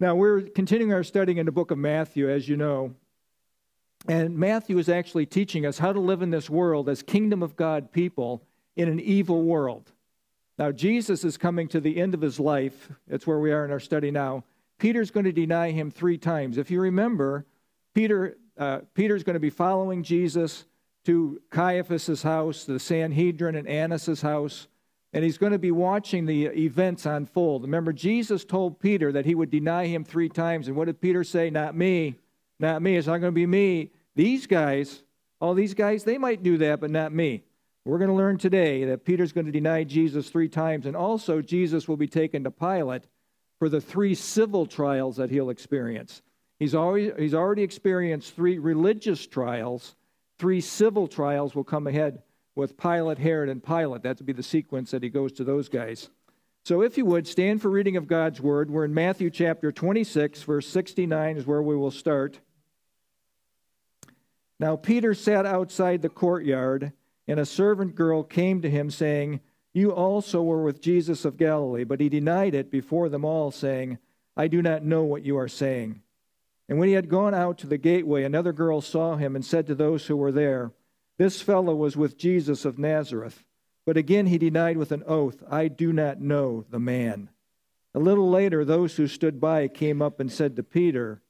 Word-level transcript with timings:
Now, 0.00 0.14
we're 0.14 0.42
continuing 0.42 0.92
our 0.92 1.04
study 1.04 1.38
in 1.38 1.46
the 1.46 1.52
book 1.52 1.70
of 1.70 1.78
Matthew, 1.78 2.28
as 2.28 2.48
you 2.48 2.56
know. 2.56 2.94
And 4.08 4.36
Matthew 4.36 4.76
is 4.78 4.88
actually 4.88 5.26
teaching 5.26 5.64
us 5.64 5.78
how 5.78 5.92
to 5.92 6.00
live 6.00 6.20
in 6.20 6.30
this 6.30 6.50
world 6.50 6.88
as 6.88 7.02
kingdom 7.02 7.42
of 7.42 7.56
God 7.56 7.92
people 7.92 8.42
in 8.76 8.88
an 8.88 9.00
evil 9.00 9.42
world. 9.42 9.92
Now, 10.58 10.72
Jesus 10.72 11.24
is 11.24 11.36
coming 11.36 11.68
to 11.68 11.80
the 11.80 12.00
end 12.00 12.14
of 12.14 12.20
his 12.20 12.38
life. 12.38 12.90
That's 13.08 13.26
where 13.26 13.38
we 13.38 13.52
are 13.52 13.64
in 13.64 13.70
our 13.70 13.80
study 13.80 14.10
now. 14.10 14.44
Peter's 14.78 15.10
going 15.10 15.24
to 15.24 15.32
deny 15.32 15.70
him 15.70 15.90
three 15.90 16.18
times. 16.18 16.58
If 16.58 16.70
you 16.70 16.80
remember, 16.80 17.46
Peter, 17.94 18.36
uh, 18.58 18.80
Peter's 18.94 19.22
going 19.22 19.34
to 19.34 19.40
be 19.40 19.50
following 19.50 20.02
Jesus 20.02 20.64
to 21.06 21.40
Caiaphas's 21.50 22.22
house, 22.22 22.64
the 22.64 22.78
Sanhedrin, 22.78 23.54
and 23.54 23.68
Annas's 23.68 24.22
house, 24.22 24.68
and 25.14 25.22
he's 25.22 25.38
going 25.38 25.52
to 25.52 25.60
be 25.60 25.70
watching 25.70 26.26
the 26.26 26.48
uh, 26.48 26.52
events 26.52 27.06
unfold. 27.06 27.62
Remember, 27.62 27.92
Jesus 27.92 28.44
told 28.44 28.80
Peter 28.80 29.12
that 29.12 29.24
he 29.24 29.36
would 29.36 29.50
deny 29.50 29.86
him 29.86 30.04
three 30.04 30.28
times. 30.28 30.66
And 30.66 30.76
what 30.76 30.86
did 30.86 31.00
Peter 31.00 31.22
say? 31.22 31.50
Not 31.50 31.76
me. 31.76 32.16
Not 32.58 32.82
me. 32.82 32.96
It's 32.96 33.06
not 33.06 33.18
going 33.18 33.32
to 33.32 33.32
be 33.32 33.46
me. 33.46 33.92
These 34.16 34.48
guys, 34.48 35.04
all 35.40 35.54
these 35.54 35.72
guys, 35.72 36.02
they 36.02 36.18
might 36.18 36.42
do 36.42 36.58
that, 36.58 36.80
but 36.80 36.90
not 36.90 37.14
me. 37.14 37.44
We're 37.84 37.98
going 37.98 38.10
to 38.10 38.16
learn 38.16 38.38
today 38.38 38.84
that 38.86 39.04
Peter's 39.04 39.32
going 39.32 39.46
to 39.46 39.52
deny 39.52 39.84
Jesus 39.84 40.30
three 40.30 40.48
times, 40.48 40.86
and 40.86 40.96
also 40.96 41.40
Jesus 41.40 41.86
will 41.86 41.96
be 41.96 42.08
taken 42.08 42.42
to 42.44 42.50
Pilate 42.50 43.04
for 43.60 43.68
the 43.68 43.80
three 43.80 44.14
civil 44.14 44.66
trials 44.66 45.16
that 45.16 45.30
he'll 45.30 45.50
experience. 45.50 46.22
He's 46.58 46.74
already, 46.74 47.12
he's 47.18 47.34
already 47.34 47.62
experienced 47.62 48.34
three 48.34 48.58
religious 48.58 49.26
trials, 49.26 49.94
three 50.38 50.60
civil 50.60 51.06
trials 51.06 51.54
will 51.54 51.62
come 51.62 51.86
ahead 51.86 52.22
with 52.54 52.76
Pilate, 52.76 53.18
Herod, 53.18 53.48
and 53.48 53.64
Pilate. 53.64 54.02
That 54.02 54.18
would 54.18 54.26
be 54.26 54.32
the 54.32 54.42
sequence 54.42 54.90
that 54.90 55.02
he 55.02 55.08
goes 55.08 55.32
to 55.32 55.44
those 55.44 55.68
guys. 55.68 56.10
So, 56.64 56.82
if 56.82 56.96
you 56.96 57.04
would, 57.04 57.26
stand 57.26 57.60
for 57.60 57.68
reading 57.70 57.96
of 57.96 58.06
God's 58.06 58.40
word. 58.40 58.70
We're 58.70 58.86
in 58.86 58.94
Matthew 58.94 59.28
chapter 59.28 59.70
26, 59.70 60.42
verse 60.42 60.66
69 60.66 61.36
is 61.36 61.46
where 61.46 61.62
we 61.62 61.76
will 61.76 61.90
start. 61.90 62.38
Now, 64.58 64.76
Peter 64.76 65.14
sat 65.14 65.46
outside 65.46 66.00
the 66.00 66.08
courtyard 66.08 66.92
and 67.26 67.40
a 67.40 67.46
servant 67.46 67.94
girl 67.94 68.22
came 68.22 68.62
to 68.62 68.70
him, 68.70 68.90
saying, 68.90 69.40
You 69.72 69.92
also 69.92 70.42
were 70.42 70.62
with 70.62 70.80
Jesus 70.80 71.24
of 71.24 71.36
Galilee. 71.36 71.84
But 71.84 72.00
he 72.00 72.08
denied 72.08 72.54
it 72.54 72.70
before 72.70 73.08
them 73.08 73.24
all, 73.24 73.50
saying, 73.50 73.98
I 74.36 74.48
do 74.48 74.62
not 74.62 74.84
know 74.84 75.02
what 75.04 75.24
you 75.24 75.36
are 75.38 75.48
saying. 75.48 76.00
And 76.68 76.78
when 76.78 76.88
he 76.88 76.94
had 76.94 77.08
gone 77.08 77.34
out 77.34 77.58
to 77.58 77.66
the 77.66 77.78
gateway, 77.78 78.24
another 78.24 78.52
girl 78.52 78.80
saw 78.80 79.16
him 79.16 79.36
and 79.36 79.44
said 79.44 79.66
to 79.66 79.74
those 79.74 80.06
who 80.06 80.16
were 80.16 80.32
there, 80.32 80.72
This 81.16 81.40
fellow 81.40 81.74
was 81.74 81.96
with 81.96 82.18
Jesus 82.18 82.64
of 82.64 82.78
Nazareth. 82.78 83.44
But 83.86 83.96
again 83.96 84.26
he 84.26 84.38
denied 84.38 84.76
with 84.76 84.92
an 84.92 85.02
oath, 85.06 85.42
I 85.48 85.68
do 85.68 85.92
not 85.92 86.20
know 86.20 86.64
the 86.70 86.80
man. 86.80 87.28
A 87.94 87.98
little 88.00 88.28
later, 88.28 88.64
those 88.64 88.96
who 88.96 89.06
stood 89.06 89.40
by 89.40 89.68
came 89.68 90.02
up 90.02 90.18
and 90.18 90.32
said 90.32 90.56
to 90.56 90.62
Peter, 90.62 91.22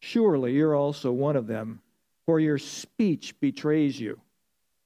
Surely 0.00 0.52
you're 0.52 0.74
also 0.74 1.12
one 1.12 1.36
of 1.36 1.46
them, 1.46 1.80
for 2.26 2.40
your 2.40 2.58
speech 2.58 3.38
betrays 3.40 3.98
you. 3.98 4.20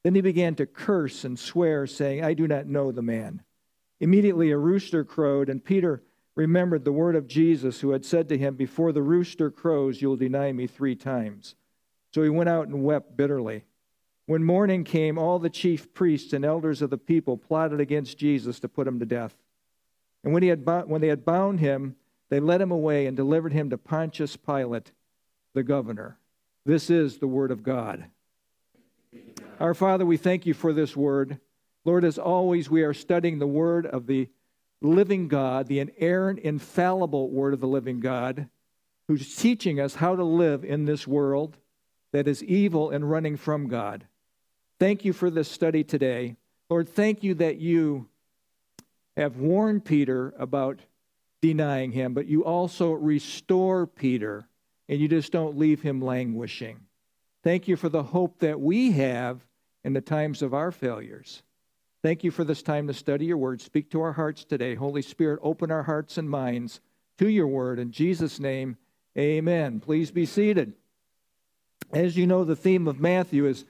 Then 0.02 0.14
he 0.14 0.20
began 0.20 0.55
to 0.56 0.66
curse 0.66 1.25
and 1.25 1.38
swear, 1.38 1.86
saying, 1.86 2.22
I 2.22 2.34
do 2.34 2.47
not 2.47 2.66
know 2.66 2.92
the 2.92 3.02
man. 3.02 3.42
Immediately 4.00 4.50
a 4.50 4.58
rooster 4.58 5.02
crowed, 5.02 5.48
and 5.48 5.64
Peter 5.64 6.02
remembered 6.36 6.84
the 6.84 6.92
word 6.92 7.16
of 7.16 7.27
Jesus, 7.27 7.80
who 7.80 7.91
had 7.91 8.05
said 8.05 8.28
to 8.28 8.38
him, 8.38 8.55
Before 8.55 8.92
the 8.92 9.02
rooster 9.02 9.50
crows, 9.50 10.02
you'll 10.02 10.16
deny 10.16 10.52
me 10.52 10.66
three 10.66 10.94
times. 10.94 11.55
So 12.14 12.22
he 12.22 12.28
went 12.28 12.50
out 12.50 12.69
and 12.69 12.84
wept 12.84 13.16
bitterly. 13.16 13.64
When 14.27 14.42
morning 14.42 14.84
came, 14.84 15.19
all 15.19 15.39
the 15.39 15.50
chief 15.50 15.92
priests 15.92 16.33
and 16.33 16.44
elders 16.44 16.80
of 16.80 16.91
the 16.91 16.98
people 16.98 17.36
plotted 17.36 17.80
against 17.80 18.19
Jesus 18.19 18.58
to 18.61 18.69
put 18.69 18.86
him 18.86 18.98
to 19.00 19.06
death. 19.06 19.36
And 20.22 20.33
when, 20.33 20.42
he 20.42 20.48
had 20.48 20.64
when 20.86 21.03
they 21.03 21.08
had 21.08 21.25
bound 21.25 21.61
him, 21.61 21.97
they 22.31 22.41
led 22.41 22.62
him 22.62 22.70
away 22.70 23.06
and 23.06 23.16
delivered 23.16 23.53
him 23.53 23.69
to 23.70 23.78
Pontius 23.78 24.36
Pilate, 24.36 24.92
the 25.53 25.62
governor. 25.62 26.19
This 26.64 26.89
is 26.89 27.19
the 27.19 27.27
word 27.27 27.50
of 27.50 27.62
God. 27.62 28.06
Our 29.61 29.75
Father, 29.75 30.06
we 30.06 30.16
thank 30.16 30.47
you 30.47 30.54
for 30.54 30.72
this 30.72 30.97
word. 30.97 31.38
Lord, 31.84 32.04
as 32.04 32.19
always, 32.19 32.70
we 32.70 32.82
are 32.82 32.94
studying 32.94 33.38
the 33.38 33.47
word 33.47 33.84
of 33.84 34.06
the 34.06 34.28
living 34.81 35.28
God, 35.28 35.66
the 35.66 35.81
inerrant, 35.81 36.38
infallible 36.38 37.31
word 37.31 37.53
of 37.53 37.60
the 37.60 37.69
living 37.69 38.00
God, 38.00 38.49
who's 39.06 39.37
teaching 39.37 39.78
us 39.78 39.97
how 39.97 40.16
to 40.16 40.25
live 40.25 40.65
in 40.65 40.87
this 40.87 41.06
world 41.06 41.59
that 42.12 42.26
is 42.26 42.43
evil 42.43 42.91
and 42.91 43.10
running 43.10 43.37
from 43.37 43.69
God. 43.69 44.06
Thank 44.79 45.05
you 45.05 45.12
for 45.12 45.31
this 45.31 45.49
study 45.49 45.85
today. 45.85 46.37
Lord, 46.69 46.89
thank 46.89 47.23
you 47.23 47.35
that 47.35 47.59
you 47.59 48.09
have 49.17 49.37
warned 49.37 49.85
Peter 49.85 50.35
about 50.39 50.81
denying 51.41 51.93
him, 51.93 52.15
but 52.15 52.27
you 52.27 52.45
also 52.45 52.93
restore 52.93 53.87
Peter 53.87 54.49
and 54.89 55.01
you 55.01 55.09
just 55.09 55.31
don't 55.31 55.59
leave 55.59 55.83
him 55.83 56.01
languishing. 56.01 56.81
Thank 57.43 57.69
you 57.69 57.77
for 57.77 57.89
the 57.89 58.03
hope 58.03 58.39
that 58.41 58.61
we 58.61 58.93
have 58.93 59.47
in 59.85 59.93
the 59.93 60.01
times 60.01 60.43
of 60.43 60.55
our 60.55 60.73
failures. 60.73 61.43
Thank 62.03 62.25
you 62.25 62.31
for 62.31 62.45
this 62.45 62.62
time 62.62 62.87
to 62.89 62.95
study 62.95 63.27
your 63.27 63.37
word. 63.37 63.61
Speak 63.61 63.91
to 63.91 64.03
our 64.03 64.12
hearts 64.12 64.45
today. 64.45 64.75
Holy 64.75 65.03
Spirit, 65.03 65.41
open 65.43 65.71
our 65.71 65.85
hearts 65.85 66.19
and 66.19 66.29
minds 66.29 66.81
to 67.19 67.29
your 67.29 67.47
word. 67.47 67.79
In 67.79 67.93
Jesus' 67.93 68.41
name, 68.41 68.77
amen. 69.17 69.81
Please 69.81 70.11
be 70.11 70.27
seated. 70.27 70.75
As 71.93 72.17
you 72.17 72.27
know, 72.27 72.45
the 72.45 72.56
theme 72.56 72.89
of 72.89 73.01
Matthew 73.01 73.47
is 73.47 73.65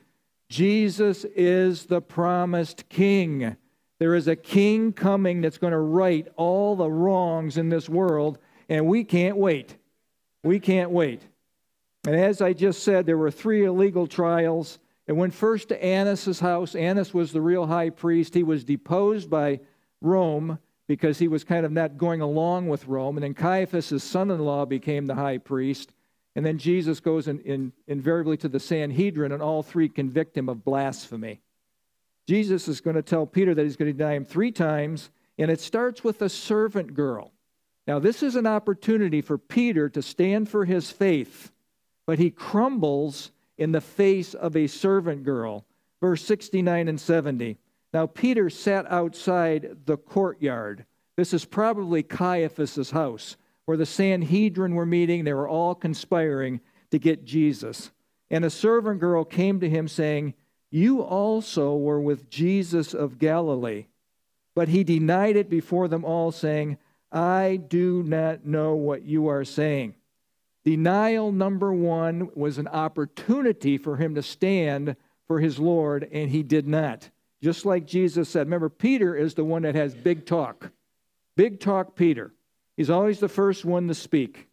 Jesus 0.48 1.24
is 1.24 1.86
the 1.86 2.00
promised 2.00 2.88
king. 2.88 3.56
There 3.98 4.14
is 4.14 4.28
a 4.28 4.36
king 4.36 4.92
coming 4.92 5.40
that's 5.40 5.58
going 5.58 5.72
to 5.72 5.78
right 5.78 6.26
all 6.36 6.76
the 6.76 6.90
wrongs 6.90 7.56
in 7.56 7.68
this 7.68 7.88
world, 7.88 8.38
and 8.68 8.86
we 8.86 9.04
can't 9.04 9.36
wait. 9.36 9.76
We 10.42 10.60
can't 10.60 10.90
wait. 10.90 11.22
And 12.06 12.14
as 12.14 12.42
I 12.42 12.52
just 12.52 12.82
said, 12.82 13.06
there 13.06 13.16
were 13.16 13.30
three 13.30 13.64
illegal 13.64 14.06
trials. 14.06 14.78
It 15.06 15.12
went 15.12 15.32
first 15.32 15.68
to 15.68 15.82
Annas' 15.82 16.38
house. 16.40 16.74
Annas 16.74 17.14
was 17.14 17.32
the 17.32 17.40
real 17.40 17.66
high 17.66 17.90
priest. 17.90 18.34
He 18.34 18.42
was 18.42 18.62
deposed 18.62 19.30
by 19.30 19.60
Rome 20.02 20.58
because 20.86 21.18
he 21.18 21.28
was 21.28 21.44
kind 21.44 21.64
of 21.64 21.72
not 21.72 21.96
going 21.96 22.20
along 22.20 22.68
with 22.68 22.86
Rome. 22.86 23.16
And 23.16 23.24
then 23.24 23.32
Caiaphas, 23.32 24.02
son 24.02 24.30
in 24.30 24.38
law, 24.38 24.66
became 24.66 25.06
the 25.06 25.14
high 25.14 25.38
priest. 25.38 25.93
And 26.36 26.44
then 26.44 26.58
Jesus 26.58 27.00
goes 27.00 27.28
in, 27.28 27.40
in, 27.40 27.72
invariably 27.86 28.36
to 28.38 28.48
the 28.48 28.60
Sanhedrin, 28.60 29.32
and 29.32 29.42
all 29.42 29.62
three 29.62 29.88
convict 29.88 30.36
him 30.36 30.48
of 30.48 30.64
blasphemy. 30.64 31.40
Jesus 32.26 32.66
is 32.68 32.80
going 32.80 32.96
to 32.96 33.02
tell 33.02 33.26
Peter 33.26 33.54
that 33.54 33.62
he's 33.62 33.76
going 33.76 33.92
to 33.92 33.96
deny 33.96 34.14
him 34.14 34.24
three 34.24 34.50
times, 34.50 35.10
and 35.38 35.50
it 35.50 35.60
starts 35.60 36.02
with 36.02 36.22
a 36.22 36.28
servant 36.28 36.94
girl. 36.94 37.32
Now, 37.86 37.98
this 37.98 38.22
is 38.22 38.34
an 38.34 38.46
opportunity 38.46 39.20
for 39.20 39.38
Peter 39.38 39.88
to 39.90 40.02
stand 40.02 40.48
for 40.48 40.64
his 40.64 40.90
faith 40.90 41.52
but 42.06 42.18
he 42.18 42.30
crumbles 42.30 43.30
in 43.56 43.72
the 43.72 43.80
face 43.80 44.34
of 44.34 44.56
a 44.56 44.66
servant 44.66 45.24
girl. 45.24 45.64
Verse 46.00 46.24
69 46.24 46.88
and 46.88 47.00
70. 47.00 47.56
Now 47.92 48.06
Peter 48.06 48.50
sat 48.50 48.90
outside 48.90 49.76
the 49.86 49.96
courtyard. 49.96 50.84
This 51.16 51.32
is 51.32 51.44
probably 51.44 52.02
Caiaphas's 52.02 52.90
house, 52.90 53.36
where 53.66 53.76
the 53.76 53.86
Sanhedrin 53.86 54.74
were 54.74 54.86
meeting. 54.86 55.24
They 55.24 55.32
were 55.32 55.48
all 55.48 55.74
conspiring 55.74 56.60
to 56.90 56.98
get 56.98 57.24
Jesus. 57.24 57.90
And 58.30 58.44
a 58.44 58.50
servant 58.50 59.00
girl 59.00 59.24
came 59.24 59.60
to 59.60 59.68
him, 59.68 59.88
saying, 59.88 60.34
You 60.70 61.02
also 61.02 61.76
were 61.76 62.00
with 62.00 62.30
Jesus 62.30 62.94
of 62.94 63.18
Galilee. 63.18 63.86
But 64.54 64.68
he 64.68 64.84
denied 64.84 65.36
it 65.36 65.50
before 65.50 65.88
them 65.88 66.04
all, 66.04 66.30
saying, 66.30 66.78
I 67.10 67.56
do 67.68 68.02
not 68.02 68.44
know 68.44 68.74
what 68.74 69.04
you 69.04 69.28
are 69.28 69.44
saying. 69.44 69.94
Denial 70.64 71.30
number 71.30 71.72
one 71.72 72.30
was 72.34 72.58
an 72.58 72.68
opportunity 72.68 73.76
for 73.76 73.96
him 73.96 74.14
to 74.14 74.22
stand 74.22 74.96
for 75.26 75.40
his 75.40 75.58
Lord, 75.58 76.08
and 76.10 76.30
he 76.30 76.42
did 76.42 76.66
not. 76.66 77.10
Just 77.42 77.66
like 77.66 77.86
Jesus 77.86 78.28
said. 78.28 78.46
Remember, 78.46 78.70
Peter 78.70 79.14
is 79.14 79.34
the 79.34 79.44
one 79.44 79.62
that 79.62 79.74
has 79.74 79.94
big 79.94 80.24
talk. 80.24 80.70
Big 81.36 81.60
talk, 81.60 81.94
Peter. 81.94 82.32
He's 82.76 82.90
always 82.90 83.20
the 83.20 83.28
first 83.28 83.64
one 83.64 83.88
to 83.88 83.94
speak. 83.94 84.48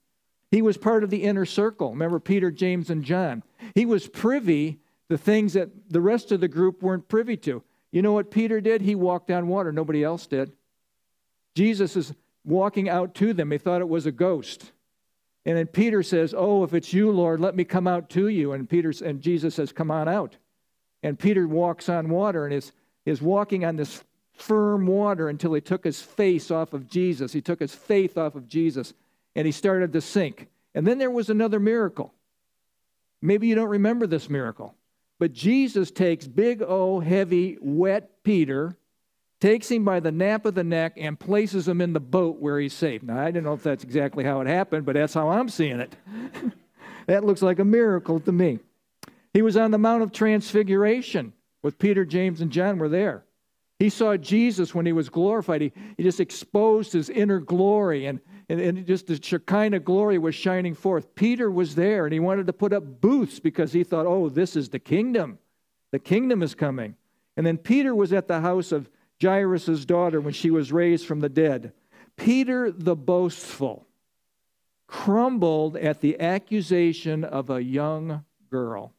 He 0.51 0.61
was 0.61 0.77
part 0.77 1.03
of 1.03 1.09
the 1.09 1.23
inner 1.23 1.45
circle. 1.45 1.91
Remember 1.91 2.19
Peter, 2.19 2.51
James, 2.51 2.89
and 2.89 3.03
John. 3.03 3.43
He 3.73 3.85
was 3.85 4.07
privy 4.07 4.79
to 5.09 5.17
things 5.17 5.53
that 5.53 5.69
the 5.89 6.01
rest 6.01 6.31
of 6.31 6.41
the 6.41 6.47
group 6.47 6.83
weren't 6.83 7.07
privy 7.07 7.37
to. 7.37 7.63
You 7.91 8.01
know 8.01 8.13
what 8.13 8.31
Peter 8.31 8.61
did? 8.61 8.81
He 8.81 8.95
walked 8.95 9.31
on 9.31 9.47
water. 9.47 9.71
Nobody 9.71 10.03
else 10.03 10.27
did. 10.27 10.51
Jesus 11.55 11.95
is 11.95 12.13
walking 12.45 12.89
out 12.89 13.15
to 13.15 13.33
them. 13.33 13.49
They 13.49 13.57
thought 13.57 13.81
it 13.81 13.89
was 13.89 14.05
a 14.05 14.11
ghost. 14.11 14.71
And 15.45 15.57
then 15.57 15.67
Peter 15.67 16.03
says, 16.03 16.33
Oh, 16.37 16.63
if 16.63 16.73
it's 16.73 16.93
you, 16.93 17.11
Lord, 17.11 17.39
let 17.39 17.55
me 17.55 17.63
come 17.63 17.87
out 17.87 18.09
to 18.11 18.27
you. 18.27 18.53
And 18.53 18.69
Peter 18.69 18.93
and 19.03 19.21
Jesus 19.21 19.55
says, 19.55 19.71
Come 19.71 19.91
on 19.91 20.07
out. 20.07 20.37
And 21.03 21.17
Peter 21.17 21.47
walks 21.47 21.89
on 21.89 22.09
water 22.09 22.45
and 22.45 22.53
is, 22.53 22.71
is 23.05 23.21
walking 23.21 23.65
on 23.65 23.75
this 23.75 24.03
firm 24.41 24.87
water 24.87 25.29
until 25.29 25.53
he 25.53 25.61
took 25.61 25.83
his 25.83 26.01
face 26.01 26.51
off 26.51 26.73
of 26.73 26.87
Jesus. 26.87 27.33
He 27.33 27.41
took 27.41 27.59
his 27.59 27.73
faith 27.73 28.17
off 28.17 28.35
of 28.35 28.47
Jesus 28.47 28.93
and 29.35 29.45
he 29.45 29.51
started 29.51 29.93
to 29.93 30.01
sink. 30.01 30.47
And 30.73 30.85
then 30.85 30.97
there 30.97 31.11
was 31.11 31.29
another 31.29 31.59
miracle. 31.59 32.13
Maybe 33.21 33.47
you 33.47 33.55
don't 33.55 33.69
remember 33.69 34.07
this 34.07 34.29
miracle, 34.29 34.73
but 35.19 35.33
Jesus 35.33 35.91
takes 35.91 36.27
big 36.27 36.61
O, 36.61 36.99
heavy, 36.99 37.57
wet 37.61 38.23
Peter, 38.23 38.75
takes 39.39 39.69
him 39.69 39.85
by 39.85 39.99
the 39.99 40.11
nape 40.11 40.45
of 40.45 40.55
the 40.55 40.63
neck, 40.63 40.93
and 40.97 41.19
places 41.19 41.67
him 41.67 41.81
in 41.81 41.93
the 41.93 41.99
boat 41.99 42.39
where 42.39 42.59
he's 42.59 42.73
safe. 42.73 43.03
Now, 43.03 43.19
I 43.19 43.31
don't 43.31 43.43
know 43.43 43.53
if 43.53 43.63
that's 43.63 43.83
exactly 43.83 44.23
how 44.23 44.41
it 44.41 44.47
happened, 44.47 44.85
but 44.85 44.95
that's 44.95 45.13
how 45.13 45.29
I'm 45.29 45.49
seeing 45.49 45.79
it. 45.79 45.95
that 47.07 47.23
looks 47.23 47.41
like 47.41 47.59
a 47.59 47.65
miracle 47.65 48.19
to 48.21 48.31
me. 48.31 48.59
He 49.33 49.41
was 49.41 49.57
on 49.57 49.71
the 49.71 49.77
Mount 49.77 50.03
of 50.03 50.11
Transfiguration 50.11 51.33
with 51.61 51.79
Peter, 51.79 52.05
James, 52.05 52.41
and 52.41 52.51
John 52.51 52.79
were 52.79 52.89
there. 52.89 53.23
He 53.81 53.89
saw 53.89 54.15
Jesus 54.15 54.75
when 54.75 54.85
he 54.85 54.91
was 54.91 55.09
glorified. 55.09 55.61
He, 55.61 55.71
he 55.97 56.03
just 56.03 56.19
exposed 56.19 56.93
his 56.93 57.09
inner 57.09 57.39
glory, 57.39 58.05
and, 58.05 58.19
and, 58.47 58.61
and 58.61 58.85
just 58.85 59.07
the 59.07 59.19
Shekinah 59.19 59.79
glory 59.79 60.19
was 60.19 60.35
shining 60.35 60.75
forth. 60.75 61.15
Peter 61.15 61.49
was 61.49 61.73
there, 61.73 62.05
and 62.05 62.13
he 62.13 62.19
wanted 62.19 62.45
to 62.45 62.53
put 62.53 62.73
up 62.73 63.01
booths 63.01 63.39
because 63.39 63.73
he 63.73 63.83
thought, 63.83 64.05
oh, 64.05 64.29
this 64.29 64.55
is 64.55 64.69
the 64.69 64.77
kingdom. 64.77 65.39
The 65.89 65.97
kingdom 65.97 66.43
is 66.43 66.53
coming. 66.53 66.95
And 67.35 67.43
then 67.43 67.57
Peter 67.57 67.95
was 67.95 68.13
at 68.13 68.27
the 68.27 68.41
house 68.41 68.71
of 68.71 68.87
Jairus' 69.19 69.83
daughter 69.85 70.21
when 70.21 70.33
she 70.33 70.51
was 70.51 70.71
raised 70.71 71.07
from 71.07 71.21
the 71.21 71.27
dead. 71.27 71.73
Peter 72.17 72.69
the 72.69 72.95
boastful 72.95 73.87
crumbled 74.85 75.75
at 75.75 76.01
the 76.01 76.19
accusation 76.21 77.23
of 77.23 77.49
a 77.49 77.63
young 77.63 78.25
girl. 78.51 78.93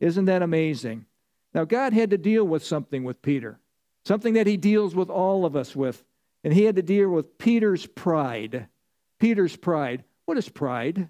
Isn't 0.00 0.24
that 0.24 0.42
amazing? 0.42 1.06
Now, 1.54 1.64
God 1.64 1.92
had 1.92 2.10
to 2.10 2.18
deal 2.18 2.44
with 2.44 2.64
something 2.64 3.04
with 3.04 3.22
Peter, 3.22 3.60
something 4.04 4.34
that 4.34 4.46
he 4.46 4.56
deals 4.56 4.94
with 4.94 5.10
all 5.10 5.44
of 5.44 5.56
us 5.56 5.74
with. 5.76 6.04
And 6.44 6.52
he 6.52 6.64
had 6.64 6.76
to 6.76 6.82
deal 6.82 7.08
with 7.08 7.38
Peter's 7.38 7.86
pride. 7.86 8.66
Peter's 9.18 9.56
pride. 9.56 10.04
What 10.24 10.38
is 10.38 10.48
pride? 10.48 11.08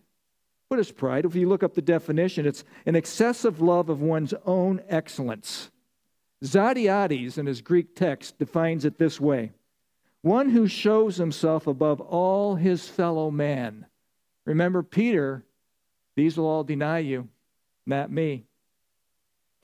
What 0.69 0.81
is 0.81 0.91
pride? 0.91 1.25
If 1.25 1.35
you 1.35 1.49
look 1.49 1.63
up 1.63 1.75
the 1.75 1.83
definition, 1.83 2.47
it's 2.47 2.65
an 2.87 2.97
excessive 2.97 3.61
love 3.61 3.89
of 3.89 4.01
one's 4.01 4.35
own 4.45 4.83
excellence. 4.89 5.71
Zodhiates, 6.43 7.39
in 7.39 7.47
his 7.47 7.61
Greek 7.61 7.95
text, 7.95 8.39
defines 8.39 8.85
it 8.85 8.99
this 8.99 9.21
way 9.21 9.53
one 10.23 10.51
who 10.51 10.69
shows 10.69 11.17
himself 11.17 11.67
above 11.67 12.01
all 12.01 12.55
his 12.55 12.89
fellow 12.89 13.31
man. 13.31 13.87
Remember, 14.45 14.83
Peter, 14.83 15.45
these 16.17 16.37
will 16.37 16.47
all 16.47 16.65
deny 16.65 17.01
you, 17.01 17.29
not 17.87 18.11
me. 18.11 18.45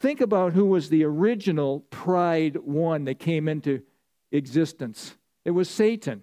Think 0.01 0.21
about 0.21 0.53
who 0.53 0.67
was 0.67 0.89
the 0.89 1.05
original 1.05 1.81
pride 1.91 2.57
one 2.57 3.05
that 3.05 3.19
came 3.19 3.49
into 3.49 3.83
existence. 4.31 5.17
It 5.45 5.51
was 5.51 5.69
Satan. 5.69 6.23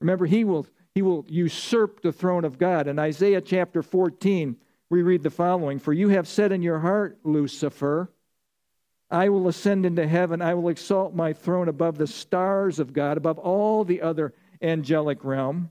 Remember, 0.00 0.26
he 0.26 0.44
will, 0.44 0.66
he 0.94 1.02
will 1.02 1.24
usurp 1.28 2.02
the 2.02 2.12
throne 2.12 2.44
of 2.44 2.58
God. 2.58 2.86
In 2.86 2.98
Isaiah 2.98 3.40
chapter 3.40 3.82
14, 3.82 4.56
we 4.90 5.02
read 5.02 5.22
the 5.22 5.30
following 5.30 5.78
For 5.78 5.92
you 5.92 6.10
have 6.10 6.28
said 6.28 6.52
in 6.52 6.62
your 6.62 6.78
heart, 6.78 7.18
Lucifer, 7.24 8.12
I 9.10 9.28
will 9.28 9.48
ascend 9.48 9.86
into 9.86 10.06
heaven. 10.06 10.40
I 10.40 10.54
will 10.54 10.68
exalt 10.68 11.14
my 11.14 11.32
throne 11.32 11.68
above 11.68 11.98
the 11.98 12.06
stars 12.06 12.78
of 12.78 12.92
God, 12.92 13.16
above 13.16 13.38
all 13.38 13.84
the 13.84 14.02
other 14.02 14.34
angelic 14.62 15.24
realm. 15.24 15.70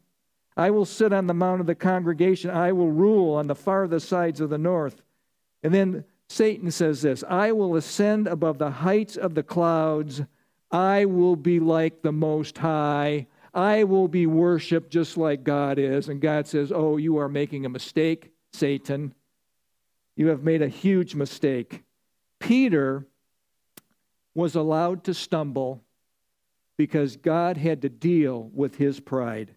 I 0.57 0.71
will 0.71 0.85
sit 0.85 1.11
on 1.11 1.27
the 1.27 1.33
mount 1.33 1.61
of 1.61 1.67
the 1.67 1.75
congregation. 1.75 2.49
I 2.49 2.71
will 2.71 2.91
rule 2.91 3.35
on 3.35 3.47
the 3.47 3.55
farthest 3.55 4.07
sides 4.07 4.39
of 4.39 4.49
the 4.49 4.57
north. 4.57 5.01
And 5.63 5.73
then 5.73 6.05
Satan 6.29 6.71
says 6.71 7.01
this 7.01 7.23
I 7.29 7.51
will 7.51 7.75
ascend 7.75 8.27
above 8.27 8.57
the 8.57 8.71
heights 8.71 9.17
of 9.17 9.35
the 9.35 9.43
clouds. 9.43 10.21
I 10.71 11.05
will 11.05 11.35
be 11.35 11.59
like 11.59 12.01
the 12.01 12.11
Most 12.11 12.57
High. 12.57 13.27
I 13.53 13.85
will 13.85 14.09
be 14.09 14.25
worshiped 14.25 14.91
just 14.91 15.15
like 15.15 15.43
God 15.43 15.79
is. 15.79 16.09
And 16.09 16.19
God 16.19 16.47
says, 16.47 16.71
Oh, 16.73 16.97
you 16.97 17.17
are 17.17 17.29
making 17.29 17.65
a 17.65 17.69
mistake, 17.69 18.31
Satan. 18.51 19.13
You 20.17 20.27
have 20.27 20.43
made 20.43 20.61
a 20.61 20.67
huge 20.67 21.15
mistake. 21.15 21.83
Peter 22.39 23.07
was 24.33 24.55
allowed 24.55 25.05
to 25.05 25.13
stumble 25.13 25.81
because 26.77 27.15
God 27.15 27.55
had 27.55 27.81
to 27.83 27.89
deal 27.89 28.49
with 28.53 28.75
his 28.75 28.99
pride. 28.99 29.55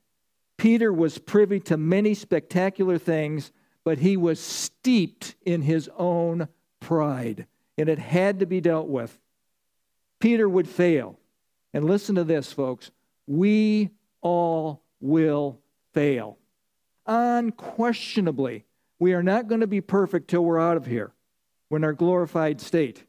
Peter 0.57 0.93
was 0.93 1.19
privy 1.19 1.61
to 1.61 1.77
many 1.77 2.15
spectacular 2.15 2.99
things, 2.99 3.53
but 3.85 3.99
he 3.99 4.17
was 4.17 4.39
steeped 4.39 5.35
in 5.45 5.63
his 5.63 5.91
own 5.97 6.49
pride, 6.81 7.47
and 7.77 7.89
it 7.89 7.99
had 7.99 8.41
to 8.41 8.47
be 8.47 8.61
dealt 8.61 8.89
with. 8.89 9.19
Peter 10.21 10.49
would 10.49 10.69
fail. 10.69 11.19
And 11.75 11.85
listen 11.85 12.15
to 12.17 12.25
this, 12.25 12.53
folks. 12.53 12.91
We 13.27 13.91
all 14.21 14.83
will 15.01 15.61
fail. 15.93 16.39
Unquestionably, 17.07 18.65
we 18.99 19.13
are 19.13 19.23
not 19.23 19.49
going 19.49 19.61
to 19.61 19.67
be 19.67 19.81
perfect 19.81 20.29
till 20.29 20.45
we're 20.45 20.61
out 20.61 20.77
of 20.77 20.87
here. 20.87 21.13
We're 21.71 21.79
in 21.79 21.85
our 21.85 21.93
glorified 21.93 22.61
state. 22.61 23.05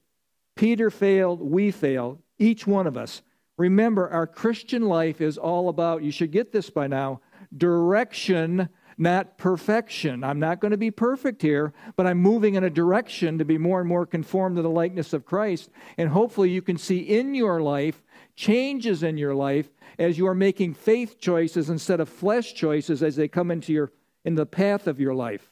Peter 0.55 0.89
failed, 0.89 1.41
we 1.41 1.71
failed, 1.71 2.21
each 2.37 2.67
one 2.67 2.85
of 2.85 2.97
us. 2.97 3.21
Remember, 3.57 4.09
our 4.09 4.27
Christian 4.27 4.83
life 4.83 5.21
is 5.21 5.37
all 5.37 5.69
about, 5.69 6.03
you 6.03 6.11
should 6.11 6.31
get 6.31 6.51
this 6.51 6.69
by 6.69 6.87
now, 6.87 7.21
direction 7.55 8.69
not 8.99 9.37
perfection. 9.37 10.23
I'm 10.23 10.39
not 10.39 10.59
going 10.59 10.71
to 10.71 10.77
be 10.77 10.91
perfect 10.91 11.41
here, 11.41 11.73
but 11.95 12.05
I'm 12.05 12.17
moving 12.17 12.55
in 12.55 12.65
a 12.65 12.69
direction 12.69 13.37
to 13.37 13.45
be 13.45 13.57
more 13.57 13.79
and 13.79 13.87
more 13.87 14.05
conformed 14.05 14.57
to 14.57 14.61
the 14.61 14.69
likeness 14.69 15.13
of 15.13 15.25
Christ. 15.25 15.69
And 15.97 16.09
hopefully, 16.09 16.49
you 16.49 16.61
can 16.61 16.77
see 16.77 16.99
in 16.99 17.33
your 17.33 17.61
life 17.61 18.03
changes 18.35 19.01
in 19.01 19.17
your 19.17 19.33
life 19.33 19.69
as 19.97 20.17
you 20.17 20.27
are 20.27 20.35
making 20.35 20.73
faith 20.73 21.17
choices 21.19 21.69
instead 21.69 21.99
of 21.99 22.09
flesh 22.09 22.53
choices 22.53 23.01
as 23.01 23.15
they 23.15 23.27
come 23.27 23.51
into 23.51 23.71
your 23.71 23.91
in 24.25 24.35
the 24.35 24.45
path 24.45 24.85
of 24.85 24.99
your 24.99 25.15
life. 25.15 25.49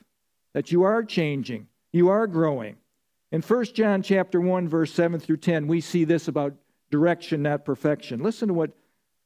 That 0.54 0.72
you 0.72 0.84
are 0.84 1.04
changing, 1.04 1.68
you 1.92 2.10
are 2.10 2.28
growing. 2.28 2.76
In 3.32 3.42
1 3.42 3.66
John 3.74 4.02
chapter 4.02 4.40
1 4.40 4.68
verse 4.68 4.94
7 4.94 5.20
through 5.20 5.38
10, 5.38 5.68
we 5.68 5.82
see 5.82 6.04
this 6.04 6.28
about 6.28 6.54
direction 6.92 7.42
not 7.44 7.66
perfection. 7.66 8.22
Listen 8.22 8.50
to 8.50 8.54
what 8.54 8.72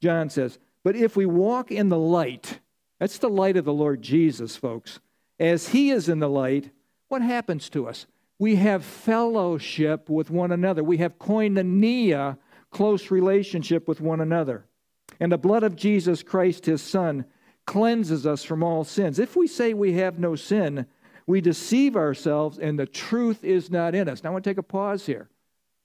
John 0.01 0.29
says. 0.29 0.59
But 0.83 0.95
if 0.95 1.15
we 1.15 1.25
walk 1.25 1.71
in 1.71 1.89
the 1.89 1.97
light, 1.97 2.59
that's 3.01 3.18
the 3.18 3.30
light 3.30 3.57
of 3.57 3.65
the 3.65 3.74
Lord 3.74 4.03
Jesus, 4.03 4.56
folks. 4.56 5.00
As 5.39 5.69
He 5.69 5.89
is 5.89 6.07
in 6.07 6.19
the 6.19 6.30
light, 6.30 6.69
what 7.07 7.24
happens 7.24 7.68
to 7.71 7.88
us? 7.88 8.06
We 8.38 8.57
have 8.57 8.86
fellowship 8.86 10.07
with 10.07 10.30
one 10.30 10.51
another. 10.51 10.83
We 10.83 10.98
have 10.98 11.18
koinonia, 11.18 12.38
close 12.69 13.09
relationship 13.09 13.88
with 13.88 14.01
one 14.01 14.21
another. 14.21 14.68
And 15.19 15.31
the 15.31 15.39
blood 15.39 15.63
of 15.63 15.75
Jesus 15.75 16.21
Christ, 16.21 16.68
His 16.68 16.83
Son, 16.83 17.25
cleanses 17.65 18.27
us 18.27 18.44
from 18.44 18.62
all 18.62 18.83
sins. 18.83 19.18
If 19.18 19.36
we 19.36 19.47
say 19.47 19.74
we 19.74 19.94
have 19.94 20.19
no 20.19 20.36
sin, 20.36 20.86
we 21.25 21.42
deceive 21.42 21.95
ourselves 21.95 22.59
and 22.59 22.77
the 22.77 22.86
truth 22.86 23.44
is 23.44 23.71
not 23.71 23.95
in 23.95 24.09
us. 24.09 24.24
Now, 24.24 24.30
I 24.30 24.33
want 24.33 24.44
to 24.44 24.50
take 24.51 24.59
a 24.59 24.63
pause 24.63 25.07
here 25.07 25.27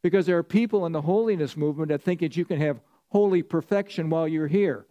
because 0.02 0.26
there 0.26 0.36
are 0.36 0.42
people 0.42 0.84
in 0.84 0.92
the 0.92 1.00
holiness 1.00 1.56
movement 1.56 1.88
that 1.88 2.02
think 2.02 2.20
that 2.20 2.36
you 2.36 2.44
can 2.44 2.60
have 2.60 2.78
holy 3.08 3.42
perfection 3.42 4.10
while 4.10 4.28
you're 4.28 4.48
here. 4.48 4.84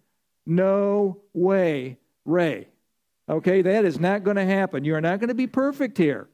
No 0.47 1.21
way 1.31 1.99
Ray. 2.25 2.67
Okay, 3.29 3.61
that 3.61 3.85
is 3.85 3.99
not 3.99 4.23
going 4.23 4.35
to 4.35 4.45
happen. 4.45 4.83
You 4.83 4.95
are 4.95 5.01
not 5.01 5.19
going 5.19 5.29
to 5.29 5.35
be 5.35 5.47
perfect 5.47 5.97
here. 5.97 6.27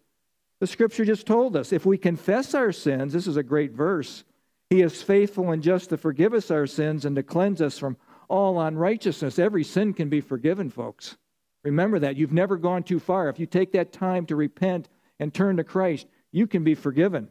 The 0.59 0.67
scripture 0.67 1.05
just 1.05 1.25
told 1.25 1.55
us 1.55 1.71
if 1.71 1.85
we 1.85 1.97
confess 1.97 2.53
our 2.53 2.71
sins, 2.71 3.13
this 3.13 3.27
is 3.27 3.37
a 3.37 3.43
great 3.43 3.71
verse, 3.71 4.23
he 4.69 4.81
is 4.81 5.01
faithful 5.01 5.51
and 5.51 5.63
just 5.63 5.89
to 5.89 5.97
forgive 5.97 6.33
us 6.33 6.51
our 6.51 6.67
sins 6.67 7.03
and 7.05 7.15
to 7.15 7.23
cleanse 7.23 7.61
us 7.61 7.77
from 7.77 7.97
all 8.29 8.59
unrighteousness. 8.59 9.39
Every 9.39 9.63
sin 9.63 9.93
can 9.93 10.09
be 10.09 10.21
forgiven, 10.21 10.69
folks. 10.69 11.17
Remember 11.63 11.99
that. 11.99 12.15
You've 12.15 12.31
never 12.31 12.57
gone 12.57 12.83
too 12.83 12.99
far. 12.99 13.27
If 13.29 13.39
you 13.39 13.45
take 13.45 13.73
that 13.73 13.91
time 13.91 14.25
to 14.27 14.35
repent 14.35 14.87
and 15.19 15.33
turn 15.33 15.57
to 15.57 15.63
Christ, 15.63 16.07
you 16.31 16.47
can 16.47 16.63
be 16.63 16.75
forgiven. 16.75 17.29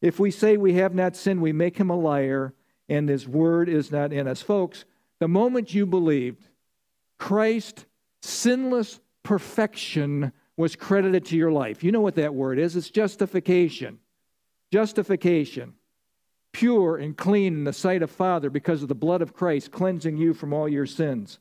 If 0.00 0.18
we 0.18 0.30
say 0.30 0.56
we 0.56 0.74
have 0.74 0.94
not 0.94 1.14
sinned, 1.14 1.40
we 1.40 1.52
make 1.52 1.76
him 1.76 1.90
a 1.90 1.96
liar 1.96 2.54
and 2.88 3.08
his 3.08 3.28
word 3.28 3.68
is 3.68 3.92
not 3.92 4.12
in 4.12 4.26
us. 4.26 4.42
Folks, 4.42 4.84
the 5.20 5.28
moment 5.28 5.72
you 5.72 5.86
believed, 5.86 6.42
Christ 7.18 7.86
sinless 8.22 9.00
perfection 9.22 10.32
was 10.56 10.76
credited 10.76 11.24
to 11.26 11.36
your 11.36 11.52
life. 11.52 11.82
You 11.82 11.92
know 11.92 12.00
what 12.00 12.14
that 12.16 12.34
word 12.34 12.58
is 12.58 12.76
it's 12.76 12.90
justification. 12.90 13.98
Justification. 14.70 15.74
Pure 16.52 16.98
and 16.98 17.16
clean 17.16 17.54
in 17.54 17.64
the 17.64 17.72
sight 17.72 18.02
of 18.02 18.10
Father 18.10 18.50
because 18.50 18.82
of 18.82 18.88
the 18.88 18.94
blood 18.94 19.22
of 19.22 19.34
Christ 19.34 19.70
cleansing 19.70 20.16
you 20.16 20.34
from 20.34 20.52
all 20.52 20.68
your 20.68 20.86
sins. 20.86 21.38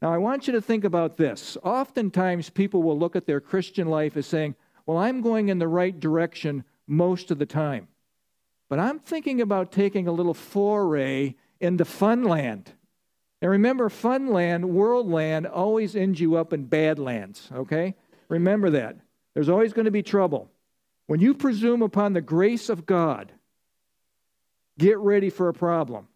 Now, 0.00 0.12
I 0.12 0.18
want 0.18 0.46
you 0.46 0.52
to 0.52 0.60
think 0.60 0.84
about 0.84 1.16
this. 1.16 1.56
Oftentimes, 1.62 2.50
people 2.50 2.82
will 2.82 2.98
look 2.98 3.16
at 3.16 3.26
their 3.26 3.40
Christian 3.40 3.88
life 3.88 4.16
as 4.16 4.26
saying, 4.26 4.54
Well, 4.86 4.96
I'm 4.96 5.20
going 5.20 5.48
in 5.48 5.58
the 5.58 5.68
right 5.68 5.98
direction 5.98 6.64
most 6.86 7.30
of 7.30 7.38
the 7.38 7.46
time. 7.46 7.88
But 8.68 8.78
I'm 8.78 8.98
thinking 8.98 9.40
about 9.40 9.72
taking 9.72 10.06
a 10.06 10.12
little 10.12 10.34
foray 10.34 11.34
into 11.60 11.84
funland. 11.84 12.68
And 13.40 13.50
remember, 13.50 13.88
fun 13.88 14.28
land, 14.28 14.68
world 14.68 15.08
land, 15.08 15.46
always 15.46 15.94
ends 15.94 16.20
you 16.20 16.36
up 16.36 16.52
in 16.52 16.64
bad 16.64 16.98
lands, 16.98 17.48
okay? 17.54 17.94
Remember 18.28 18.70
that. 18.70 18.96
There's 19.34 19.48
always 19.48 19.72
going 19.72 19.84
to 19.84 19.92
be 19.92 20.02
trouble. 20.02 20.50
When 21.06 21.20
you 21.20 21.34
presume 21.34 21.82
upon 21.82 22.12
the 22.12 22.20
grace 22.20 22.68
of 22.68 22.84
God, 22.84 23.32
get 24.78 24.98
ready 24.98 25.30
for 25.30 25.48
a 25.48 25.54
problem. 25.54 26.08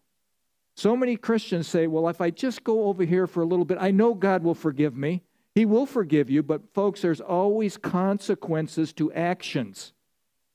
So 0.75 0.97
many 0.97 1.15
Christians 1.15 1.67
say, 1.67 1.87
well, 1.87 2.09
if 2.09 2.19
I 2.19 2.29
just 2.29 2.63
go 2.63 2.85
over 2.85 3.03
here 3.03 3.27
for 3.27 3.41
a 3.41 3.45
little 3.45 3.65
bit, 3.65 3.77
I 3.79 3.91
know 3.91 4.13
God 4.13 4.43
will 4.43 4.55
forgive 4.55 4.95
me. 4.95 5.21
He 5.55 5.65
will 5.65 5.85
forgive 5.85 6.29
you, 6.29 6.41
but 6.41 6.73
folks, 6.73 7.01
there's 7.01 7.21
always 7.21 7.77
consequences 7.77 8.91
to 8.93 9.13
actions. 9.13 9.93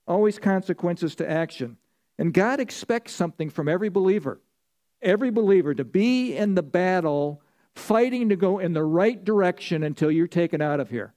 Always 0.07 0.39
consequences 0.39 1.15
to 1.17 1.31
action. 1.31 1.77
And 2.19 2.35
God 2.35 2.59
expects 2.59 3.13
something 3.13 3.49
from 3.49 3.69
every 3.69 3.91
believer. 3.91 4.41
Every 5.02 5.31
believer, 5.31 5.75
to 5.75 5.85
be 5.85 6.37
in 6.37 6.55
the 6.55 6.62
battle, 6.62 7.43
fighting 7.75 8.28
to 8.28 8.37
go 8.37 8.59
in 8.59 8.73
the 8.73 8.85
right 8.85 9.25
direction 9.25 9.83
until 9.83 10.11
you're 10.11 10.26
taken 10.26 10.61
out 10.61 10.81
of 10.81 10.90
here. 10.90 11.14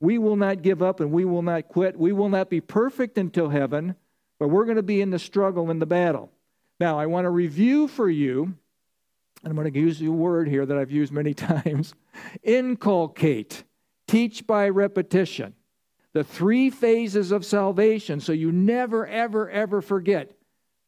We 0.00 0.18
will 0.18 0.36
not 0.36 0.62
give 0.62 0.82
up 0.82 1.00
and 1.00 1.12
we 1.12 1.24
will 1.24 1.42
not 1.42 1.68
quit. 1.68 1.96
We 1.96 2.12
will 2.12 2.28
not 2.28 2.50
be 2.50 2.60
perfect 2.60 3.18
until 3.18 3.48
heaven, 3.48 3.94
but 4.38 4.48
we're 4.48 4.64
going 4.64 4.76
to 4.76 4.82
be 4.82 5.00
in 5.00 5.10
the 5.10 5.18
struggle 5.18 5.70
in 5.70 5.78
the 5.78 5.86
battle. 5.86 6.32
Now, 6.80 6.98
I 6.98 7.06
want 7.06 7.26
to 7.26 7.30
review 7.30 7.86
for 7.86 8.10
you, 8.10 8.42
and 9.44 9.50
I'm 9.50 9.54
going 9.54 9.72
to 9.72 9.78
use 9.78 10.02
a 10.02 10.10
word 10.10 10.48
here 10.48 10.66
that 10.66 10.76
I've 10.76 10.90
used 10.90 11.12
many 11.12 11.34
times 11.34 11.94
inculcate, 12.42 13.62
teach 14.08 14.44
by 14.46 14.68
repetition. 14.68 15.54
The 16.12 16.24
three 16.24 16.68
phases 16.68 17.30
of 17.30 17.44
salvation, 17.44 18.18
so 18.18 18.32
you 18.32 18.50
never, 18.52 19.06
ever, 19.06 19.48
ever 19.48 19.80
forget. 19.80 20.32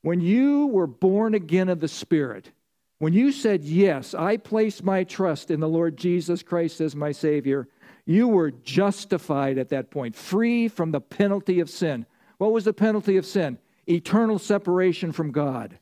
When 0.04 0.20
you 0.20 0.66
were 0.66 0.86
born 0.86 1.32
again 1.32 1.70
of 1.70 1.80
the 1.80 1.88
Spirit, 1.88 2.50
when 2.98 3.14
you 3.14 3.32
said, 3.32 3.64
Yes, 3.64 4.12
I 4.12 4.36
place 4.36 4.82
my 4.82 5.02
trust 5.02 5.50
in 5.50 5.60
the 5.60 5.68
Lord 5.68 5.96
Jesus 5.96 6.42
Christ 6.42 6.82
as 6.82 6.94
my 6.94 7.10
Savior, 7.10 7.68
you 8.04 8.28
were 8.28 8.50
justified 8.50 9.56
at 9.56 9.70
that 9.70 9.90
point, 9.90 10.14
free 10.14 10.68
from 10.68 10.90
the 10.90 11.00
penalty 11.00 11.58
of 11.58 11.70
sin. 11.70 12.04
What 12.36 12.52
was 12.52 12.66
the 12.66 12.74
penalty 12.74 13.16
of 13.16 13.24
sin? 13.24 13.56
Eternal 13.88 14.38
separation 14.38 15.10
from 15.10 15.32
God. 15.32 15.78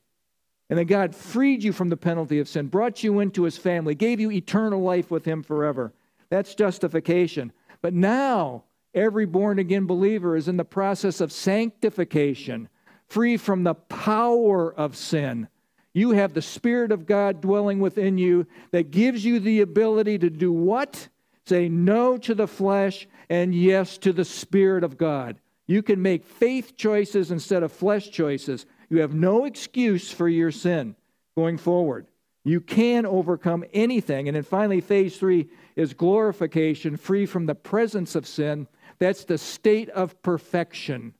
And 0.70 0.78
then 0.78 0.86
God 0.86 1.16
freed 1.16 1.64
you 1.64 1.72
from 1.72 1.88
the 1.88 1.96
penalty 1.96 2.38
of 2.38 2.48
sin, 2.48 2.68
brought 2.68 3.02
you 3.02 3.18
into 3.18 3.42
his 3.42 3.58
family, 3.58 3.96
gave 3.96 4.20
you 4.20 4.30
eternal 4.30 4.82
life 4.82 5.10
with 5.10 5.24
him 5.24 5.42
forever. 5.42 5.92
That's 6.30 6.54
justification. 6.54 7.50
But 7.80 7.92
now, 7.92 8.62
every 8.94 9.26
born 9.26 9.58
again 9.58 9.86
believer 9.86 10.36
is 10.36 10.46
in 10.46 10.58
the 10.58 10.64
process 10.64 11.20
of 11.20 11.32
sanctification, 11.32 12.68
free 13.12 13.36
from 13.36 13.62
the 13.62 13.74
power 13.74 14.72
of 14.72 14.96
sin. 14.96 15.46
You 15.92 16.12
have 16.12 16.32
the 16.32 16.40
Spirit 16.40 16.92
of 16.92 17.04
God 17.04 17.42
dwelling 17.42 17.78
within 17.78 18.16
you 18.16 18.46
that 18.70 18.90
gives 18.90 19.22
you 19.22 19.38
the 19.38 19.60
ability 19.60 20.18
to 20.20 20.30
do 20.30 20.50
what? 20.50 21.08
Say 21.44 21.68
no 21.68 22.16
to 22.16 22.34
the 22.34 22.46
flesh 22.46 23.06
and 23.28 23.54
yes 23.54 23.98
to 23.98 24.14
the 24.14 24.24
Spirit 24.24 24.82
of 24.82 24.96
God. 24.96 25.36
You 25.66 25.82
can 25.82 26.00
make 26.00 26.24
faith 26.24 26.74
choices 26.76 27.30
instead 27.30 27.62
of 27.62 27.70
flesh 27.70 28.10
choices. 28.10 28.64
You 28.88 29.00
have 29.00 29.14
no 29.14 29.44
excuse 29.44 30.10
for 30.10 30.28
your 30.28 30.50
sin 30.50 30.96
going 31.36 31.58
forward. 31.58 32.06
You 32.44 32.62
can 32.62 33.04
overcome 33.04 33.64
anything. 33.74 34.26
And 34.26 34.36
then 34.36 34.42
finally, 34.42 34.80
phase 34.80 35.18
three 35.18 35.50
is 35.76 35.92
glorification, 35.92 36.96
free 36.96 37.26
from 37.26 37.44
the 37.44 37.54
presence 37.54 38.14
of 38.14 38.26
sin. 38.26 38.66
That's 38.98 39.24
the 39.24 39.38
state 39.38 39.90
of 39.90 40.20
perfection. 40.22 41.14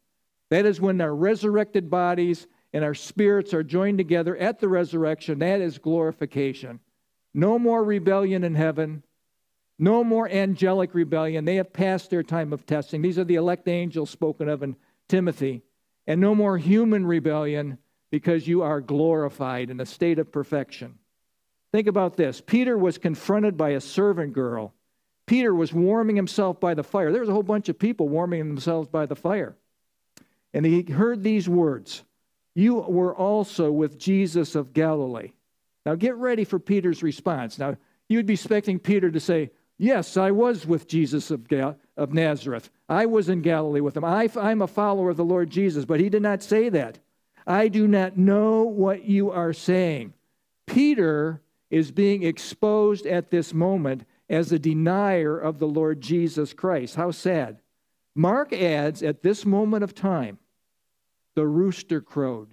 That 0.53 0.67
is 0.67 0.83
when 0.83 1.01
our 1.01 1.15
resurrected 1.15 1.89
bodies 1.89 2.47
and 2.75 2.85
our 2.85 2.93
spirits 2.93 3.55
are 3.55 3.63
joined 3.63 3.97
together 3.97 4.37
at 4.37 4.61
the 4.61 4.69
resurrection. 4.69 5.39
That 5.39 5.63
is 5.63 5.79
glorification. 5.79 6.81
No 7.33 7.59
more 7.59 7.83
rebellion 7.83 8.45
in 8.45 8.55
heaven. 8.55 9.03
No 9.79 10.05
more 10.05 10.29
angelic 10.29 10.95
rebellion. 10.95 11.47
They 11.47 11.57
have 11.57 11.73
passed 11.73 12.11
their 12.11 12.23
time 12.23 12.53
of 12.53 12.67
testing. 12.67 13.01
These 13.01 13.19
are 13.19 13.25
the 13.25 13.37
elect 13.37 13.67
angels 13.67 14.11
spoken 14.11 14.51
of 14.51 14.63
in 14.63 14.77
Timothy. 15.09 15.63
And 16.07 16.21
no 16.21 16.35
more 16.35 16.59
human 16.59 17.07
rebellion 17.07 17.79
because 18.11 18.47
you 18.47 18.61
are 18.61 18.83
glorified 18.83 19.71
in 19.71 19.81
a 19.81 19.87
state 19.87 20.19
of 20.19 20.31
perfection. 20.31 20.99
Think 21.73 21.87
about 21.87 22.19
this 22.19 22.43
Peter 22.43 22.77
was 22.77 22.99
confronted 22.99 23.57
by 23.57 23.71
a 23.71 23.81
servant 23.81 24.35
girl. 24.35 24.75
Peter 25.25 25.55
was 25.55 25.73
warming 25.73 26.17
himself 26.17 26.61
by 26.61 26.75
the 26.75 26.85
fire. 26.85 27.11
There 27.11 27.23
was 27.23 27.31
a 27.31 27.33
whole 27.33 27.43
bunch 27.43 27.71
of 27.71 27.79
people 27.79 28.11
warming 28.11 28.49
themselves 28.49 28.89
by 28.89 29.07
the 29.07 29.17
fire. 29.17 29.57
And 30.55 30.67
he 30.67 30.83
heard 30.83 31.23
these 31.23 31.49
words 31.49 32.03
You 32.55 32.77
were 32.77 33.15
also 33.15 33.71
with 33.73 33.99
Jesus 33.99 34.55
of 34.55 34.73
Galilee. 34.73 35.33
Now 35.85 35.95
get 35.95 36.17
ready 36.17 36.45
for 36.45 36.59
Peter's 36.59 37.03
response. 37.03 37.59
Now, 37.59 37.77
you'd 38.09 38.27
be 38.27 38.35
expecting 38.35 38.79
Peter 38.79 39.11
to 39.11 39.21
say, 39.21 39.51
Yes, 39.79 40.17
I 40.17 40.31
was 40.31 40.65
with 40.65 40.87
Jesus 40.87 41.33
of, 41.33 41.49
Gal- 41.49 41.77
of 41.97 42.13
Nazareth. 42.13 42.71
I 42.89 43.07
was 43.07 43.29
in 43.29 43.41
Galilee 43.41 43.81
with 43.81 43.97
him. 43.97 44.05
I, 44.05 44.29
I'm 44.37 44.63
a 44.63 44.69
follower 44.69 45.11
of 45.11 45.17
the 45.17 45.25
Lord 45.25 45.51
Jesus. 45.51 45.85
But 45.85 45.99
he 45.99 46.09
did 46.09 46.23
not 46.23 46.43
say 46.43 46.69
that. 46.69 47.01
I 47.47 47.67
do 47.67 47.89
not 47.89 48.17
know 48.17 48.63
what 48.63 49.05
you 49.07 49.31
are 49.31 49.53
saying. 49.53 50.13
Peter 50.67 51.41
is 51.71 51.91
being 51.91 52.23
exposed 52.23 53.07
at 53.07 53.31
this 53.31 53.53
moment 53.53 54.05
as 54.29 54.53
a 54.53 54.59
denier 54.59 55.37
of 55.37 55.59
the 55.59 55.67
Lord 55.67 56.01
Jesus 56.01 56.53
Christ. 56.53 56.95
How 56.95 57.11
sad. 57.11 57.59
Mark 58.15 58.53
adds, 58.53 59.03
at 59.03 59.23
this 59.23 59.45
moment 59.45 59.83
of 59.83 59.95
time, 59.95 60.39
the 61.35 61.47
rooster 61.47 62.01
crowed. 62.01 62.49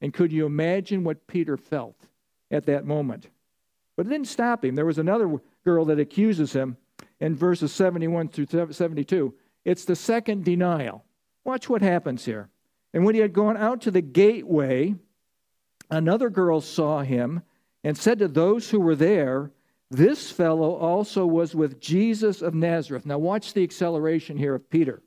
And 0.00 0.12
could 0.12 0.32
you 0.32 0.46
imagine 0.46 1.04
what 1.04 1.26
Peter 1.26 1.56
felt 1.56 1.96
at 2.50 2.66
that 2.66 2.84
moment? 2.84 3.28
But 3.96 4.06
it 4.06 4.10
didn't 4.10 4.28
stop 4.28 4.64
him. 4.64 4.74
There 4.74 4.86
was 4.86 4.98
another 4.98 5.40
girl 5.64 5.84
that 5.86 6.00
accuses 6.00 6.52
him 6.52 6.76
in 7.20 7.34
verses 7.34 7.72
71 7.72 8.28
through 8.28 8.72
72. 8.72 9.34
It's 9.64 9.84
the 9.84 9.96
second 9.96 10.44
denial. 10.44 11.04
Watch 11.44 11.68
what 11.68 11.82
happens 11.82 12.24
here. 12.24 12.48
And 12.92 13.04
when 13.04 13.14
he 13.14 13.20
had 13.20 13.32
gone 13.32 13.56
out 13.56 13.82
to 13.82 13.90
the 13.90 14.00
gateway, 14.00 14.94
another 15.90 16.30
girl 16.30 16.60
saw 16.60 17.00
him 17.02 17.42
and 17.82 17.96
said 17.96 18.18
to 18.18 18.28
those 18.28 18.70
who 18.70 18.80
were 18.80 18.96
there, 18.96 19.50
This 19.90 20.30
fellow 20.30 20.74
also 20.74 21.26
was 21.26 21.54
with 21.54 21.80
Jesus 21.80 22.42
of 22.42 22.54
Nazareth. 22.54 23.06
Now, 23.06 23.18
watch 23.18 23.52
the 23.52 23.62
acceleration 23.62 24.36
here 24.36 24.54
of 24.54 24.70
Peter. 24.70 25.02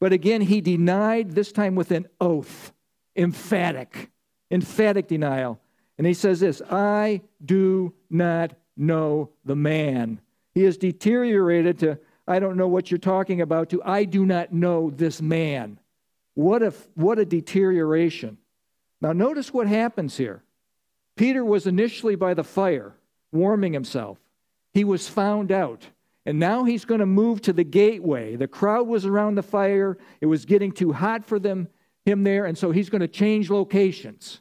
But 0.00 0.12
again, 0.12 0.40
he 0.40 0.60
denied, 0.60 1.32
this 1.32 1.52
time 1.52 1.74
with 1.74 1.90
an 1.90 2.06
oath, 2.20 2.72
emphatic, 3.16 4.10
emphatic 4.50 5.08
denial. 5.08 5.60
And 5.98 6.06
he 6.06 6.14
says 6.14 6.40
this 6.40 6.60
I 6.70 7.22
do 7.44 7.94
not 8.10 8.54
know 8.76 9.30
the 9.44 9.56
man. 9.56 10.20
He 10.54 10.62
has 10.64 10.76
deteriorated 10.76 11.78
to, 11.80 11.98
I 12.26 12.38
don't 12.38 12.56
know 12.56 12.68
what 12.68 12.90
you're 12.90 12.98
talking 12.98 13.40
about, 13.40 13.70
to, 13.70 13.82
I 13.82 14.04
do 14.04 14.24
not 14.24 14.52
know 14.52 14.90
this 14.90 15.20
man. 15.20 15.78
What 16.34 16.62
a, 16.62 16.72
what 16.94 17.18
a 17.18 17.24
deterioration. 17.24 18.38
Now, 19.00 19.12
notice 19.12 19.52
what 19.52 19.66
happens 19.66 20.16
here. 20.16 20.42
Peter 21.16 21.44
was 21.44 21.66
initially 21.66 22.16
by 22.16 22.34
the 22.34 22.42
fire, 22.42 22.94
warming 23.32 23.72
himself. 23.72 24.18
He 24.72 24.82
was 24.82 25.08
found 25.08 25.52
out. 25.52 25.88
And 26.26 26.38
now 26.38 26.64
he's 26.64 26.84
going 26.84 27.00
to 27.00 27.06
move 27.06 27.42
to 27.42 27.52
the 27.52 27.64
gateway. 27.64 28.36
The 28.36 28.48
crowd 28.48 28.86
was 28.86 29.04
around 29.04 29.34
the 29.34 29.42
fire. 29.42 29.98
It 30.20 30.26
was 30.26 30.46
getting 30.46 30.72
too 30.72 30.92
hot 30.92 31.24
for 31.24 31.38
them, 31.38 31.68
him 32.06 32.24
there, 32.24 32.46
and 32.46 32.56
so 32.56 32.70
he's 32.70 32.88
going 32.88 33.02
to 33.02 33.08
change 33.08 33.50
locations. 33.50 34.40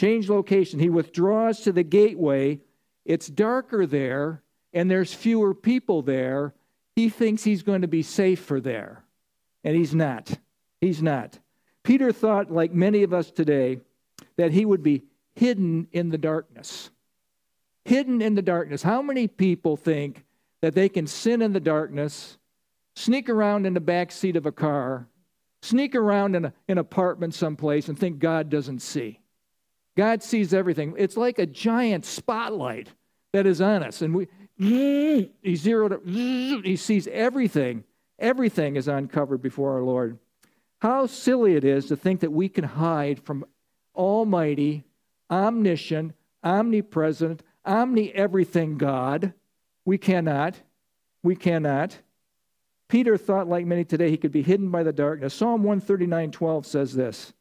Change 0.00 0.28
location. 0.28 0.80
He 0.80 0.88
withdraws 0.88 1.60
to 1.60 1.72
the 1.72 1.84
gateway 1.84 2.60
it's 3.04 3.26
darker 3.26 3.86
there 3.86 4.42
and 4.72 4.90
there's 4.90 5.12
fewer 5.12 5.54
people 5.54 6.02
there, 6.02 6.54
he 6.94 7.08
thinks 7.08 7.42
he's 7.42 7.62
going 7.62 7.82
to 7.82 7.88
be 7.88 8.02
safer 8.02 8.60
there. 8.60 9.04
And 9.64 9.76
he's 9.76 9.94
not. 9.94 10.38
He's 10.80 11.02
not. 11.02 11.38
Peter 11.82 12.12
thought, 12.12 12.52
like 12.52 12.72
many 12.72 13.02
of 13.02 13.12
us 13.12 13.30
today, 13.30 13.80
that 14.36 14.52
he 14.52 14.64
would 14.64 14.82
be 14.82 15.02
hidden 15.34 15.88
in 15.92 16.10
the 16.10 16.18
darkness. 16.18 16.90
Hidden 17.84 18.22
in 18.22 18.34
the 18.34 18.42
darkness. 18.42 18.82
How 18.82 19.02
many 19.02 19.26
people 19.26 19.76
think 19.76 20.24
that 20.60 20.74
they 20.74 20.88
can 20.88 21.06
sin 21.06 21.42
in 21.42 21.52
the 21.52 21.60
darkness, 21.60 22.38
sneak 22.94 23.28
around 23.28 23.66
in 23.66 23.74
the 23.74 23.80
back 23.80 24.12
seat 24.12 24.36
of 24.36 24.46
a 24.46 24.52
car, 24.52 25.06
sneak 25.62 25.94
around 25.94 26.34
in 26.34 26.46
a, 26.46 26.52
an 26.68 26.78
apartment 26.78 27.34
someplace, 27.34 27.88
and 27.88 27.98
think 27.98 28.18
God 28.18 28.50
doesn't 28.50 28.80
see? 28.80 29.20
God 29.96 30.22
sees 30.22 30.54
everything. 30.54 30.94
It's 30.96 31.16
like 31.16 31.38
a 31.38 31.46
giant 31.46 32.04
spotlight 32.04 32.88
that 33.32 33.46
is 33.46 33.60
on 33.60 33.82
us. 33.82 34.02
And 34.02 34.14
we, 34.14 34.28
he 35.42 35.56
zeroed, 35.56 36.00
he 36.06 36.76
sees 36.76 37.06
everything. 37.08 37.84
Everything 38.18 38.76
is 38.76 38.88
uncovered 38.88 39.42
before 39.42 39.72
our 39.74 39.82
Lord. 39.82 40.18
How 40.80 41.06
silly 41.06 41.54
it 41.54 41.64
is 41.64 41.86
to 41.86 41.96
think 41.96 42.20
that 42.20 42.32
we 42.32 42.48
can 42.48 42.64
hide 42.64 43.20
from 43.22 43.44
Almighty, 43.94 44.84
omniscient, 45.30 46.12
omnipresent, 46.42 47.42
omni 47.64 48.12
everything 48.14 48.78
God. 48.78 49.34
We 49.84 49.98
cannot. 49.98 50.60
We 51.22 51.36
cannot. 51.36 51.98
Peter 52.88 53.16
thought, 53.16 53.48
like 53.48 53.66
many 53.66 53.84
today, 53.84 54.10
he 54.10 54.16
could 54.16 54.32
be 54.32 54.42
hidden 54.42 54.70
by 54.70 54.82
the 54.82 54.92
darkness. 54.92 55.34
Psalm 55.34 55.62
139 55.62 56.32
12 56.32 56.66
says 56.66 56.94
this 56.94 57.32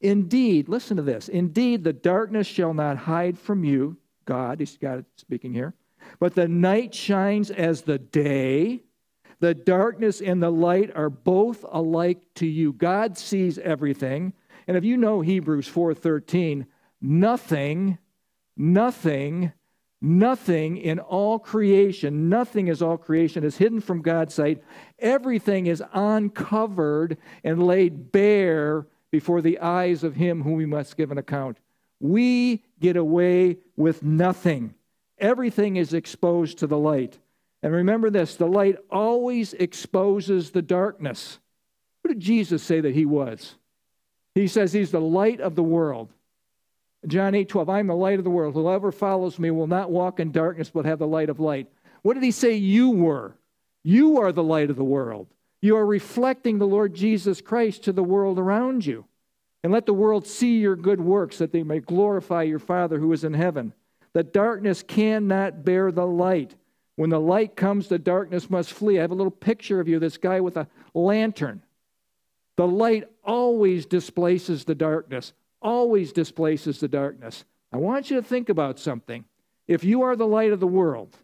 Indeed, 0.00 0.68
listen 0.68 0.96
to 0.96 1.02
this. 1.02 1.28
Indeed, 1.28 1.84
the 1.84 1.92
darkness 1.92 2.46
shall 2.46 2.74
not 2.74 2.96
hide 2.96 3.38
from 3.38 3.64
you. 3.64 3.98
God, 4.24 4.60
he's 4.60 4.76
God 4.76 5.04
speaking 5.16 5.52
here. 5.52 5.74
But 6.18 6.34
the 6.34 6.48
night 6.48 6.94
shines 6.94 7.50
as 7.50 7.82
the 7.82 7.98
day. 7.98 8.82
The 9.40 9.54
darkness 9.54 10.20
and 10.20 10.42
the 10.42 10.50
light 10.50 10.94
are 10.94 11.10
both 11.10 11.64
alike 11.70 12.22
to 12.36 12.46
you. 12.46 12.72
God 12.72 13.16
sees 13.16 13.58
everything. 13.58 14.32
And 14.66 14.76
if 14.76 14.84
you 14.84 14.96
know 14.96 15.20
Hebrews 15.20 15.68
4:13, 15.68 16.66
nothing, 17.00 17.98
nothing, 18.56 19.52
nothing 20.00 20.76
in 20.76 20.98
all 20.98 21.38
creation, 21.38 22.28
nothing 22.28 22.68
is 22.68 22.82
all 22.82 22.96
creation 22.96 23.44
is 23.44 23.56
hidden 23.56 23.80
from 23.80 24.02
God's 24.02 24.34
sight. 24.34 24.62
Everything 24.98 25.66
is 25.66 25.82
uncovered 25.92 27.18
and 27.44 27.62
laid 27.62 28.12
bare 28.12 28.86
before 29.10 29.42
the 29.42 29.58
eyes 29.58 30.04
of 30.04 30.14
him 30.14 30.42
whom 30.42 30.54
we 30.54 30.66
must 30.66 30.96
give 30.96 31.10
an 31.10 31.18
account. 31.18 31.58
We 31.98 32.64
get 32.80 32.96
away 32.96 33.58
with 33.76 34.02
nothing. 34.02 34.74
Everything 35.18 35.76
is 35.76 35.92
exposed 35.92 36.58
to 36.58 36.66
the 36.66 36.78
light. 36.78 37.18
And 37.62 37.72
remember 37.72 38.08
this 38.08 38.36
the 38.36 38.46
light 38.46 38.76
always 38.90 39.52
exposes 39.54 40.50
the 40.50 40.62
darkness. 40.62 41.38
Who 42.02 42.08
did 42.08 42.20
Jesus 42.20 42.62
say 42.62 42.80
that 42.80 42.94
he 42.94 43.04
was? 43.04 43.56
He 44.34 44.48
says 44.48 44.72
he's 44.72 44.92
the 44.92 45.00
light 45.00 45.40
of 45.40 45.56
the 45.56 45.62
world. 45.62 46.10
John 47.06 47.34
8 47.34 47.48
12, 47.48 47.68
I'm 47.68 47.86
the 47.86 47.94
light 47.94 48.18
of 48.18 48.24
the 48.24 48.30
world. 48.30 48.54
Whoever 48.54 48.92
follows 48.92 49.38
me 49.38 49.50
will 49.50 49.66
not 49.66 49.90
walk 49.90 50.20
in 50.20 50.32
darkness 50.32 50.70
but 50.70 50.84
have 50.84 50.98
the 50.98 51.06
light 51.06 51.30
of 51.30 51.40
light. 51.40 51.68
What 52.02 52.14
did 52.14 52.22
he 52.22 52.30
say 52.30 52.54
you 52.54 52.90
were? 52.90 53.36
You 53.82 54.18
are 54.18 54.32
the 54.32 54.42
light 54.42 54.70
of 54.70 54.76
the 54.76 54.84
world. 54.84 55.26
You 55.62 55.76
are 55.76 55.86
reflecting 55.86 56.58
the 56.58 56.66
Lord 56.66 56.94
Jesus 56.94 57.40
Christ 57.40 57.84
to 57.84 57.92
the 57.92 58.02
world 58.02 58.38
around 58.38 58.84
you. 58.84 59.06
And 59.62 59.72
let 59.72 59.86
the 59.86 59.94
world 59.94 60.26
see 60.26 60.58
your 60.58 60.76
good 60.76 61.00
works 61.00 61.38
that 61.38 61.52
they 61.52 61.62
may 61.62 61.80
glorify 61.80 62.42
your 62.42 62.58
Father 62.58 62.98
who 62.98 63.12
is 63.12 63.24
in 63.24 63.34
heaven. 63.34 63.74
The 64.12 64.22
darkness 64.22 64.82
cannot 64.82 65.64
bear 65.64 65.92
the 65.92 66.06
light. 66.06 66.54
When 66.96 67.10
the 67.10 67.20
light 67.20 67.56
comes, 67.56 67.88
the 67.88 67.98
darkness 67.98 68.50
must 68.50 68.72
flee. 68.72 68.98
I 68.98 69.02
have 69.02 69.10
a 69.10 69.14
little 69.14 69.30
picture 69.30 69.80
of 69.80 69.88
you, 69.88 69.98
this 69.98 70.18
guy 70.18 70.40
with 70.40 70.56
a 70.56 70.66
lantern. 70.94 71.62
The 72.56 72.66
light 72.66 73.08
always 73.24 73.86
displaces 73.86 74.64
the 74.64 74.74
darkness, 74.74 75.32
always 75.60 76.12
displaces 76.12 76.80
the 76.80 76.88
darkness. 76.88 77.44
I 77.72 77.76
want 77.76 78.10
you 78.10 78.16
to 78.16 78.22
think 78.22 78.48
about 78.48 78.78
something. 78.78 79.24
If 79.68 79.84
you 79.84 80.02
are 80.02 80.16
the 80.16 80.26
light 80.26 80.52
of 80.52 80.60
the 80.60 80.66
world, 80.66 81.16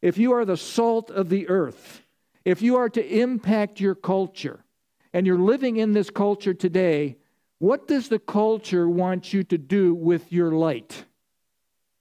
if 0.00 0.18
you 0.18 0.32
are 0.32 0.44
the 0.44 0.56
salt 0.56 1.10
of 1.10 1.28
the 1.28 1.48
earth, 1.48 2.02
if 2.44 2.62
you 2.62 2.76
are 2.76 2.88
to 2.88 3.06
impact 3.06 3.80
your 3.80 3.94
culture, 3.94 4.64
and 5.12 5.26
you're 5.26 5.38
living 5.38 5.76
in 5.76 5.92
this 5.92 6.10
culture 6.10 6.54
today, 6.54 7.16
what 7.58 7.86
does 7.86 8.08
the 8.08 8.18
culture 8.18 8.88
want 8.88 9.32
you 9.32 9.44
to 9.44 9.58
do 9.58 9.94
with 9.94 10.32
your 10.32 10.50
light? 10.50 11.04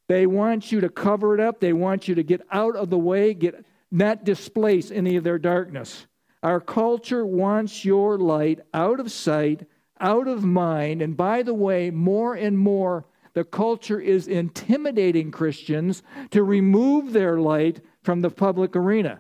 They 0.08 0.26
want 0.26 0.72
you 0.72 0.82
to 0.82 0.90
cover 0.90 1.36
it 1.36 1.40
up. 1.40 1.60
They 1.60 1.74
want 1.74 2.08
you 2.08 2.16
to 2.16 2.24
get 2.24 2.42
out 2.52 2.76
of 2.76 2.90
the 2.90 2.98
way, 2.98 3.34
get 3.34 3.66
not 3.92 4.24
displace 4.24 4.90
any 4.92 5.18
of 5.18 5.24
their 5.24 5.38
darkness. 5.38 6.08
Our 6.42 6.60
culture 6.60 7.26
wants 7.26 7.86
your 7.86 8.18
light 8.18 8.62
out 8.74 9.00
of 9.00 9.12
sight, 9.12 9.68
out 10.02 10.28
of 10.28 10.44
mind. 10.44 11.02
And 11.02 11.16
by 11.16 11.44
the 11.44 11.54
way, 11.54 11.90
more 11.92 12.36
and 12.36 12.58
more, 12.58 13.06
the 13.34 13.44
culture 13.46 14.00
is 14.00 14.28
intimidating 14.28 15.32
Christians 15.32 16.04
to 16.32 16.44
remove 16.44 17.14
their 17.14 17.40
light 17.40 17.80
from 18.04 18.22
the 18.22 18.30
public 18.30 18.76
arena. 18.76 19.20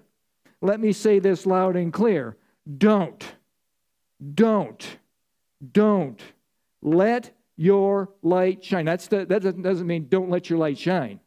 Let 0.61 0.79
me 0.79 0.91
say 0.91 1.19
this 1.19 1.45
loud 1.45 1.75
and 1.75 1.93
clear 1.93 2.35
don't, 2.77 3.23
don't 4.33 4.97
don't 5.71 6.21
let 6.81 7.31
your 7.55 8.09
light 8.23 8.63
shine. 8.63 8.85
That's 8.85 9.07
the, 9.07 9.25
that 9.25 9.61
doesn't 9.61 9.88
mean 9.88 10.07
don't 10.09 10.29
let 10.29 10.50
your 10.50 10.59
light 10.59 10.77
shine. 10.77 11.19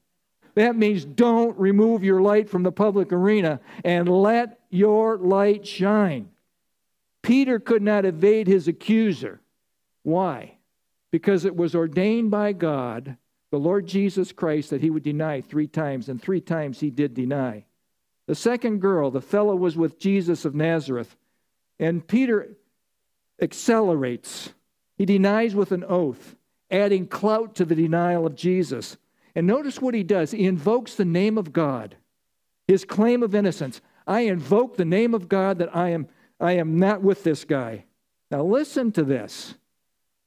That 0.55 0.77
means 0.77 1.05
don't 1.05 1.59
remove 1.59 2.05
your 2.05 2.21
light 2.21 2.49
from 2.49 2.63
the 2.63 2.73
public 2.73 3.13
arena 3.13 3.61
and 3.85 4.09
let 4.09 4.61
your 4.71 5.19
light 5.19 5.67
shine. 5.67 6.31
Peter 7.23 7.59
could 7.59 7.83
not 7.83 8.05
evade 8.05 8.47
his 8.47 8.69
accuser. 8.69 9.41
Why? 10.05 10.59
Because 11.11 11.45
it 11.45 11.57
was 11.57 11.75
ordained 11.75 12.31
by 12.31 12.53
God, 12.53 13.17
the 13.51 13.59
Lord 13.59 13.87
Jesus 13.87 14.31
Christ, 14.31 14.71
that 14.71 14.81
he 14.81 14.91
would 14.91 15.03
deny 15.03 15.41
three 15.41 15.67
times, 15.67 16.09
and 16.09 16.23
three 16.23 16.41
times 16.41 16.79
he 16.79 16.91
did 16.91 17.15
deny. 17.15 17.65
The 18.27 18.35
second 18.35 18.81
girl, 18.81 19.11
the 19.11 19.21
fellow 19.21 19.57
was 19.57 19.77
with 19.77 19.99
Jesus 19.99 20.45
of 20.45 20.55
Nazareth, 20.55 21.17
and 21.79 22.07
Peter 22.07 22.57
accelerates. 23.41 24.53
He 24.97 25.05
denies 25.05 25.55
with 25.55 25.73
an 25.73 25.85
oath, 25.85 26.37
adding 26.71 27.07
clout 27.07 27.57
to 27.57 27.65
the 27.65 27.75
denial 27.75 28.27
of 28.27 28.37
Jesus. 28.37 28.97
And 29.35 29.47
notice 29.47 29.81
what 29.81 29.95
he 29.95 30.03
does. 30.03 30.31
He 30.31 30.47
invokes 30.47 30.95
the 30.95 31.05
name 31.05 31.37
of 31.37 31.53
God, 31.53 31.97
his 32.69 32.85
claim 32.85 33.23
of 33.23 33.35
innocence. 33.35 33.81
I 34.07 34.21
invoke 34.21 34.77
the 34.77 34.85
name 34.85 35.15
of 35.15 35.29
God 35.29 35.59
that 35.59 35.75
I 35.75 35.91
am, 35.91 36.09
I 36.39 36.53
am 36.53 36.79
not 36.79 37.03
with 37.03 37.25
this 37.25 37.45
guy. 37.45 37.85
Now, 38.31 38.43
listen 38.43 38.93
to 38.93 39.03
this. 39.03 39.55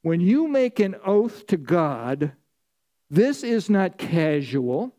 When 0.01 0.21
you 0.21 0.47
make 0.47 0.79
an 0.79 0.95
oath 1.05 1.47
to 1.47 1.57
God, 1.57 2.31
this 3.09 3.43
is 3.43 3.69
not 3.69 3.97
casual, 3.97 4.93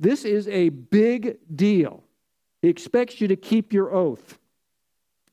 this 0.00 0.24
is 0.24 0.48
a 0.48 0.68
big 0.68 1.38
deal. 1.54 2.04
He 2.62 2.68
expects 2.68 3.20
you 3.20 3.28
to 3.28 3.36
keep 3.36 3.72
your 3.72 3.92
oath. 3.92 4.38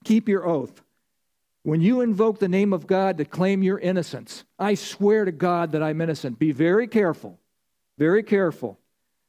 Keep 0.03 0.27
your 0.27 0.45
oath. 0.45 0.81
When 1.63 1.81
you 1.81 2.01
invoke 2.01 2.39
the 2.39 2.47
name 2.47 2.73
of 2.73 2.87
God 2.87 3.17
to 3.17 3.25
claim 3.25 3.61
your 3.61 3.77
innocence, 3.77 4.43
I 4.57 4.73
swear 4.73 5.25
to 5.25 5.31
God 5.31 5.73
that 5.73 5.83
I'm 5.83 6.01
innocent. 6.01 6.39
Be 6.39 6.51
very 6.51 6.87
careful. 6.87 7.39
Very 7.97 8.23
careful. 8.23 8.79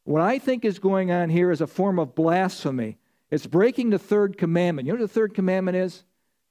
What 0.04 0.22
I 0.22 0.38
think 0.38 0.64
is 0.64 0.78
going 0.78 1.12
on 1.12 1.28
here 1.28 1.50
is 1.50 1.60
a 1.60 1.66
form 1.66 1.98
of 1.98 2.14
blasphemy. 2.14 2.96
It's 3.30 3.46
breaking 3.46 3.90
the 3.90 3.98
third 3.98 4.38
commandment. 4.38 4.86
You 4.86 4.94
know 4.94 5.00
what 5.00 5.08
the 5.08 5.14
third 5.14 5.34
commandment 5.34 5.76
is? 5.76 6.04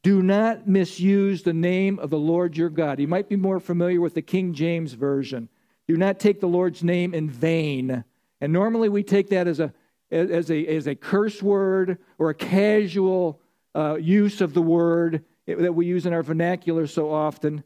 Do 0.03 0.23
not 0.23 0.67
misuse 0.67 1.43
the 1.43 1.53
name 1.53 1.99
of 1.99 2.09
the 2.09 2.17
Lord 2.17 2.57
your 2.57 2.69
God. 2.69 2.99
You 2.99 3.07
might 3.07 3.29
be 3.29 3.35
more 3.35 3.59
familiar 3.59 4.01
with 4.01 4.15
the 4.15 4.21
King 4.21 4.53
James 4.53 4.93
Version. 4.93 5.47
Do 5.87 5.95
not 5.95 6.19
take 6.19 6.39
the 6.39 6.47
Lord's 6.47 6.83
name 6.83 7.13
in 7.13 7.29
vain. 7.29 8.03
And 8.39 8.51
normally 8.51 8.89
we 8.89 9.03
take 9.03 9.29
that 9.29 9.47
as 9.47 9.59
a, 9.59 9.73
as 10.09 10.49
a, 10.49 10.65
as 10.65 10.87
a 10.87 10.95
curse 10.95 11.41
word 11.43 11.99
or 12.17 12.31
a 12.31 12.35
casual 12.35 13.39
uh, 13.75 13.95
use 13.95 14.41
of 14.41 14.53
the 14.53 14.61
word 14.61 15.23
that 15.45 15.73
we 15.73 15.85
use 15.85 16.05
in 16.05 16.13
our 16.13 16.23
vernacular 16.23 16.87
so 16.87 17.11
often 17.11 17.63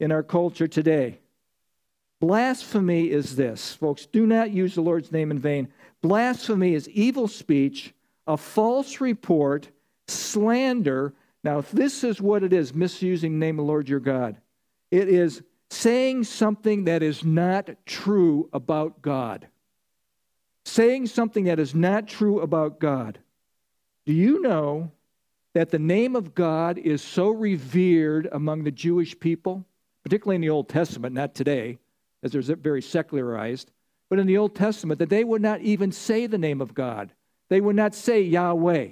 in 0.00 0.12
our 0.12 0.22
culture 0.22 0.66
today. 0.66 1.18
Blasphemy 2.20 3.10
is 3.10 3.36
this, 3.36 3.74
folks. 3.74 4.06
Do 4.06 4.26
not 4.26 4.50
use 4.50 4.74
the 4.74 4.80
Lord's 4.80 5.12
name 5.12 5.30
in 5.30 5.38
vain. 5.38 5.68
Blasphemy 6.00 6.74
is 6.74 6.88
evil 6.88 7.28
speech, 7.28 7.92
a 8.26 8.36
false 8.36 9.00
report, 9.00 9.68
slander. 10.08 11.12
Now, 11.46 11.58
if 11.58 11.70
this 11.70 12.02
is 12.02 12.20
what 12.20 12.42
it 12.42 12.52
is 12.52 12.74
misusing 12.74 13.34
the 13.34 13.46
name 13.46 13.60
of 13.60 13.66
the 13.66 13.70
Lord 13.70 13.88
your 13.88 14.00
God. 14.00 14.36
It 14.90 15.08
is 15.08 15.44
saying 15.70 16.24
something 16.24 16.86
that 16.86 17.04
is 17.04 17.24
not 17.24 17.70
true 17.86 18.50
about 18.52 19.00
God. 19.00 19.46
Saying 20.64 21.06
something 21.06 21.44
that 21.44 21.60
is 21.60 21.72
not 21.72 22.08
true 22.08 22.40
about 22.40 22.80
God. 22.80 23.20
Do 24.06 24.12
you 24.12 24.42
know 24.42 24.90
that 25.54 25.70
the 25.70 25.78
name 25.78 26.16
of 26.16 26.34
God 26.34 26.78
is 26.78 27.00
so 27.00 27.30
revered 27.30 28.28
among 28.32 28.64
the 28.64 28.72
Jewish 28.72 29.16
people, 29.16 29.64
particularly 30.02 30.34
in 30.34 30.40
the 30.40 30.50
Old 30.50 30.68
Testament, 30.68 31.14
not 31.14 31.36
today, 31.36 31.78
as 32.24 32.32
they're 32.32 32.56
very 32.56 32.82
secularized, 32.82 33.70
but 34.10 34.18
in 34.18 34.26
the 34.26 34.38
Old 34.38 34.56
Testament, 34.56 34.98
that 34.98 35.10
they 35.10 35.22
would 35.22 35.42
not 35.42 35.60
even 35.60 35.92
say 35.92 36.26
the 36.26 36.38
name 36.38 36.60
of 36.60 36.74
God. 36.74 37.12
They 37.50 37.60
would 37.60 37.76
not 37.76 37.94
say 37.94 38.22
Yahweh. 38.22 38.88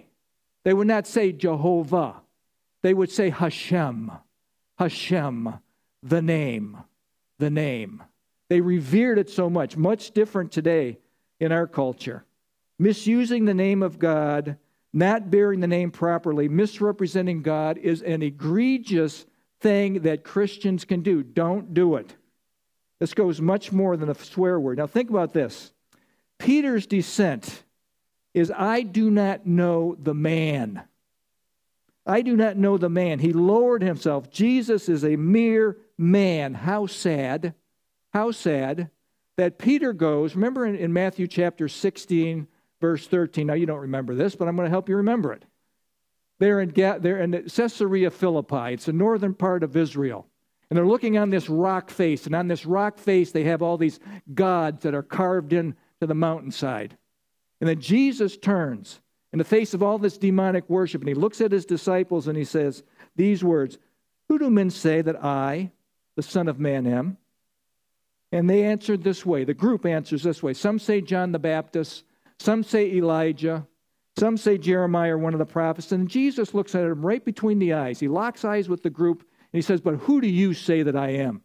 They 0.63 0.73
would 0.73 0.87
not 0.87 1.09
say 1.09 1.33
Jehovah. 1.33 2.21
They 2.85 2.93
would 2.93 3.11
say 3.11 3.31
Hashem, 3.31 4.13
Hashem, 4.77 5.55
the 6.03 6.21
name, 6.21 6.77
the 7.39 7.49
name. 7.49 8.03
They 8.51 8.61
revered 8.61 9.19
it 9.19 9.31
so 9.31 9.49
much, 9.49 9.75
much 9.75 10.11
different 10.11 10.53
today 10.53 10.99
in 11.41 11.51
our 11.51 11.67
culture. 11.67 12.27
Misusing 12.79 13.47
the 13.47 13.55
name 13.55 13.83
of 13.83 13.99
God 13.99 14.59
not 14.93 15.31
bearing 15.31 15.61
the 15.61 15.67
name 15.67 15.93
properly, 15.93 16.47
misrepresenting 16.47 17.41
God 17.41 17.79
is 17.79 18.03
an 18.03 18.21
egregious 18.23 19.25
thing 19.61 20.03
that 20.03 20.23
Christians 20.23 20.85
can 20.85 21.01
do. 21.01 21.23
Don't 21.23 21.73
do 21.73 21.97
it. 21.97 22.15
This 23.01 23.15
goes 23.15 23.41
much 23.41 23.73
more 23.73 23.97
than 23.97 24.11
a 24.11 24.15
swear 24.15 24.61
word. 24.61 24.77
Now, 24.77 24.87
think 24.87 25.09
about 25.09 25.33
this 25.33 25.73
Peter's 26.39 26.87
descent 26.87 27.65
is 28.35 28.53
I 28.55 28.83
do 28.83 29.11
not 29.11 29.47
know 29.47 29.97
the 29.99 30.15
man. 30.15 30.83
I 32.07 32.23
do 32.23 32.37
not 32.37 32.57
know 32.57 32.77
the 32.77 32.91
man. 32.91 33.19
He 33.19 33.33
lowered 33.33 33.83
himself. 33.83 34.31
Jesus 34.31 34.89
is 34.89 35.05
a 35.05 35.17
mere 35.17 35.79
man. 35.97 36.55
How 36.55 36.87
sad. 36.87 37.55
How 38.13 38.31
sad 38.31 38.91
that 39.37 39.59
Peter 39.59 39.93
goes. 39.93 40.35
Remember 40.35 40.67
in, 40.67 40.77
in 40.77 40.93
Matthew 40.93 41.27
chapter 41.27 41.69
16, 41.69 42.47
verse 42.81 43.07
13. 43.07 43.47
Now, 43.47 43.55
you 43.55 43.67
don't 43.67 43.81
remember 43.81 44.15
this, 44.15 44.37
but 44.37 44.49
I'm 44.49 44.57
going 44.57 44.67
to 44.67 44.71
help 44.71 44.89
you 44.89 44.97
remember 44.97 45.33
it. 45.33 45.45
They're 46.39 46.61
in, 46.61 46.71
they're 46.71 47.21
in 47.21 47.49
Caesarea 47.49 48.11
Philippi, 48.11 48.75
it's 48.75 48.87
the 48.87 48.93
northern 48.93 49.35
part 49.35 49.63
of 49.63 49.77
Israel. 49.77 50.27
And 50.69 50.77
they're 50.77 50.87
looking 50.87 51.17
on 51.17 51.31
this 51.31 51.49
rock 51.49 51.91
face, 51.91 52.27
and 52.27 52.35
on 52.35 52.49
this 52.49 52.67
rock 52.67 52.99
face, 52.99 53.31
they 53.31 53.45
have 53.45 53.63
all 53.63 53.77
these 53.77 54.01
gods 54.35 54.83
that 54.83 54.95
are 54.95 55.03
carved 55.03 55.53
into 55.53 55.77
the 56.01 56.15
mountainside. 56.15 56.97
And 57.61 57.69
then 57.69 57.81
Jesus 57.81 58.37
turns 58.37 59.01
in 59.35 59.39
the 59.39 59.45
face 59.45 59.75
of 59.75 59.83
all 59.83 59.99
this 59.99 60.17
demonic 60.17 60.71
worship, 60.71 61.01
and 61.03 61.09
he 61.09 61.15
looks 61.15 61.41
at 61.41 61.51
his 61.51 61.67
disciples 61.67 62.29
and 62.29 62.39
he 62.39 62.45
says 62.45 62.85
these 63.17 63.43
words 63.43 63.79
Who 64.29 64.39
do 64.39 64.49
men 64.49 64.71
say 64.71 65.03
that 65.03 65.25
I, 65.25 65.73
the 66.15 66.23
Son 66.23 66.47
of 66.47 66.61
Man, 66.61 66.87
am? 66.87 67.17
And 68.31 68.49
they 68.49 68.63
answered 68.63 69.03
this 69.03 69.27
way. 69.27 69.43
The 69.43 69.53
group 69.53 69.87
answers 69.87 70.23
this 70.23 70.41
way. 70.41 70.55
Some 70.55 70.79
say 70.79 71.01
John 71.01 71.33
the 71.33 71.41
Baptist, 71.41 72.05
some 72.39 72.63
say 72.63 72.93
Elijah. 72.93 73.67
Some 74.17 74.37
say 74.37 74.57
Jeremiah 74.57 75.17
or 75.17 75.19
one 75.19 75.33
of 75.33 75.41
the 75.41 75.47
prophets. 75.47 75.91
And 75.91 76.09
Jesus 76.09 76.55
looks 76.55 76.77
at 76.77 76.85
him 76.85 77.05
right 77.05 77.25
between 77.25 77.59
the 77.59 77.73
eyes. 77.73 77.99
He 77.99 78.07
locks 78.07 78.45
eyes 78.45 78.69
with 78.69 78.85
the 78.85 78.91
group 78.91 79.23
and 79.23 79.59
he 79.59 79.63
says, 79.63 79.81
But 79.81 79.97
who 79.97 80.21
do 80.21 80.29
you 80.29 80.55
say 80.55 80.85
that 80.85 80.95
I 80.95 81.09
am? 81.09 81.43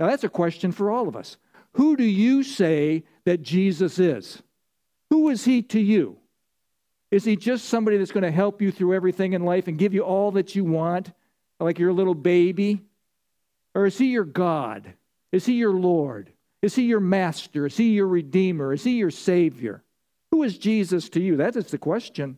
Now, 0.00 0.08
that's 0.08 0.24
a 0.24 0.28
question 0.28 0.72
for 0.72 0.90
all 0.90 1.06
of 1.06 1.14
us. 1.14 1.36
Who 1.74 1.96
do 1.96 2.02
you 2.02 2.42
say 2.42 3.04
that 3.24 3.42
Jesus 3.42 4.00
is? 4.00 4.42
Who 5.10 5.28
is 5.28 5.44
he 5.44 5.62
to 5.62 5.78
you? 5.78 6.18
Is 7.14 7.22
he 7.22 7.36
just 7.36 7.66
somebody 7.66 7.96
that's 7.96 8.10
going 8.10 8.24
to 8.24 8.32
help 8.32 8.60
you 8.60 8.72
through 8.72 8.92
everything 8.92 9.34
in 9.34 9.44
life 9.44 9.68
and 9.68 9.78
give 9.78 9.94
you 9.94 10.00
all 10.00 10.32
that 10.32 10.56
you 10.56 10.64
want, 10.64 11.12
like 11.60 11.78
your 11.78 11.92
little 11.92 12.16
baby? 12.16 12.80
Or 13.72 13.86
is 13.86 13.96
he 13.96 14.06
your 14.06 14.24
God? 14.24 14.94
Is 15.30 15.46
he 15.46 15.52
your 15.52 15.74
Lord? 15.74 16.32
Is 16.60 16.74
he 16.74 16.82
your 16.82 16.98
master? 16.98 17.66
Is 17.66 17.76
he 17.76 17.90
your 17.90 18.08
redeemer? 18.08 18.72
Is 18.72 18.82
he 18.82 18.96
your 18.96 19.12
savior? 19.12 19.84
Who 20.32 20.42
is 20.42 20.58
Jesus 20.58 21.08
to 21.10 21.20
you? 21.20 21.36
That 21.36 21.54
is 21.54 21.66
the 21.66 21.78
question. 21.78 22.36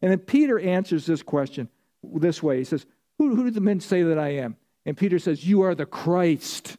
And 0.00 0.10
then 0.10 0.20
Peter 0.20 0.58
answers 0.58 1.04
this 1.04 1.22
question 1.22 1.68
this 2.02 2.42
way 2.42 2.56
He 2.56 2.64
says, 2.64 2.86
Who, 3.18 3.36
who 3.36 3.44
do 3.44 3.50
the 3.50 3.60
men 3.60 3.80
say 3.80 4.02
that 4.02 4.18
I 4.18 4.28
am? 4.36 4.56
And 4.86 4.96
Peter 4.96 5.18
says, 5.18 5.46
You 5.46 5.60
are 5.60 5.74
the 5.74 5.84
Christ. 5.84 6.78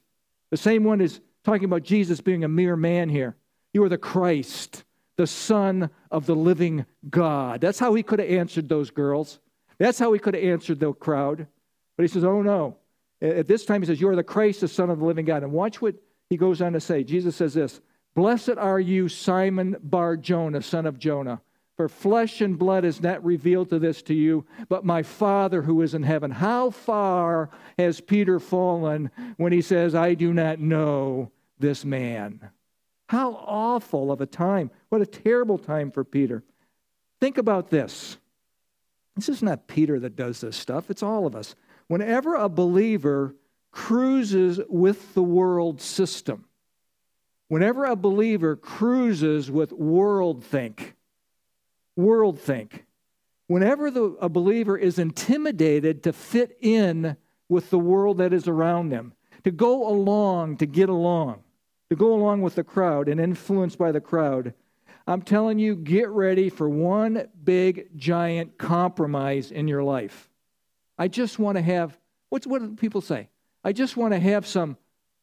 The 0.50 0.58
same 0.58 0.84
one 0.84 1.02
is 1.02 1.20
talking 1.44 1.66
about 1.66 1.84
Jesus 1.84 2.20
being 2.20 2.44
a 2.44 2.48
mere 2.48 2.76
man 2.76 3.10
here. 3.10 3.36
You 3.74 3.84
are 3.84 3.90
the 3.90 4.00
Christ, 4.00 4.86
the 5.18 5.28
Son 5.28 5.90
of 6.10 6.26
the 6.26 6.36
living 6.36 6.86
God. 7.10 7.60
That's 7.60 7.80
how 7.80 7.94
he 7.94 8.04
could 8.04 8.20
have 8.20 8.30
answered 8.30 8.70
those 8.70 8.90
girls. 8.90 9.40
That's 9.78 10.00
how 10.00 10.14
he 10.14 10.20
could 10.20 10.34
have 10.34 10.44
answered 10.44 10.80
the 10.80 10.94
crowd. 10.94 11.48
But 11.98 12.04
he 12.04 12.08
says, 12.08 12.24
Oh 12.24 12.42
no. 12.42 12.78
At 13.20 13.48
this 13.48 13.66
time, 13.66 13.82
he 13.82 13.88
says, 13.88 14.00
You 14.00 14.10
are 14.10 14.16
the 14.16 14.24
Christ, 14.24 14.62
the 14.62 14.68
Son 14.68 14.90
of 14.90 15.00
the 15.00 15.06
living 15.06 15.26
God. 15.26 15.44
And 15.44 15.52
watch 15.52 15.82
what 15.82 15.96
he 16.30 16.38
goes 16.38 16.62
on 16.62 16.74
to 16.74 16.80
say. 16.80 17.04
Jesus 17.04 17.36
says 17.36 17.54
this 17.54 17.82
Blessed 18.16 18.58
are 18.58 18.80
you, 18.80 19.10
Simon 19.10 19.76
Bar 19.82 20.18
Jonah, 20.18 20.62
son 20.62 20.86
of 20.86 21.00
Jonah. 21.00 21.42
For 21.76 21.88
flesh 21.88 22.42
and 22.42 22.58
blood 22.58 22.86
is 22.86 23.02
not 23.02 23.24
revealed 23.24 23.70
to 23.70 23.78
this 23.78 24.02
to 24.04 24.16
you, 24.16 24.46
but 24.68 24.84
my 24.84 25.04
Father 25.04 25.62
who 25.62 25.84
is 25.84 25.94
in 25.94 26.02
heaven. 26.02 26.32
How 26.32 26.72
far 26.72 27.52
has 27.78 28.02
Peter 28.02 28.40
fallen 28.40 29.12
when 29.38 29.52
he 29.52 29.62
says, 29.62 29.94
I 29.94 30.16
do 30.16 30.34
not 30.34 30.60
know 30.60 31.32
this 31.60 31.86
man? 31.86 32.50
How 33.08 33.34
awful 33.34 34.12
of 34.12 34.22
a 34.22 34.26
time. 34.26 34.70
What 34.90 35.02
a 35.02 35.06
terrible 35.06 35.58
time 35.58 35.92
for 35.92 36.04
Peter. 36.04 36.44
Think 37.20 37.38
about 37.38 37.70
this. 37.70 38.18
This 39.16 39.30
is 39.30 39.42
not 39.42 39.68
Peter 39.68 40.00
that 40.00 40.16
does 40.16 40.42
this 40.42 40.56
stuff, 40.56 40.90
it's 40.90 41.02
all 41.04 41.26
of 41.26 41.36
us. 41.36 41.56
Whenever 41.88 42.36
a 42.36 42.50
believer 42.50 43.36
cruises 43.72 44.60
with 44.70 45.14
the 45.14 45.24
world 45.24 45.82
system, 45.82 46.46
whenever 47.48 47.86
a 47.86 47.96
believer 47.96 48.56
cruises 48.56 49.50
with 49.50 49.72
world 49.72 50.44
think, 50.44 50.96
world 51.96 52.40
think. 52.40 52.86
Whenever 53.48 53.90
the, 53.90 54.04
a 54.20 54.28
believer 54.28 54.78
is 54.78 55.00
intimidated 55.00 56.04
to 56.04 56.12
fit 56.12 56.58
in 56.60 57.16
with 57.48 57.70
the 57.70 57.80
world 57.80 58.18
that 58.18 58.34
is 58.34 58.48
around 58.48 58.90
them, 58.90 59.14
to 59.46 59.52
go 59.52 59.88
along, 59.88 60.58
to 60.58 60.66
get 60.66 60.90
along, 60.90 61.42
to 61.90 61.96
go 61.96 62.14
along 62.14 62.42
with 62.42 62.56
the 62.56 62.64
crowd 62.64 63.08
and 63.08 63.20
influenced 63.20 63.78
by 63.78 63.92
the 63.92 64.02
crowd, 64.02 64.54
I'm 65.06 65.22
telling 65.22 65.58
you, 65.58 65.76
get 65.76 66.10
ready 66.10 66.50
for 66.50 66.68
one 66.68 67.28
big, 67.44 67.98
giant 67.98 68.58
compromise 68.58 69.52
in 69.52 69.68
your 69.68 69.84
life. 69.84 70.30
I 70.98 71.08
just 71.08 71.40
want 71.40 71.58
to 71.58 71.62
have, 71.62 71.98
what's, 72.30 72.46
what 72.46 72.62
do 72.62 72.76
people 72.76 73.02
say? 73.02 73.30
I 73.64 73.72
just 73.72 73.96
want 73.96 74.14
to 74.14 74.20
have 74.20 74.46
some 74.46 74.76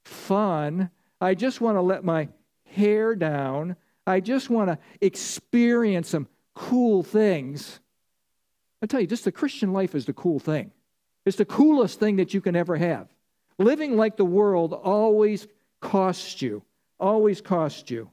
fun. 0.05 0.91
I 1.21 1.35
just 1.35 1.61
want 1.61 1.77
to 1.77 1.83
let 1.83 2.05
my 2.05 2.29
hair 2.65 3.15
down. 3.15 3.77
I 4.07 4.21
just 4.21 4.49
want 4.49 4.69
to 4.69 4.79
experience 5.01 6.09
some 6.09 6.29
cool 6.55 7.03
things. 7.03 7.81
I 8.83 8.87
tell 8.87 9.01
you, 9.01 9.07
just 9.07 9.25
the 9.25 9.33
Christian 9.33 9.73
life 9.73 9.95
is 9.95 10.07
the 10.07 10.13
cool 10.13 10.39
thing. 10.39 10.71
It's 11.27 11.37
the 11.37 11.45
coolest 11.45 12.01
thing 12.01 12.17
that 12.17 12.35
you 12.35 12.41
can 12.41 12.57
ever 12.57 12.77
have. 12.77 13.09
Living 13.59 13.97
like 13.97 14.17
the 14.17 14.25
world 14.25 14.73
always 14.73 15.47
costs 15.85 16.41
you, 16.43 16.63
always 16.99 17.41
costs 17.41 17.91
you. 17.91 18.11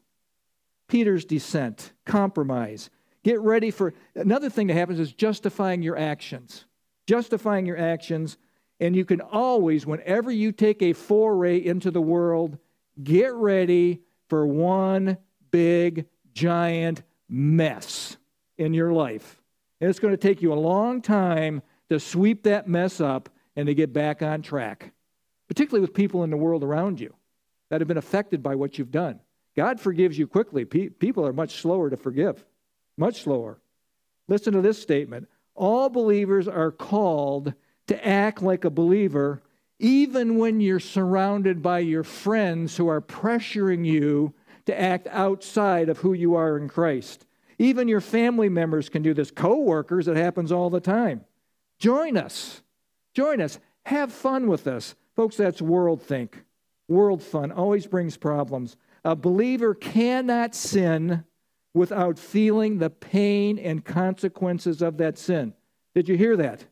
Peter's 0.87 1.25
descent, 1.25 1.93
compromise. 2.05 2.89
Get 3.23 3.39
ready 3.39 3.71
for 3.71 3.93
another 4.13 4.49
thing 4.49 4.67
that 4.67 4.73
happens 4.73 4.99
is 4.99 5.13
justifying 5.13 5.81
your 5.81 5.97
actions. 5.97 6.65
Justifying 7.07 7.65
your 7.65 7.77
actions. 7.77 8.37
And 8.79 8.95
you 8.95 9.05
can 9.05 9.21
always, 9.21 9.85
whenever 9.85 10.29
you 10.29 10.51
take 10.51 10.81
a 10.81 10.93
foray 10.93 11.63
into 11.63 11.91
the 11.91 12.01
world, 12.01 12.57
get 13.01 13.33
ready 13.33 14.01
for 14.27 14.45
one 14.45 15.17
big, 15.49 16.07
giant 16.33 17.03
mess 17.29 18.17
in 18.57 18.73
your 18.73 18.91
life. 18.91 19.41
And 19.79 19.89
it's 19.89 19.99
going 19.99 20.13
to 20.13 20.17
take 20.17 20.41
you 20.41 20.51
a 20.51 20.55
long 20.55 21.01
time 21.01 21.61
to 21.89 21.99
sweep 21.99 22.43
that 22.43 22.67
mess 22.67 22.99
up 22.99 23.29
and 23.55 23.67
to 23.67 23.73
get 23.73 23.93
back 23.93 24.21
on 24.21 24.41
track, 24.41 24.91
particularly 25.47 25.81
with 25.81 25.93
people 25.93 26.23
in 26.23 26.29
the 26.31 26.37
world 26.37 26.63
around 26.63 26.99
you 26.99 27.13
that 27.71 27.79
have 27.79 27.87
been 27.87 27.97
affected 27.97 28.43
by 28.43 28.53
what 28.53 28.77
you've 28.77 28.91
done. 28.91 29.21
God 29.55 29.79
forgives 29.79 30.19
you 30.19 30.27
quickly. 30.27 30.65
people 30.65 31.25
are 31.25 31.31
much 31.31 31.61
slower 31.61 31.89
to 31.89 31.95
forgive, 31.95 32.43
much 32.97 33.23
slower. 33.23 33.61
Listen 34.27 34.53
to 34.53 34.61
this 34.61 34.79
statement 34.79 35.29
All 35.55 35.89
believers 35.89 36.49
are 36.49 36.71
called 36.71 37.53
to 37.87 38.07
act 38.07 38.41
like 38.41 38.65
a 38.65 38.69
believer, 38.69 39.41
even 39.79 40.37
when 40.37 40.59
you're 40.59 40.81
surrounded 40.81 41.61
by 41.61 41.79
your 41.79 42.03
friends 42.03 42.75
who 42.75 42.89
are 42.89 43.01
pressuring 43.01 43.85
you 43.85 44.33
to 44.65 44.79
act 44.79 45.07
outside 45.09 45.87
of 45.87 45.99
who 45.99 46.11
you 46.11 46.35
are 46.35 46.57
in 46.57 46.67
Christ. 46.67 47.25
Even 47.57 47.87
your 47.87 48.01
family 48.01 48.49
members 48.49 48.89
can 48.89 49.01
do 49.01 49.13
this. 49.13 49.31
Co-workers, 49.31 50.09
it 50.09 50.17
happens 50.17 50.51
all 50.51 50.69
the 50.69 50.81
time. 50.81 51.23
Join 51.79 52.17
us. 52.17 52.61
Join 53.13 53.39
us. 53.39 53.59
Have 53.85 54.11
fun 54.11 54.47
with 54.47 54.67
us. 54.67 54.95
Folks, 55.15 55.37
that's 55.37 55.61
world 55.61 56.01
think. 56.01 56.43
World 56.91 57.23
fun 57.23 57.53
always 57.53 57.87
brings 57.87 58.17
problems. 58.17 58.75
A 59.05 59.15
believer 59.15 59.73
cannot 59.73 60.53
sin 60.53 61.23
without 61.73 62.19
feeling 62.19 62.79
the 62.79 62.89
pain 62.89 63.57
and 63.57 63.85
consequences 63.85 64.81
of 64.81 64.97
that 64.97 65.17
sin. 65.17 65.53
Did 65.95 66.09
you 66.09 66.17
hear 66.17 66.35
that? 66.35 66.65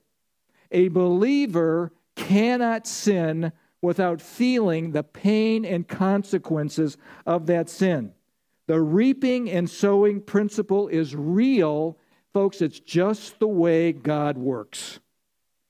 A 0.71 0.89
believer 0.89 1.93
cannot 2.17 2.85
sin 2.85 3.53
without 3.81 4.21
feeling 4.21 4.91
the 4.91 5.03
pain 5.03 5.63
and 5.63 5.87
consequences 5.87 6.97
of 7.25 7.45
that 7.45 7.69
sin. 7.69 8.11
The 8.67 8.81
reaping 8.81 9.49
and 9.49 9.69
sowing 9.69 10.19
principle 10.19 10.89
is 10.89 11.15
real. 11.15 11.97
Folks, 12.33 12.61
it's 12.61 12.81
just 12.81 13.39
the 13.39 13.47
way 13.47 13.93
God 13.93 14.37
works. 14.37 14.99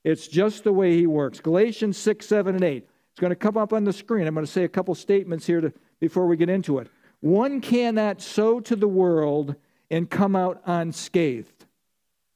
It's 0.04 0.28
just 0.28 0.64
the 0.64 0.74
way 0.74 0.98
He 0.98 1.06
works. 1.06 1.40
Galatians 1.40 1.98
6, 1.98 2.26
7, 2.26 2.56
and 2.56 2.64
8. 2.64 2.89
It's 3.20 3.22
going 3.22 3.32
to 3.32 3.36
come 3.36 3.58
up 3.58 3.74
on 3.74 3.84
the 3.84 3.92
screen. 3.92 4.28
I'm 4.28 4.34
going 4.34 4.46
to 4.46 4.50
say 4.50 4.64
a 4.64 4.70
couple 4.70 4.96
statements 4.96 5.46
here 5.46 5.60
to, 5.60 5.74
before 6.00 6.26
we 6.26 6.38
get 6.38 6.50
into 6.50 6.78
it. 6.78 6.88
One 7.20 7.60
cannot 7.60 8.22
sow 8.22 8.62
to 8.62 8.78
the 8.78 8.88
world 8.88 9.58
and 9.92 10.10
come 10.10 10.38
out 10.38 10.62
unscathed. 10.66 11.66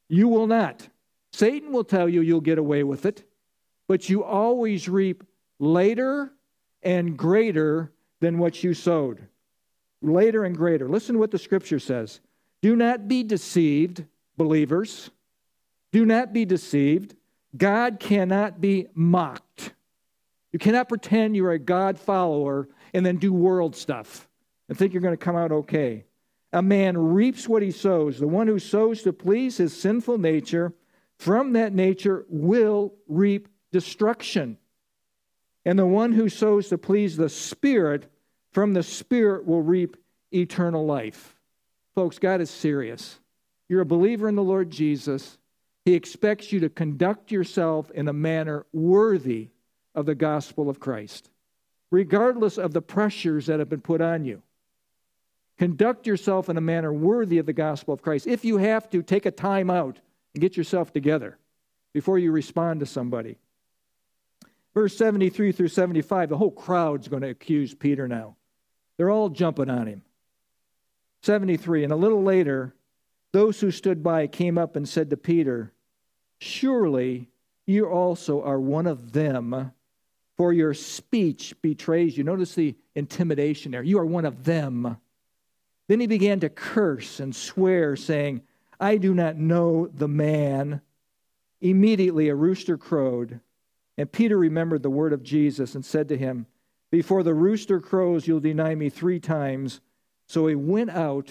You 0.10 0.28
will 0.28 0.46
not. 0.46 0.90
Satan 1.32 1.72
will 1.72 1.86
tell 1.86 2.10
you 2.10 2.20
you'll 2.20 2.42
get 2.42 2.58
away 2.58 2.84
with 2.84 3.06
it, 3.06 3.24
but 3.88 4.10
you 4.10 4.26
always 4.26 4.90
reap 4.90 5.24
later 5.58 6.34
and 6.82 7.16
greater 7.16 7.94
than 8.20 8.38
what 8.38 8.62
you 8.62 8.74
sowed 8.74 9.26
later 10.02 10.44
and 10.44 10.54
greater. 10.54 10.90
Listen 10.90 11.14
to 11.14 11.20
what 11.20 11.32
the 11.32 11.40
scripture 11.40 11.80
says. 11.80 12.20
Do 12.62 12.76
not 12.76 13.08
be 13.08 13.24
deceived, 13.24 14.04
believers. 14.36 15.12
Do 15.94 16.06
not 16.06 16.34
be 16.34 16.44
deceived. 16.44 17.16
God 17.56 18.02
cannot 18.02 18.60
be 18.60 18.88
mocked. 18.94 19.72
You 20.54 20.60
cannot 20.60 20.88
pretend 20.88 21.36
you're 21.36 21.52
a 21.52 21.60
God 21.60 22.00
follower 22.00 22.70
and 22.94 23.06
then 23.06 23.18
do 23.18 23.34
world 23.34 23.76
stuff 23.76 24.30
and 24.70 24.78
think 24.78 24.94
you're 24.94 25.02
going 25.02 25.18
to 25.18 25.26
come 25.26 25.36
out 25.36 25.52
okay. 25.52 26.06
A 26.54 26.62
man 26.62 26.96
reaps 26.96 27.50
what 27.50 27.64
he 27.64 27.72
sows. 27.72 28.20
The 28.20 28.28
one 28.28 28.48
who 28.48 28.60
sows 28.60 29.02
to 29.02 29.12
please 29.12 29.58
his 29.58 29.76
sinful 29.76 30.20
nature, 30.20 30.74
from 31.18 31.54
that 31.54 31.74
nature 31.74 32.26
will 32.30 32.94
reap 33.08 33.50
destruction. 33.72 34.58
And 35.66 35.80
the 35.80 35.88
one 35.88 36.12
who 36.12 36.30
sows 36.30 36.70
to 36.70 36.78
please 36.78 37.18
the 37.18 37.30
Spirit 37.30 38.12
from 38.52 38.74
the 38.74 38.84
Spirit 38.84 39.48
will 39.48 39.64
reap 39.64 39.98
eternal 40.32 40.86
life. 40.86 41.36
Folks, 41.96 42.20
God 42.20 42.42
is 42.42 42.52
serious. 42.52 43.20
You're 43.68 43.82
a 43.82 43.86
believer 43.86 44.30
in 44.30 44.36
the 44.36 44.44
Lord 44.44 44.70
Jesus. 44.70 45.40
He 45.86 45.96
expects 45.96 46.52
you 46.52 46.60
to 46.60 46.70
conduct 46.70 47.32
yourself 47.32 47.90
in 47.92 48.08
a 48.08 48.14
manner 48.14 48.68
worthy 48.72 49.50
of 49.96 50.06
the 50.06 50.16
gospel 50.16 50.70
of 50.70 50.80
Christ, 50.80 51.30
regardless 51.92 52.58
of 52.58 52.74
the 52.74 52.82
pressures 52.82 53.48
that 53.48 53.60
have 53.60 53.70
been 53.70 53.82
put 53.82 54.02
on 54.02 54.26
you. 54.26 54.42
Conduct 55.58 56.08
yourself 56.08 56.50
in 56.50 56.58
a 56.58 56.62
manner 56.62 56.92
worthy 56.92 57.38
of 57.38 57.46
the 57.46 57.54
gospel 57.54 57.94
of 57.94 58.02
Christ. 58.02 58.28
If 58.28 58.44
you 58.44 58.58
have 58.58 58.90
to, 58.90 59.04
take 59.04 59.26
a 59.26 59.32
time 59.32 59.70
out 59.70 60.00
and 60.34 60.42
get 60.42 60.58
yourself 60.58 60.92
together 60.92 61.38
before 61.94 62.18
you 62.18 62.32
respond 62.32 62.80
to 62.80 62.86
somebody. 62.86 63.38
Verse 64.74 64.98
73 64.98 65.52
through 65.52 65.68
75, 65.68 66.30
the 66.30 66.38
whole 66.38 66.52
crowd's 66.52 67.08
going 67.08 67.22
to 67.22 67.30
accuse 67.30 67.76
Peter 67.76 68.08
now. 68.08 68.36
They're 68.98 69.12
all 69.12 69.30
jumping 69.30 69.70
on 69.70 69.88
him. 69.88 70.02
73. 71.22 71.84
And 71.84 71.94
a 71.94 71.98
little 71.98 72.24
later, 72.24 72.74
those 73.32 73.60
who 73.60 73.72
stood 73.72 74.04
by 74.04 74.28
came 74.28 74.58
up 74.58 74.76
and 74.76 74.90
said 74.90 75.10
to 75.12 75.18
Peter, 75.18 75.72
Surely 76.40 77.30
you 77.66 77.86
also 77.86 78.42
are 78.44 78.60
one 78.60 78.88
of 78.88 79.14
them, 79.14 79.72
for 80.38 80.52
your 80.54 80.74
speech 80.74 81.54
betrays 81.62 82.18
you. 82.18 82.24
Notice 82.24 82.56
the 82.56 82.76
intimidation 82.96 83.72
there. 83.72 83.84
You 83.84 84.00
are 84.00 84.06
one 84.06 84.26
of 84.26 84.44
them. 84.44 84.98
Then 85.88 86.00
he 86.00 86.08
began 86.08 86.40
to 86.40 86.50
curse 86.50 87.20
and 87.20 87.36
swear, 87.36 87.96
saying, 87.96 88.42
I 88.80 88.98
do 88.98 89.14
not 89.14 89.38
know 89.38 89.88
the 89.88 90.08
man. 90.08 90.82
Immediately 91.62 92.30
a 92.30 92.36
rooster 92.36 92.78
crowed, 92.78 93.40
and 93.98 94.12
Peter 94.12 94.38
remembered 94.38 94.84
the 94.84 94.90
word 94.90 95.14
of 95.14 95.24
Jesus 95.24 95.76
and 95.76 95.86
said 95.86 96.10
to 96.10 96.18
him, 96.18 96.48
Before 96.92 97.24
the 97.24 97.34
rooster 97.34 97.80
crows, 97.80 98.28
you'll 98.28 98.40
deny 98.40 98.76
me 98.76 98.90
three 98.90 99.20
times. 99.20 99.80
So 100.26 100.48
he 100.48 100.56
went 100.56 100.90
out 100.90 101.30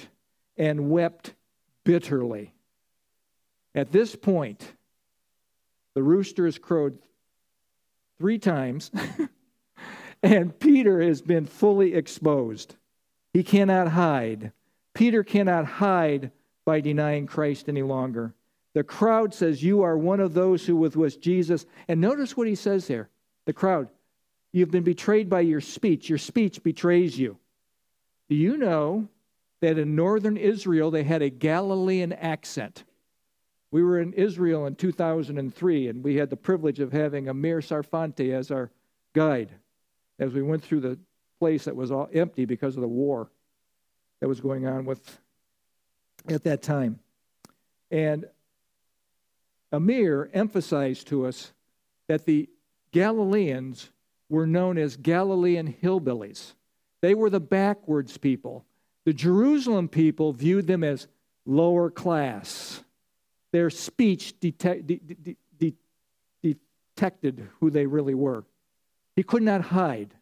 and 0.57 0.91
wept 0.91 1.35
bitterly. 1.85 2.55
At 3.75 3.91
this 3.91 4.15
point, 4.15 4.75
the 5.95 6.03
rooster 6.03 6.45
has 6.45 6.59
crowed 6.59 6.99
three 8.22 8.38
times, 8.38 8.92
and 10.22 10.56
Peter 10.61 11.02
has 11.02 11.20
been 11.20 11.44
fully 11.44 11.92
exposed. 11.92 12.76
He 13.32 13.42
cannot 13.42 13.88
hide. 13.88 14.52
Peter 14.94 15.24
cannot 15.24 15.64
hide 15.64 16.30
by 16.64 16.80
denying 16.80 17.26
Christ 17.26 17.68
any 17.68 17.82
longer. 17.82 18.32
The 18.74 18.85
crowd 18.85 19.35
says, 19.35 19.61
You 19.61 19.82
are 19.82 19.98
one 19.98 20.20
of 20.20 20.35
those 20.35 20.64
who 20.64 20.76
was 20.76 20.96
with 20.96 21.20
Jesus. 21.20 21.66
And 21.88 22.00
notice 22.00 22.37
what 22.37 22.46
he 22.46 22.54
says 22.54 22.87
here 22.87 23.11
the 23.44 23.52
crowd, 23.52 23.88
you've 24.52 24.70
been 24.70 24.85
betrayed 24.85 25.28
by 25.28 25.40
your 25.40 25.61
speech. 25.61 26.08
Your 26.08 26.18
speech 26.18 26.62
betrays 26.62 27.18
you. 27.18 27.38
Do 28.28 28.37
you 28.37 28.56
know 28.56 29.08
that 29.62 29.78
in 29.78 29.96
northern 29.96 30.37
Israel 30.37 30.92
they 30.92 31.02
had 31.02 31.22
a 31.22 31.28
Galilean 31.28 32.12
accent? 32.12 32.85
We 33.72 33.82
were 33.82 33.98
in 33.98 34.12
Israel 34.12 34.66
in 34.66 34.76
2003, 34.76 35.88
and 35.88 36.04
we 36.04 36.16
had 36.16 36.30
the 36.30 36.37
privilege 36.37 36.78
of 36.78 36.92
having 36.92 37.28
Amir 37.28 37.61
Sarfante 37.61 38.32
as 38.32 38.50
our 38.50 38.70
guide 39.14 39.50
as 40.18 40.32
we 40.32 40.42
went 40.42 40.62
through 40.62 40.80
the 40.80 40.98
place 41.40 41.64
that 41.64 41.74
was 41.74 41.90
all 41.90 42.08
empty 42.12 42.44
because 42.44 42.76
of 42.76 42.82
the 42.82 42.88
war 42.88 43.30
that 44.20 44.28
was 44.28 44.40
going 44.40 44.66
on 44.66 44.85
with 44.85 45.18
at 46.28 46.44
that 46.44 46.62
time. 46.62 47.00
And 47.90 48.26
Amir 49.72 50.30
emphasized 50.35 51.08
to 51.08 51.26
us 51.26 51.52
that 52.08 52.26
the 52.26 52.48
Galileans 52.92 53.90
were 54.28 54.46
known 54.46 54.76
as 54.76 54.96
Galilean 54.96 55.74
hillbillies. 55.82 56.52
They 57.00 57.14
were 57.14 57.30
the 57.30 57.40
backwards 57.40 58.18
people. 58.18 58.66
The 59.06 59.14
Jerusalem 59.14 59.88
people 59.88 60.32
viewed 60.32 60.66
them 60.66 60.85
as 60.85 61.08
lower 61.46 61.90
class. 61.90 62.85
Their 63.53 63.71
speech 63.71 64.38
detect, 64.41 64.87
de, 64.87 64.97
de, 64.99 65.37
de, 65.59 65.75
detected 66.43 67.49
who 67.61 67.71
they 67.71 67.87
really 67.87 68.15
were. 68.15 68.45
He 69.17 69.23
could 69.23 69.43
not 69.43 69.61
hide. 69.61 70.15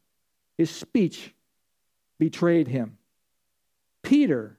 His 0.59 0.71
speech 0.71 1.35
betrayed 2.19 2.69
him. 2.69 2.99
Peter, 4.03 4.59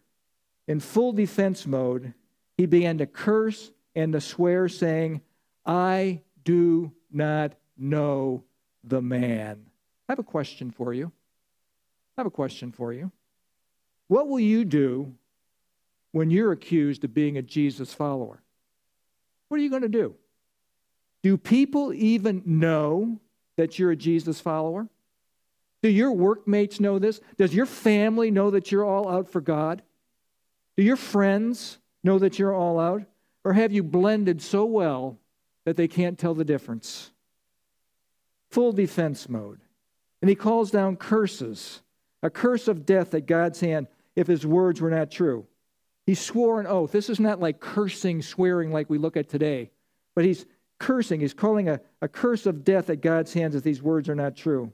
in 0.68 0.80
full 0.80 1.14
defense 1.14 1.66
mode, 1.66 2.14
he 2.58 2.66
began 2.66 2.98
to 3.00 3.06
curse 3.06 3.72
and 3.96 4.14
to 4.14 4.22
swear, 4.22 4.70
saying, 4.70 5.22
I 5.66 6.22
do 6.44 6.92
not 7.12 7.54
know 7.78 8.44
the 8.84 9.02
man. 9.02 9.66
I 10.08 10.12
have 10.14 10.20
a 10.20 10.24
question 10.24 10.72
for 10.72 10.94
you. 10.94 11.12
I 12.18 12.22
have 12.22 12.28
a 12.28 12.32
question 12.32 12.72
for 12.72 12.94
you. 12.94 13.12
What 14.08 14.28
will 14.28 14.40
you 14.40 14.66
do 14.66 15.16
when 16.12 16.30
you're 16.30 16.52
accused 16.52 17.04
of 17.04 17.14
being 17.14 17.38
a 17.38 17.42
Jesus 17.42 17.94
follower? 17.94 18.42
What 19.52 19.60
are 19.60 19.64
you 19.64 19.70
going 19.70 19.82
to 19.82 19.90
do? 19.90 20.16
Do 21.24 21.36
people 21.36 21.94
even 21.94 22.42
know 22.46 23.20
that 23.58 23.78
you're 23.78 23.92
a 23.92 23.98
Jesus 23.98 24.40
follower? 24.40 24.88
Do 25.84 25.90
your 25.90 26.14
workmates 26.14 26.80
know 26.80 27.00
this? 27.00 27.20
Does 27.36 27.54
your 27.54 27.66
family 27.66 28.32
know 28.32 28.52
that 28.52 28.72
you're 28.72 28.86
all 28.86 29.10
out 29.10 29.28
for 29.28 29.42
God? 29.42 29.82
Do 30.78 30.84
your 30.84 30.96
friends 30.96 31.80
know 32.02 32.18
that 32.20 32.40
you're 32.40 32.56
all 32.56 32.80
out? 32.80 33.04
Or 33.44 33.52
have 33.52 33.74
you 33.74 33.84
blended 33.84 34.42
so 34.42 34.64
well 34.64 35.20
that 35.66 35.76
they 35.76 35.90
can't 35.90 36.18
tell 36.18 36.34
the 36.34 36.46
difference? 36.46 37.12
Full 38.52 38.72
defense 38.72 39.28
mode. 39.28 39.60
And 40.22 40.30
he 40.30 40.36
calls 40.36 40.72
down 40.72 40.96
curses, 40.96 41.82
a 42.24 42.30
curse 42.30 42.70
of 42.70 42.86
death 42.86 43.14
at 43.14 43.26
God's 43.26 43.60
hand 43.60 43.88
if 44.16 44.28
his 44.28 44.46
words 44.46 44.80
were 44.80 44.92
not 44.92 45.12
true. 45.12 45.46
He 46.12 46.16
swore 46.16 46.60
an 46.60 46.68
oath. 46.68 46.92
This 46.92 47.10
is 47.10 47.22
not 47.22 47.40
like 47.40 47.62
cursing, 47.62 48.22
swearing 48.22 48.70
like 48.74 48.90
we 48.90 48.98
look 48.98 49.16
at 49.16 49.30
today, 49.30 49.72
but 50.14 50.26
he's 50.26 50.46
cursing. 50.78 51.22
He's 51.22 51.34
calling 51.34 51.70
a, 51.70 51.80
a 52.02 52.10
curse 52.10 52.46
of 52.46 52.66
death 52.66 52.90
at 52.90 53.00
God's 53.00 53.32
hands 53.32 53.56
if 53.56 53.64
these 53.64 53.82
words 53.82 54.10
are 54.10 54.16
not 54.16 54.36
true. 54.36 54.74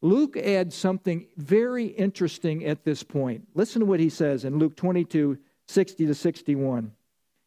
Luke 0.00 0.36
adds 0.36 0.76
something 0.76 1.26
very 1.36 1.86
interesting 1.86 2.64
at 2.64 2.84
this 2.84 3.02
point. 3.02 3.48
Listen 3.56 3.80
to 3.80 3.86
what 3.86 3.98
he 3.98 4.08
says 4.08 4.44
in 4.44 4.60
Luke 4.60 4.76
22 4.76 5.38
60 5.66 6.06
to 6.06 6.14
61. 6.14 6.92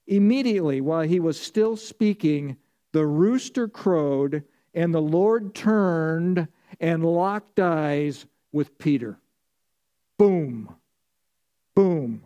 Immediately, 0.05 0.81
while 0.81 1.03
he 1.03 1.21
was 1.21 1.39
still 1.39 1.77
speaking, 1.77 2.57
the 2.91 3.05
rooster 3.05 3.69
crowed, 3.69 4.43
and 4.73 4.93
the 4.93 5.01
Lord 5.01 5.55
turned 5.55 6.49
and 6.81 7.05
locked 7.05 7.61
eyes 7.61 8.25
with 8.51 8.77
Peter. 8.77 9.17
Boom. 10.17 10.75
Boom. 11.73 12.23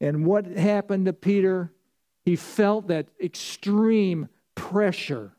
And 0.00 0.26
what 0.26 0.46
happened 0.46 1.06
to 1.06 1.12
Peter? 1.12 1.72
He 2.24 2.36
felt 2.36 2.88
that 2.88 3.08
extreme 3.20 4.28
pressure 4.54 5.32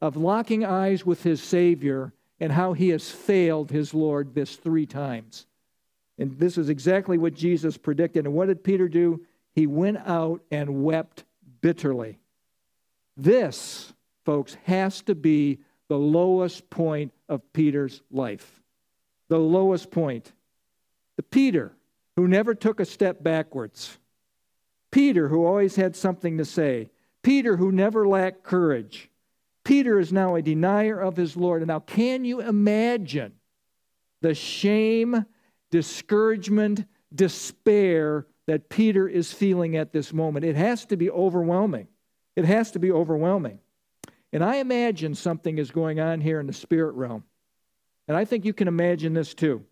of 0.00 0.16
locking 0.16 0.64
eyes 0.64 1.04
with 1.04 1.22
his 1.22 1.42
Savior 1.42 2.12
and 2.40 2.52
how 2.52 2.72
he 2.72 2.90
has 2.90 3.10
failed 3.10 3.70
his 3.70 3.94
Lord 3.94 4.34
this 4.34 4.56
three 4.56 4.86
times. 4.86 5.46
And 6.18 6.38
this 6.38 6.58
is 6.58 6.68
exactly 6.68 7.18
what 7.18 7.34
Jesus 7.34 7.76
predicted. 7.76 8.24
And 8.24 8.34
what 8.34 8.46
did 8.46 8.62
Peter 8.62 8.88
do? 8.88 9.24
He 9.54 9.66
went 9.66 9.98
out 10.06 10.42
and 10.50 10.84
wept 10.84 11.24
bitterly. 11.60 12.18
This, 13.16 13.92
folks, 14.24 14.56
has 14.64 15.02
to 15.02 15.14
be 15.14 15.58
the 15.88 15.98
lowest 15.98 16.70
point 16.70 17.12
of 17.28 17.52
Peter's 17.52 18.02
life. 18.10 18.60
The 19.28 19.38
lowest 19.38 19.90
point. 19.90 20.32
The 21.16 21.22
Peter 21.22 21.72
who 22.18 22.26
never 22.26 22.52
took 22.52 22.80
a 22.80 22.84
step 22.84 23.22
backwards. 23.22 23.96
Peter 24.90 25.28
who 25.28 25.46
always 25.46 25.76
had 25.76 25.94
something 25.94 26.36
to 26.36 26.44
say. 26.44 26.90
Peter 27.22 27.56
who 27.56 27.70
never 27.70 28.08
lacked 28.08 28.42
courage. 28.42 29.08
Peter 29.62 30.00
is 30.00 30.12
now 30.12 30.34
a 30.34 30.42
denier 30.42 30.98
of 30.98 31.16
his 31.16 31.36
Lord. 31.36 31.62
And 31.62 31.68
now, 31.68 31.78
can 31.78 32.24
you 32.24 32.40
imagine 32.40 33.34
the 34.20 34.34
shame, 34.34 35.26
discouragement, 35.70 36.86
despair 37.14 38.26
that 38.48 38.68
Peter 38.68 39.06
is 39.06 39.32
feeling 39.32 39.76
at 39.76 39.92
this 39.92 40.12
moment? 40.12 40.44
It 40.44 40.56
has 40.56 40.86
to 40.86 40.96
be 40.96 41.08
overwhelming. 41.10 41.86
It 42.34 42.44
has 42.44 42.72
to 42.72 42.80
be 42.80 42.90
overwhelming. 42.90 43.60
And 44.32 44.42
I 44.42 44.56
imagine 44.56 45.14
something 45.14 45.56
is 45.56 45.70
going 45.70 46.00
on 46.00 46.20
here 46.20 46.40
in 46.40 46.48
the 46.48 46.52
spirit 46.52 46.96
realm. 46.96 47.22
And 48.08 48.16
I 48.16 48.24
think 48.24 48.44
you 48.44 48.54
can 48.54 48.66
imagine 48.66 49.12
this 49.14 49.34
too. 49.34 49.64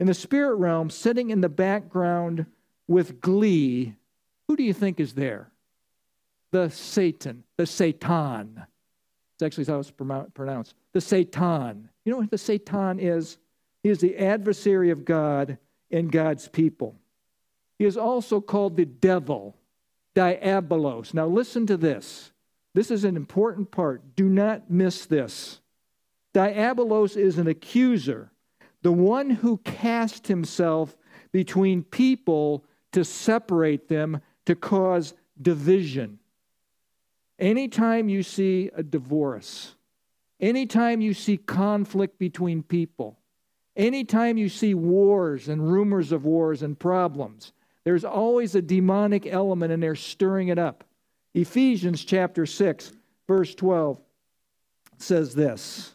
In 0.00 0.06
the 0.06 0.14
spirit 0.14 0.56
realm, 0.56 0.90
sitting 0.90 1.30
in 1.30 1.40
the 1.40 1.48
background 1.48 2.46
with 2.88 3.20
glee, 3.20 3.94
who 4.48 4.56
do 4.56 4.62
you 4.62 4.72
think 4.72 5.00
is 5.00 5.14
there? 5.14 5.50
The 6.50 6.70
Satan, 6.70 7.44
the 7.56 7.66
Satan. 7.66 8.64
It's 9.34 9.42
actually 9.42 9.64
how 9.64 9.80
it's 9.80 9.90
pronounced. 9.90 10.74
The 10.92 11.00
Satan. 11.00 11.88
You 12.04 12.12
know 12.12 12.18
what 12.18 12.30
the 12.30 12.38
Satan 12.38 13.00
is? 13.00 13.38
He 13.82 13.88
is 13.90 13.98
the 13.98 14.16
adversary 14.16 14.90
of 14.90 15.04
God 15.04 15.58
and 15.90 16.10
God's 16.10 16.48
people. 16.48 16.96
He 17.78 17.84
is 17.84 17.96
also 17.96 18.40
called 18.40 18.76
the 18.76 18.84
devil, 18.84 19.56
diabolos. 20.14 21.12
Now, 21.14 21.26
listen 21.26 21.66
to 21.66 21.76
this. 21.76 22.30
This 22.72 22.90
is 22.90 23.04
an 23.04 23.16
important 23.16 23.70
part. 23.70 24.16
Do 24.16 24.28
not 24.28 24.70
miss 24.70 25.06
this. 25.06 25.60
Diabolos 26.32 27.16
is 27.16 27.38
an 27.38 27.46
accuser, 27.46 28.30
the 28.84 28.92
one 28.92 29.30
who 29.30 29.56
cast 29.64 30.26
himself 30.28 30.94
between 31.32 31.82
people 31.82 32.64
to 32.92 33.02
separate 33.02 33.88
them, 33.88 34.20
to 34.44 34.54
cause 34.54 35.14
division. 35.40 36.18
Anytime 37.38 38.10
you 38.10 38.22
see 38.22 38.70
a 38.76 38.82
divorce, 38.82 39.74
anytime 40.38 41.00
you 41.00 41.14
see 41.14 41.38
conflict 41.38 42.18
between 42.18 42.62
people, 42.62 43.18
anytime 43.74 44.36
you 44.36 44.50
see 44.50 44.74
wars 44.74 45.48
and 45.48 45.72
rumors 45.72 46.12
of 46.12 46.26
wars 46.26 46.62
and 46.62 46.78
problems, 46.78 47.52
there's 47.84 48.04
always 48.04 48.54
a 48.54 48.62
demonic 48.62 49.26
element 49.26 49.72
in 49.72 49.80
there 49.80 49.96
stirring 49.96 50.48
it 50.48 50.58
up. 50.58 50.84
Ephesians 51.32 52.04
chapter 52.04 52.44
6, 52.44 52.92
verse 53.26 53.54
12 53.54 53.98
says 54.98 55.34
this 55.34 55.93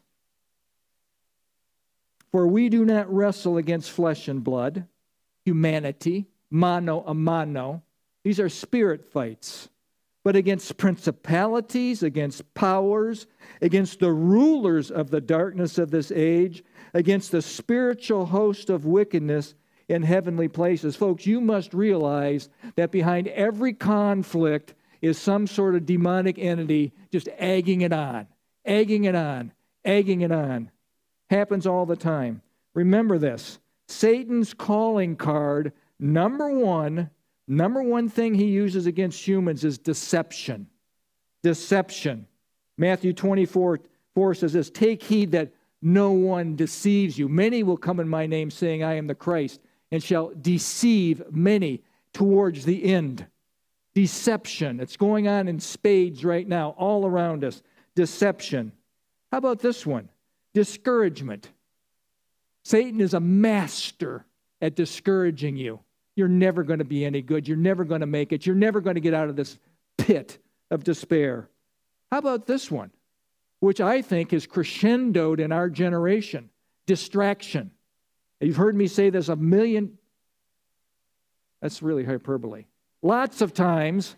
For 2.32 2.48
we 2.48 2.70
do 2.70 2.86
not 2.86 3.12
wrestle 3.14 3.58
against 3.58 3.92
flesh 3.92 4.28
and 4.28 4.44
blood, 4.44 4.86
humanity, 5.46 6.28
mano 6.50 7.04
a 7.06 7.14
mano. 7.14 7.84
These 8.24 8.40
are 8.40 8.50
spirit 8.50 9.12
fights 9.12 9.70
but 10.24 10.36
against 10.36 10.78
principalities, 10.78 12.04
against 12.04 12.54
powers, 12.54 13.26
against 13.62 14.00
the 14.00 14.12
rulers 14.12 14.92
of 14.92 15.10
the 15.10 15.22
darkness 15.22 15.78
of 15.78 15.92
this 15.92 16.12
age, 16.12 16.64
against 16.94 17.32
the 17.32 17.42
spiritual 17.42 18.26
host 18.26 18.70
of 18.70 18.86
wickedness 18.86 19.56
in 19.88 20.04
heavenly 20.04 20.48
places. 20.48 20.96
Folks, 20.96 21.26
you 21.26 21.40
must 21.40 21.74
realize 21.74 22.50
that 22.76 22.92
behind 22.92 23.28
every 23.30 23.74
conflict 23.74 24.74
is 25.02 25.18
some 25.18 25.48
sort 25.48 25.76
of 25.76 25.86
demonic 25.86 26.38
entity 26.38 26.92
just 27.12 27.30
egging 27.38 27.82
it 27.82 27.94
on, 27.94 28.28
egging 28.66 29.06
it 29.06 29.16
on, 29.16 29.54
egging 29.86 30.22
it 30.22 30.32
on. 30.32 30.70
Happens 31.30 31.68
all 31.68 31.86
the 31.86 31.96
time. 31.96 32.42
Remember 32.74 33.18
this 33.18 33.60
Satan's 33.88 34.54
calling 34.54 35.16
card, 35.16 35.74
number 36.00 36.50
one, 36.50 37.10
number 37.48 37.82
one 37.82 38.10
thing 38.10 38.34
he 38.34 38.46
uses 38.46 38.86
against 38.86 39.28
humans 39.28 39.64
is 39.64 39.78
deception. 39.78 40.68
Deception. 41.44 42.28
Matthew 42.78 43.14
24 43.14 43.80
4 44.16 44.34
says 44.34 44.54
this 44.54 44.70
Take 44.70 45.04
heed 45.04 45.32
that 45.32 45.54
no 45.82 46.12
one 46.12 46.56
deceives 46.56 47.18
you. 47.18 47.30
Many 47.30 47.64
will 47.64 47.78
come 47.78 48.00
in 48.00 48.10
my 48.10 48.26
name, 48.26 48.52
saying, 48.52 48.84
I 48.84 48.96
am 48.96 49.08
the 49.08 49.16
Christ, 49.16 49.62
and 49.92 50.04
shall 50.04 50.34
deceive 50.42 51.22
many 51.32 51.84
towards 52.14 52.66
the 52.66 52.84
end. 52.84 53.26
Deception. 53.94 54.80
It's 54.80 54.98
going 54.98 55.28
on 55.28 55.48
in 55.48 55.60
spades 55.60 56.26
right 56.26 56.48
now, 56.48 56.72
all 56.78 57.06
around 57.06 57.44
us. 57.44 57.62
Deception. 57.96 58.72
How 59.32 59.38
about 59.38 59.60
this 59.60 59.86
one? 59.86 60.10
Discouragement. 60.54 61.50
Satan 62.64 63.02
is 63.02 63.14
a 63.14 63.20
master 63.20 64.26
at 64.62 64.76
discouraging 64.76 65.58
you. 65.58 65.80
You're 66.16 66.28
never 66.28 66.64
going 66.64 66.80
to 66.80 66.86
be 66.86 67.06
any 67.06 67.22
good. 67.22 67.48
You're 67.48 67.58
never 67.58 67.84
going 67.84 68.02
to 68.02 68.08
make 68.08 68.34
it. 68.34 68.46
You're 68.46 68.56
never 68.56 68.82
going 68.82 68.96
to 68.96 69.02
get 69.02 69.14
out 69.14 69.30
of 69.30 69.36
this 69.36 69.58
pit 69.98 70.38
of 70.70 70.84
despair. 70.84 71.50
How 72.12 72.18
about 72.18 72.46
this 72.46 72.70
one, 72.70 72.92
which 73.60 73.80
I 73.80 74.02
think 74.02 74.34
is 74.34 74.48
crescendoed 74.48 75.40
in 75.40 75.52
our 75.52 75.70
generation 75.70 76.50
distraction. 76.90 77.70
You've 78.42 78.56
heard 78.56 78.76
me 78.76 78.88
say 78.88 79.12
this 79.12 79.30
a 79.30 79.36
million, 79.36 80.00
that's 81.62 81.84
really 81.84 82.04
hyperbole. 82.04 82.66
Lots 83.04 83.42
of 83.42 83.54
times 83.54 84.16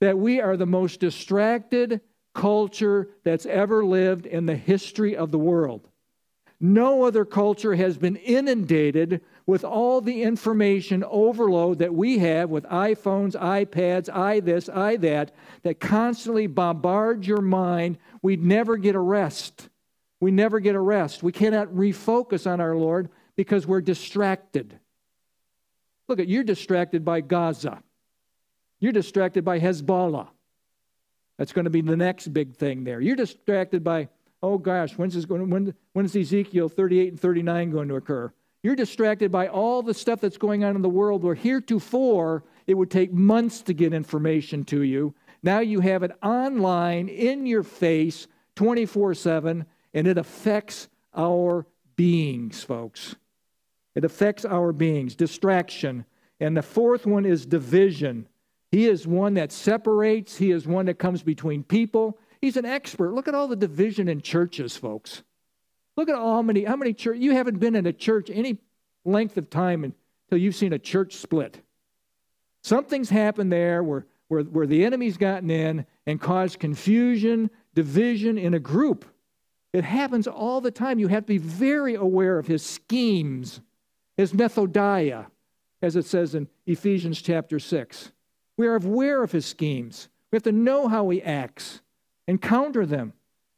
that 0.00 0.18
we 0.18 0.40
are 0.40 0.56
the 0.56 0.66
most 0.66 0.98
distracted 0.98 2.00
culture 2.34 3.08
that's 3.24 3.46
ever 3.46 3.84
lived 3.84 4.26
in 4.26 4.46
the 4.46 4.56
history 4.56 5.16
of 5.16 5.30
the 5.30 5.38
world. 5.38 5.88
No 6.60 7.04
other 7.04 7.24
culture 7.24 7.74
has 7.74 7.96
been 7.96 8.16
inundated 8.16 9.22
with 9.46 9.64
all 9.64 10.02
the 10.02 10.22
information 10.22 11.02
overload 11.08 11.78
that 11.78 11.94
we 11.94 12.18
have 12.18 12.50
with 12.50 12.64
iPhones, 12.64 13.34
iPads, 13.34 14.10
i 14.14 14.40
this, 14.40 14.68
i 14.68 14.96
that, 14.96 15.34
that 15.62 15.80
constantly 15.80 16.46
bombard 16.46 17.26
your 17.26 17.40
mind. 17.40 17.96
We 18.20 18.36
never 18.36 18.76
get 18.76 18.94
a 18.94 19.00
rest. 19.00 19.70
We 20.20 20.30
never 20.30 20.60
get 20.60 20.74
a 20.74 20.80
rest. 20.80 21.22
We 21.22 21.32
cannot 21.32 21.68
refocus 21.68 22.46
on 22.46 22.60
our 22.60 22.76
Lord 22.76 23.08
because 23.36 23.66
we're 23.66 23.80
distracted. 23.80 24.78
Look 26.08 26.18
at 26.18 26.28
you're 26.28 26.44
distracted 26.44 27.06
by 27.06 27.22
Gaza. 27.22 27.82
You're 28.80 28.92
distracted 28.92 29.46
by 29.46 29.60
Hezbollah. 29.60 30.28
That's 31.40 31.54
going 31.54 31.64
to 31.64 31.70
be 31.70 31.80
the 31.80 31.96
next 31.96 32.28
big 32.34 32.54
thing 32.54 32.84
there. 32.84 33.00
You're 33.00 33.16
distracted 33.16 33.82
by 33.82 34.10
oh 34.42 34.58
gosh, 34.58 34.92
when's 34.98 35.14
this 35.14 35.24
going? 35.24 35.48
When, 35.48 35.74
when 35.94 36.04
is 36.04 36.14
Ezekiel 36.14 36.68
38 36.68 37.08
and 37.12 37.20
39 37.20 37.70
going 37.70 37.88
to 37.88 37.96
occur? 37.96 38.30
You're 38.62 38.76
distracted 38.76 39.32
by 39.32 39.48
all 39.48 39.80
the 39.80 39.94
stuff 39.94 40.20
that's 40.20 40.36
going 40.36 40.64
on 40.64 40.76
in 40.76 40.82
the 40.82 40.88
world 40.90 41.24
where 41.24 41.34
heretofore 41.34 42.44
it 42.66 42.74
would 42.74 42.90
take 42.90 43.10
months 43.10 43.62
to 43.62 43.72
get 43.72 43.94
information 43.94 44.64
to 44.66 44.82
you. 44.82 45.14
Now 45.42 45.60
you 45.60 45.80
have 45.80 46.02
it 46.02 46.12
online, 46.22 47.08
in 47.08 47.46
your 47.46 47.62
face, 47.62 48.26
24 48.56 49.14
7, 49.14 49.64
and 49.94 50.06
it 50.06 50.18
affects 50.18 50.88
our 51.16 51.66
beings, 51.96 52.62
folks. 52.62 53.16
It 53.94 54.04
affects 54.04 54.44
our 54.44 54.74
beings. 54.74 55.14
Distraction. 55.14 56.04
And 56.38 56.54
the 56.54 56.62
fourth 56.62 57.06
one 57.06 57.24
is 57.24 57.46
division. 57.46 58.28
He 58.70 58.86
is 58.86 59.06
one 59.06 59.34
that 59.34 59.52
separates, 59.52 60.36
he 60.36 60.50
is 60.52 60.66
one 60.66 60.86
that 60.86 60.98
comes 60.98 61.22
between 61.22 61.64
people, 61.64 62.18
He's 62.40 62.56
an 62.56 62.64
expert. 62.64 63.12
Look 63.12 63.28
at 63.28 63.34
all 63.34 63.48
the 63.48 63.56
division 63.56 64.08
in 64.08 64.22
churches, 64.22 64.76
folks. 64.76 65.22
Look 65.96 66.08
at 66.08 66.16
how 66.16 66.42
many 66.42 66.64
how 66.64 66.76
many 66.76 66.94
church 66.94 67.18
you 67.18 67.32
haven't 67.32 67.58
been 67.58 67.76
in 67.76 67.86
a 67.86 67.92
church 67.92 68.30
any 68.32 68.58
length 69.04 69.36
of 69.36 69.50
time 69.50 69.84
until 69.84 70.38
you've 70.38 70.54
seen 70.54 70.72
a 70.72 70.78
church 70.78 71.16
split. 71.16 71.60
Something's 72.62 73.10
happened 73.10 73.52
there 73.52 73.82
where, 73.82 74.06
where, 74.28 74.42
where 74.42 74.66
the 74.66 74.84
enemy's 74.84 75.16
gotten 75.16 75.50
in 75.50 75.86
and 76.06 76.20
caused 76.20 76.58
confusion, 76.58 77.50
division 77.74 78.38
in 78.38 78.54
a 78.54 78.58
group. 78.58 79.04
It 79.72 79.84
happens 79.84 80.26
all 80.26 80.60
the 80.60 80.70
time. 80.70 80.98
You 80.98 81.08
have 81.08 81.24
to 81.24 81.32
be 81.32 81.38
very 81.38 81.94
aware 81.94 82.38
of 82.38 82.46
his 82.46 82.64
schemes, 82.64 83.60
his 84.16 84.32
methodeia, 84.32 85.26
as 85.80 85.96
it 85.96 86.04
says 86.04 86.34
in 86.34 86.48
Ephesians 86.66 87.20
chapter 87.22 87.58
6. 87.58 88.12
We 88.60 88.66
are 88.66 88.76
aware 88.76 89.22
of 89.22 89.32
his 89.32 89.46
schemes. 89.46 90.10
We 90.30 90.36
have 90.36 90.42
to 90.42 90.52
know 90.52 90.86
how 90.86 91.08
he 91.08 91.22
acts 91.22 91.80
and 92.28 92.42
counter 92.42 92.84
them. 92.84 93.14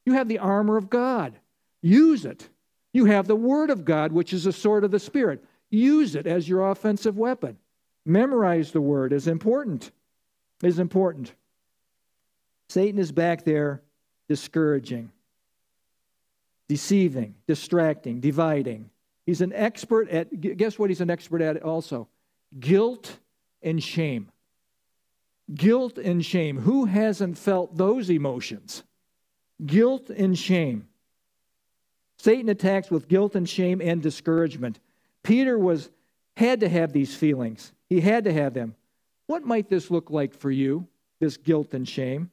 You 0.06 0.12
have 0.12 0.28
the 0.28 0.38
armor 0.38 0.76
of 0.76 0.90
God. 0.90 1.40
Use 1.80 2.24
it. 2.24 2.48
You 2.92 3.06
have 3.06 3.26
the 3.26 3.34
Word 3.34 3.70
of 3.70 3.84
God, 3.84 4.12
which 4.12 4.32
is 4.32 4.44
the 4.44 4.52
sword 4.52 4.84
of 4.84 4.92
the 4.92 5.00
Spirit. 5.00 5.44
Use 5.70 6.14
it 6.14 6.28
as 6.28 6.48
your 6.48 6.70
offensive 6.70 7.18
weapon. 7.18 7.58
Memorize 8.06 8.70
the 8.70 8.80
Word 8.80 9.12
is 9.12 9.26
important. 9.26 9.90
Is 10.62 10.78
important. 10.78 11.34
Satan 12.68 13.00
is 13.00 13.10
back 13.10 13.44
there 13.44 13.82
discouraging, 14.28 15.10
deceiving, 16.68 17.34
distracting, 17.48 18.20
dividing. 18.20 18.88
He's 19.26 19.40
an 19.40 19.52
expert 19.52 20.08
at, 20.10 20.40
guess 20.56 20.78
what 20.78 20.90
he's 20.90 21.00
an 21.00 21.10
expert 21.10 21.42
at 21.42 21.60
also? 21.60 22.06
Guilt 22.60 23.18
and 23.64 23.82
shame. 23.82 24.28
Guilt 25.52 25.98
and 25.98 26.24
shame. 26.24 26.58
Who 26.58 26.86
hasn't 26.86 27.38
felt 27.38 27.76
those 27.76 28.10
emotions? 28.10 28.82
Guilt 29.64 30.10
and 30.10 30.38
shame. 30.38 30.88
Satan 32.16 32.48
attacks 32.48 32.90
with 32.90 33.08
guilt 33.08 33.34
and 33.34 33.48
shame 33.48 33.80
and 33.80 34.02
discouragement. 34.02 34.78
Peter 35.22 35.58
was 35.58 35.90
had 36.36 36.60
to 36.60 36.68
have 36.68 36.92
these 36.92 37.14
feelings. 37.14 37.72
He 37.88 38.00
had 38.00 38.24
to 38.24 38.32
have 38.32 38.54
them. 38.54 38.74
What 39.26 39.44
might 39.44 39.68
this 39.68 39.90
look 39.90 40.10
like 40.10 40.34
for 40.34 40.50
you, 40.50 40.86
this 41.18 41.36
guilt 41.36 41.74
and 41.74 41.86
shame? 41.86 42.30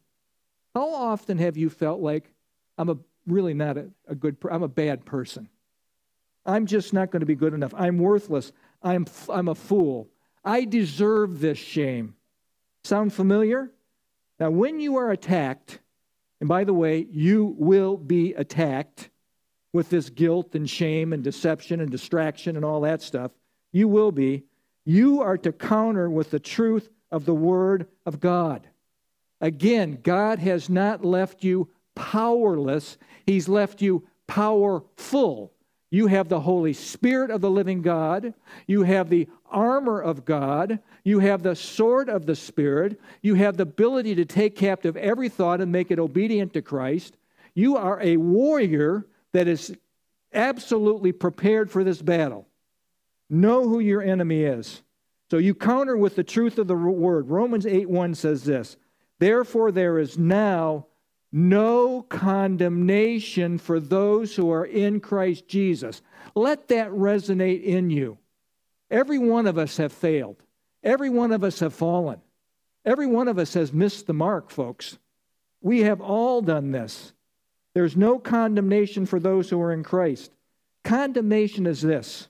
How 0.75 0.93
often 0.93 1.37
have 1.39 1.57
you 1.57 1.69
felt 1.69 1.99
like 1.99 2.31
I'm 2.77 2.89
a 2.89 2.97
really 3.29 3.53
not 3.53 3.77
a, 3.77 3.89
a 4.07 4.15
good 4.15 4.37
I'm 4.49 4.63
a 4.63 4.67
bad 4.67 5.05
person. 5.05 5.49
I'm 6.45 6.65
just 6.65 6.93
not 6.93 7.11
going 7.11 7.19
to 7.19 7.25
be 7.25 7.35
good 7.35 7.53
enough. 7.53 7.73
I'm 7.75 7.97
worthless. 7.97 8.51
I'm 8.81 9.05
I'm 9.29 9.47
a 9.47 9.55
fool. 9.55 10.09
I 10.43 10.65
deserve 10.65 11.39
this 11.39 11.57
shame. 11.57 12.15
Sound 12.83 13.13
familiar? 13.13 13.71
Now, 14.39 14.49
when 14.49 14.79
you 14.79 14.97
are 14.97 15.11
attacked, 15.11 15.79
and 16.39 16.47
by 16.47 16.63
the 16.63 16.73
way, 16.73 17.07
you 17.11 17.55
will 17.57 17.97
be 17.97 18.33
attacked 18.33 19.09
with 19.73 19.89
this 19.89 20.09
guilt 20.09 20.55
and 20.55 20.69
shame 20.69 21.13
and 21.13 21.23
deception 21.23 21.81
and 21.81 21.91
distraction 21.91 22.55
and 22.55 22.65
all 22.65 22.81
that 22.81 23.01
stuff. 23.01 23.31
You 23.71 23.87
will 23.87 24.11
be. 24.11 24.43
You 24.85 25.21
are 25.21 25.37
to 25.39 25.51
counter 25.51 26.09
with 26.09 26.31
the 26.31 26.39
truth 26.39 26.89
of 27.11 27.25
the 27.25 27.35
Word 27.35 27.87
of 28.05 28.19
God. 28.19 28.67
Again, 29.41 29.99
God 30.01 30.39
has 30.39 30.69
not 30.69 31.05
left 31.05 31.43
you 31.43 31.69
powerless, 31.95 32.97
He's 33.25 33.47
left 33.47 33.81
you 33.81 34.07
powerful. 34.25 35.53
You 35.91 36.07
have 36.07 36.29
the 36.29 36.41
Holy 36.41 36.73
Spirit 36.73 37.31
of 37.31 37.41
the 37.41 37.49
living 37.49 37.81
God. 37.81 38.33
You 38.67 38.83
have 38.83 39.09
the 39.09 39.27
armor 39.49 39.99
of 39.99 40.23
God. 40.23 40.79
You 41.03 41.19
have 41.19 41.41
the 41.41 41.55
sword 41.55 42.09
of 42.09 42.25
the 42.25 42.35
Spirit. 42.35 42.99
You 43.21 43.35
have 43.35 43.57
the 43.57 43.63
ability 43.63 44.15
to 44.15 44.25
take 44.25 44.55
captive 44.55 44.95
every 44.97 45.29
thought 45.29 45.61
and 45.61 45.71
make 45.71 45.89
it 45.89 45.99
obedient 45.99 46.53
to 46.53 46.61
Christ. 46.61 47.17
You 47.55 47.77
are 47.77 47.99
a 48.01 48.17
warrior 48.17 49.07
that 49.31 49.47
is 49.47 49.75
absolutely 50.31 51.11
prepared 51.11 51.71
for 51.71 51.83
this 51.83 52.01
battle. 52.01 52.47
Know 53.29 53.67
who 53.67 53.79
your 53.79 54.01
enemy 54.01 54.43
is. 54.43 54.83
So 55.31 55.37
you 55.37 55.53
counter 55.53 55.97
with 55.97 56.15
the 56.15 56.23
truth 56.23 56.57
of 56.57 56.67
the 56.67 56.75
word. 56.75 57.29
Romans 57.29 57.65
8 57.65 57.89
1 57.89 58.15
says 58.15 58.43
this 58.43 58.77
Therefore, 59.19 59.71
there 59.71 59.99
is 59.99 60.17
now 60.17 60.85
no 61.31 62.01
condemnation 62.01 63.57
for 63.57 63.79
those 63.79 64.35
who 64.35 64.51
are 64.51 64.65
in 64.65 64.99
Christ 64.99 65.47
Jesus. 65.47 66.01
Let 66.35 66.67
that 66.69 66.89
resonate 66.91 67.63
in 67.63 67.89
you. 67.89 68.17
Every 68.89 69.19
one 69.19 69.45
of 69.45 69.57
us 69.57 69.77
have 69.77 69.93
failed. 69.93 70.37
Every 70.83 71.09
one 71.09 71.31
of 71.31 71.43
us 71.43 71.59
have 71.59 71.73
fallen. 71.73 72.21
Every 72.85 73.07
one 73.07 73.27
of 73.27 73.37
us 73.37 73.53
has 73.53 73.73
missed 73.73 74.07
the 74.07 74.13
mark, 74.13 74.49
folks. 74.49 74.97
We 75.61 75.81
have 75.81 76.01
all 76.01 76.41
done 76.41 76.71
this. 76.71 77.13
There's 77.73 77.95
no 77.95 78.17
condemnation 78.17 79.05
for 79.05 79.19
those 79.19 79.49
who 79.49 79.61
are 79.61 79.71
in 79.71 79.83
Christ. 79.83 80.31
Condemnation 80.83 81.67
is 81.67 81.81
this 81.81 82.27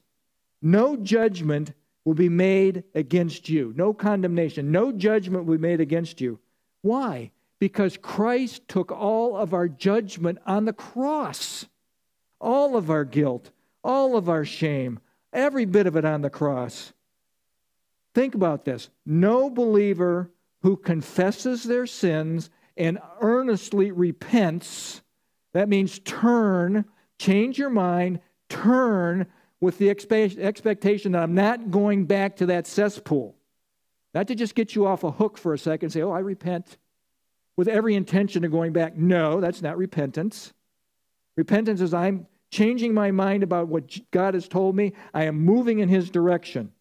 no 0.62 0.98
judgment 0.98 1.74
will 2.04 2.16
be 2.16 2.30
made 2.30 2.84
against 2.96 3.50
you. 3.50 3.74
No 3.76 3.94
condemnation. 3.94 4.72
No 4.72 4.92
judgment 4.92 5.46
will 5.46 5.56
be 5.56 5.62
made 5.62 5.80
against 5.80 6.20
you. 6.20 6.40
Why? 6.82 7.32
Because 7.60 7.98
Christ 7.98 8.68
took 8.68 8.92
all 8.92 9.36
of 9.36 9.54
our 9.54 9.68
judgment 9.68 10.40
on 10.46 10.66
the 10.66 10.74
cross, 10.74 11.66
all 12.40 12.78
of 12.78 12.90
our 12.90 13.04
guilt, 13.04 13.52
all 13.84 14.16
of 14.16 14.30
our 14.30 14.46
shame, 14.46 15.00
every 15.34 15.66
bit 15.66 15.86
of 15.86 15.96
it 15.96 16.06
on 16.06 16.22
the 16.22 16.30
cross. 16.30 16.94
Think 18.16 18.34
about 18.34 18.66
this. 18.66 18.90
No 19.06 19.50
believer 19.50 20.32
who 20.62 20.78
confesses 20.78 21.64
their 21.64 21.86
sins 21.86 22.50
and 22.78 22.98
earnestly 23.22 23.92
repents, 23.92 25.02
that 25.54 25.68
means 25.68 26.00
turn, 26.00 26.86
change 27.18 27.58
your 27.58 27.70
mind, 27.70 28.22
turn 28.48 29.28
with 29.60 29.78
the 29.78 29.90
expectation 29.90 31.12
that 31.12 31.24
I'm 31.24 31.36
not 31.36 31.72
going 31.72 32.06
back 32.06 32.38
to 32.38 32.46
that 32.48 32.68
cesspool. 32.68 33.36
Not 34.14 34.28
to 34.30 34.36
just 34.36 34.56
get 34.56 34.76
you 34.76 34.88
off 34.88 35.04
a 35.04 35.12
hook 35.12 35.38
for 35.38 35.54
a 35.54 35.58
second 35.58 35.88
and 35.88 35.94
say, 35.94 36.02
oh, 36.02 36.12
I 36.12 36.20
repent 36.20 36.78
with 37.60 37.68
every 37.68 37.94
intention 37.94 38.46
of 38.46 38.52
going 38.52 38.72
back. 38.72 38.96
No, 38.96 39.42
that's 39.42 39.62
not 39.62 39.78
repentance. 39.78 40.54
Repentance 41.36 41.82
is 41.82 41.94
I'm 41.94 42.26
changing 42.52 42.94
my 42.94 43.12
mind 43.12 43.44
about 43.44 43.68
what 43.68 44.00
God 44.12 44.34
has 44.34 44.48
told 44.48 44.78
me, 44.78 44.94
I 45.14 45.26
am 45.26 45.42
moving 45.42 45.80
in 45.80 45.90
His 45.90 46.10
direction. 46.10 46.72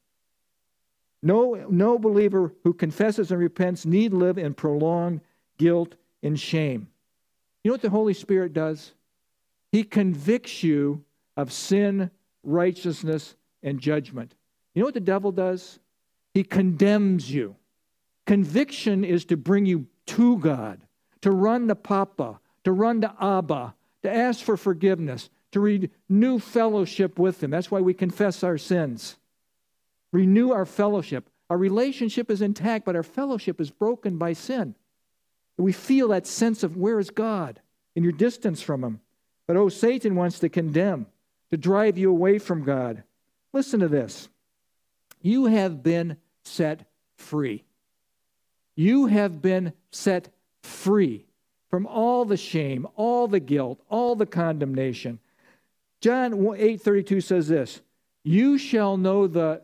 No, 1.20 1.66
no 1.68 1.99
believer 1.99 2.55
who 2.62 2.72
confesses 2.72 3.33
and 3.33 3.41
repents 3.41 3.87
need 3.87 4.12
live 4.12 4.39
in 4.39 4.55
prolonged 4.55 5.20
guilt 5.59 5.97
and 6.22 6.39
shame. 6.39 6.87
You 7.64 7.70
know 7.70 7.74
what 7.74 7.83
the 7.83 7.91
Holy 7.91 8.14
Spirit 8.14 8.53
does? 8.53 8.93
He 9.72 9.83
convicts 9.83 10.62
you 10.62 11.03
of 11.37 11.53
sin, 11.53 12.09
righteousness, 12.45 13.35
and 13.64 13.81
judgment. 13.81 14.33
You 14.76 14.83
know 14.83 14.87
what 14.87 14.95
the 14.95 15.01
devil 15.01 15.33
does? 15.33 15.81
He 16.35 16.45
condemns 16.45 17.29
you. 17.29 17.57
Conviction 18.26 19.03
is 19.03 19.24
to 19.24 19.37
bring 19.37 19.66
you 19.66 19.89
to 20.09 20.38
God, 20.38 20.80
to 21.20 21.30
run 21.30 21.68
to 21.68 21.74
Papa, 21.74 22.40
to 22.64 22.72
run 22.72 23.00
to 23.02 23.14
Abba, 23.20 23.74
to 24.02 24.12
ask 24.12 24.44
for 24.44 24.56
forgiveness, 24.56 25.30
to 25.52 25.61
renew 25.61 26.38
fellowship 26.38 27.18
with 27.18 27.42
Him. 27.42 27.50
That's 27.50 27.70
why 27.70 27.80
we 27.80 27.94
confess 27.94 28.42
our 28.42 28.59
sins. 28.59 29.16
Renew 30.12 30.50
our 30.50 30.66
fellowship. 30.66 31.28
Our 31.50 31.59
relationship 31.59 32.30
is 32.30 32.42
intact, 32.42 32.84
but 32.84 32.96
our 32.96 33.02
fellowship 33.02 33.61
is 33.61 33.70
broken 33.70 34.18
by 34.18 34.32
sin. 34.32 34.74
We 35.56 35.72
feel 35.72 36.09
that 36.09 36.26
sense 36.26 36.62
of 36.62 36.76
where 36.76 36.98
is 36.98 37.11
God 37.11 37.61
and 37.96 38.04
your 38.04 38.12
distance 38.12 38.62
from 38.62 38.84
Him. 38.84 39.00
But 39.46 39.56
oh, 39.56 39.68
Satan 39.68 40.14
wants 40.14 40.38
to 40.40 40.48
condemn, 40.48 41.06
to 41.50 41.56
drive 41.56 41.98
you 41.98 42.11
away 42.11 42.38
from 42.38 42.64
God. 42.64 43.02
Listen 43.52 43.80
to 43.80 43.88
this. 43.88 44.28
You 45.20 45.46
have 45.46 45.82
been 45.82 46.16
set 46.44 46.88
free. 47.16 47.64
You 48.76 49.06
have 49.06 49.42
been 49.42 49.72
set 49.91 50.32
free 50.62 51.26
from 51.68 51.86
all 51.86 52.24
the 52.24 52.36
shame, 52.36 52.86
all 52.97 53.28
the 53.28 53.41
guilt, 53.41 53.80
all 53.89 54.16
the 54.16 54.26
condemnation. 54.26 55.18
John 56.01 56.32
8:32 56.32 57.20
says 57.20 57.49
this, 57.49 57.82
"You 58.22 58.59
shall 58.59 58.97
know 58.97 59.26
the 59.26 59.62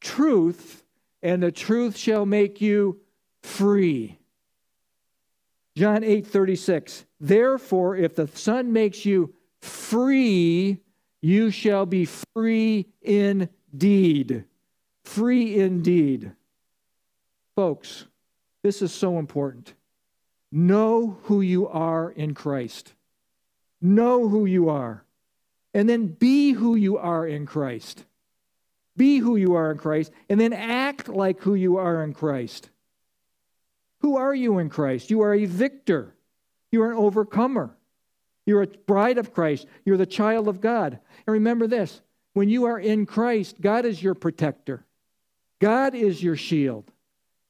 truth, 0.00 0.84
and 1.22 1.42
the 1.42 1.52
truth 1.52 1.96
shall 1.96 2.26
make 2.26 2.60
you 2.60 3.00
free." 3.42 4.18
John 5.74 6.02
8:36, 6.04 7.04
"Therefore 7.20 7.96
if 7.96 8.14
the 8.14 8.26
Son 8.28 8.72
makes 8.72 9.04
you 9.04 9.34
free, 9.60 10.80
you 11.20 11.50
shall 11.50 11.86
be 11.86 12.04
free 12.04 12.86
indeed." 13.00 14.44
Free 15.04 15.54
indeed. 15.54 16.32
Folks, 17.54 18.06
this 18.66 18.82
is 18.82 18.92
so 18.92 19.18
important. 19.18 19.72
Know 20.52 21.18
who 21.22 21.40
you 21.40 21.68
are 21.68 22.10
in 22.10 22.34
Christ. 22.34 22.92
Know 23.80 24.28
who 24.28 24.44
you 24.46 24.68
are 24.68 25.06
and 25.76 25.86
then 25.86 26.06
be 26.06 26.52
who 26.52 26.74
you 26.74 26.96
are 26.96 27.28
in 27.28 27.44
Christ. 27.44 28.02
Be 28.96 29.18
who 29.18 29.36
you 29.36 29.56
are 29.56 29.70
in 29.70 29.76
Christ, 29.76 30.10
and 30.30 30.40
then 30.40 30.54
act 30.54 31.06
like 31.06 31.42
who 31.42 31.54
you 31.54 31.76
are 31.76 32.02
in 32.02 32.14
Christ. 32.14 32.70
Who 33.98 34.16
are 34.16 34.34
you 34.34 34.58
in 34.58 34.70
Christ? 34.70 35.10
You 35.10 35.20
are 35.20 35.34
a 35.34 35.44
victor, 35.44 36.14
you 36.72 36.82
are 36.82 36.92
an 36.92 36.96
overcomer. 36.96 37.76
You're 38.46 38.62
a 38.62 38.68
bride 38.68 39.18
of 39.18 39.34
Christ, 39.34 39.66
you're 39.84 39.98
the 39.98 40.06
child 40.06 40.48
of 40.48 40.62
God. 40.62 40.92
And 41.26 41.32
remember 41.34 41.66
this 41.66 42.00
when 42.32 42.48
you 42.48 42.64
are 42.64 42.78
in 42.78 43.04
Christ, 43.04 43.60
God 43.60 43.84
is 43.84 44.02
your 44.02 44.14
protector, 44.14 44.86
God 45.60 45.94
is 45.94 46.22
your 46.22 46.36
shield, 46.36 46.90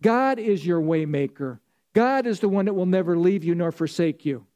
God 0.02 0.38
is 0.38 0.64
your 0.64 0.80
waymaker. 0.80 1.58
God 1.94 2.26
is 2.26 2.40
the 2.40 2.48
one 2.48 2.66
that 2.66 2.74
will 2.74 2.86
never 2.86 3.16
leave 3.16 3.44
you 3.44 3.54
nor 3.54 3.72
forsake 3.72 4.24
you. 4.24 4.46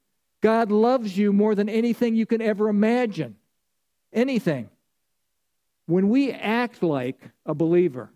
God 0.40 0.70
loves 0.70 1.16
you 1.16 1.32
more 1.32 1.54
than 1.54 1.68
anything 1.68 2.14
you 2.14 2.26
can 2.26 2.40
ever 2.40 2.68
imagine 2.68 3.36
anything. 4.12 4.68
When 5.86 6.08
we 6.08 6.32
act 6.32 6.82
like 6.82 7.20
a 7.44 7.54
believer, 7.54 8.10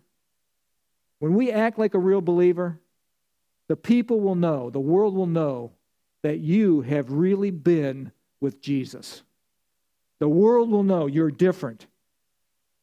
when 1.19 1.33
we 1.33 1.51
act 1.51 1.77
like 1.77 1.93
a 1.93 1.99
real 1.99 2.21
believer, 2.21 2.79
the 3.67 3.75
people 3.75 4.19
will 4.21 4.35
know, 4.35 4.69
the 4.69 4.79
world 4.79 5.15
will 5.15 5.27
know 5.27 5.71
that 6.21 6.39
you 6.39 6.81
have 6.81 7.11
really 7.11 7.51
been 7.51 8.11
with 8.39 8.61
Jesus. 8.61 9.23
The 10.19 10.29
world 10.29 10.69
will 10.69 10.83
know 10.83 11.07
you're 11.07 11.31
different. 11.31 11.87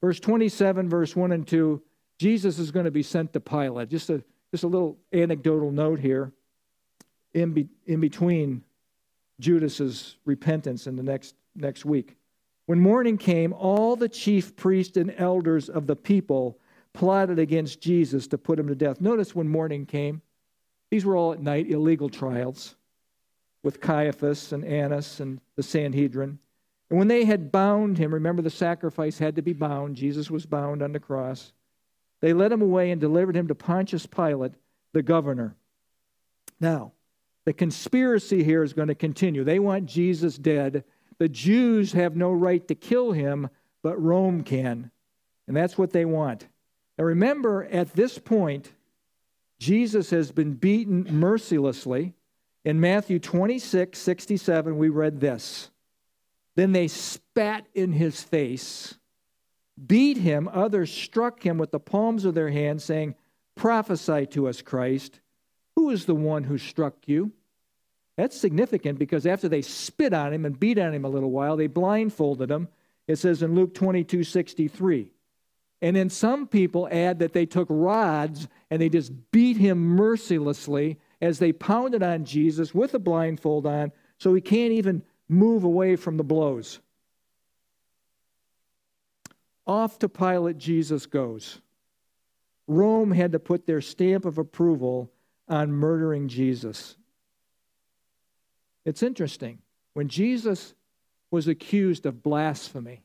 Verse 0.01 0.21
27, 0.21 0.89
verse 0.89 1.15
1 1.15 1.33
and 1.33 1.47
2, 1.47 1.81
Jesus 2.19 2.59
is 2.59 2.71
going 2.71 2.85
to 2.85 2.91
be 2.91 3.03
sent 3.03 3.33
to 3.33 3.41
Pilate. 3.41 3.89
Just 3.89 4.11
a, 4.11 4.23
just 4.53 4.65
a 4.65 4.69
little 4.69 4.99
anecdotal 5.13 5.73
note 5.73 5.99
here 5.99 6.31
in, 7.35 7.53
be, 7.53 7.69
in 7.87 8.01
between 8.01 8.63
Judas's 9.41 10.17
repentance 10.25 10.87
and 10.87 10.99
the 10.99 11.03
next, 11.03 11.35
next 11.57 11.85
week. 11.85 12.17
When 12.67 12.79
morning 12.79 13.19
came, 13.19 13.53
all 13.53 13.97
the 13.97 14.09
chief 14.09 14.55
priests 14.55 14.97
and 14.97 15.13
elders 15.19 15.69
of 15.69 15.87
the 15.87 15.97
people 15.97 16.59
plotted 16.93 17.39
against 17.39 17.81
Jesus 17.81 18.27
to 18.29 18.39
put 18.39 18.59
him 18.59 18.69
to 18.69 18.75
death. 18.75 19.01
Notice 19.01 19.35
when 19.35 19.49
morning 19.49 19.87
came, 19.87 20.23
these 20.91 21.05
were 21.05 21.17
all 21.17 21.33
at 21.33 21.41
night 21.41 21.71
illegal 21.71 22.11
trials 22.11 22.77
with 23.63 23.81
Caiaphas 23.81 24.53
and 24.53 24.65
Annas 24.65 25.21
and 25.21 25.41
the 25.57 25.63
Sanhedrin. 25.63 26.39
And 26.91 26.99
when 26.99 27.09
they 27.09 27.25
had 27.25 27.51
bound 27.51 27.97
him, 27.97 28.13
remember 28.13 28.43
the 28.43 28.51
sacrifice 28.51 29.19
had 29.19 29.37
to 29.37 29.43
be 29.43 29.55
bound, 29.55 29.97
Jesus 29.97 30.31
was 30.31 30.45
bound 30.45 30.83
on 30.83 30.93
the 30.93 31.01
cross. 31.01 31.53
They 32.23 32.33
led 32.33 32.53
him 32.53 32.63
away 32.63 32.91
and 32.91 33.01
delivered 33.01 33.37
him 33.37 33.49
to 33.49 33.55
Pontius 33.55 34.07
Pilate, 34.07 34.55
the 34.95 35.03
governor. 35.03 35.55
Now, 36.59 36.93
the 37.45 37.53
conspiracy 37.53 38.43
here 38.43 38.63
is 38.63 38.73
going 38.73 38.89
to 38.89 38.95
continue. 38.95 39.45
They 39.45 39.59
want 39.59 39.85
Jesus 39.85 40.39
dead 40.39 40.85
the 41.23 41.29
Jews 41.29 41.93
have 41.93 42.17
no 42.17 42.33
right 42.33 42.67
to 42.67 42.75
kill 42.75 43.13
him, 43.13 43.49
but 43.81 44.03
Rome 44.03 44.43
can. 44.43 44.91
And 45.47 45.57
that's 45.57 45.79
what 45.79 45.93
they 45.93 46.05
want. 46.05 46.49
Now 46.99 47.05
remember, 47.05 47.63
at 47.63 47.93
this 47.93 48.19
point, 48.19 48.73
Jesus 49.61 50.11
has 50.11 50.33
been 50.33 50.55
beaten 50.55 51.07
mercilessly. 51.09 52.15
In 52.65 52.81
Matthew 52.81 53.21
26, 53.21 53.97
67, 53.97 54.77
we 54.77 54.89
read 54.89 55.21
this. 55.21 55.71
Then 56.57 56.73
they 56.73 56.89
spat 56.89 57.67
in 57.73 57.93
his 57.93 58.21
face, 58.21 58.99
beat 59.87 60.17
him. 60.17 60.49
Others 60.49 60.93
struck 60.93 61.43
him 61.43 61.59
with 61.59 61.71
the 61.71 61.81
palms 61.81 62.25
of 62.25 62.35
their 62.35 62.51
hands, 62.51 62.85
saying, 62.85 63.15
Prophesy 63.55 64.27
to 64.27 64.49
us, 64.49 64.63
Christ. 64.63 65.21
Who 65.77 65.91
is 65.91 66.07
the 66.07 66.15
one 66.15 66.45
who 66.45 66.59
struck 66.59 66.97
you? 67.07 67.33
That's 68.17 68.39
significant 68.39 68.99
because 68.99 69.27
after 69.27 69.49
they 69.49 69.63
spit 69.63 70.13
on 70.13 70.33
him 70.33 70.45
and 70.45 70.59
beat 70.59 70.79
on 70.79 70.93
him 70.95 71.05
a 71.05 71.09
little 71.09 71.31
while, 71.31 71.57
they 71.57 71.67
blindfolded 71.67 72.51
him. 72.51 72.69
It 73.07 73.17
says 73.17 73.43
in 73.43 73.55
Luke 73.55 73.75
22 73.75 74.25
63. 74.25 75.11
And 75.81 75.97
then 75.97 76.11
some 76.11 76.47
people 76.47 76.89
add 76.93 77.19
that 77.19 77.33
they 77.33 77.47
took 77.47 77.67
rods 77.69 78.47
and 78.71 78.81
they 78.81 78.89
just 78.89 79.13
beat 79.33 79.57
him 79.57 79.79
mercilessly 79.79 80.99
as 81.21 81.39
they 81.39 81.53
pounded 81.53 82.03
on 82.03 82.25
Jesus 82.25 82.73
with 82.73 82.95
a 82.95 83.01
blindfold 83.01 83.67
on 83.67 83.91
so 84.19 84.33
he 84.33 84.41
can't 84.41 84.73
even 84.73 85.03
move 85.29 85.65
away 85.65 85.97
from 85.97 86.17
the 86.17 86.25
blows. 86.25 86.79
Off 89.67 89.99
to 90.01 90.09
Pilate 90.09 90.59
Jesus 90.59 91.07
goes. 91.07 91.61
Rome 92.67 93.11
had 93.11 93.33
to 93.33 93.39
put 93.39 93.67
their 93.67 93.81
stamp 93.81 94.25
of 94.25 94.39
approval 94.39 95.11
on 95.49 95.73
murdering 95.73 96.29
Jesus. 96.29 96.97
It's 98.85 99.03
interesting. 99.03 99.59
When 99.95 100.09
Jesus 100.09 100.75
was 101.31 101.49
accused 101.49 102.07
of 102.07 102.23
blasphemy, 102.23 103.03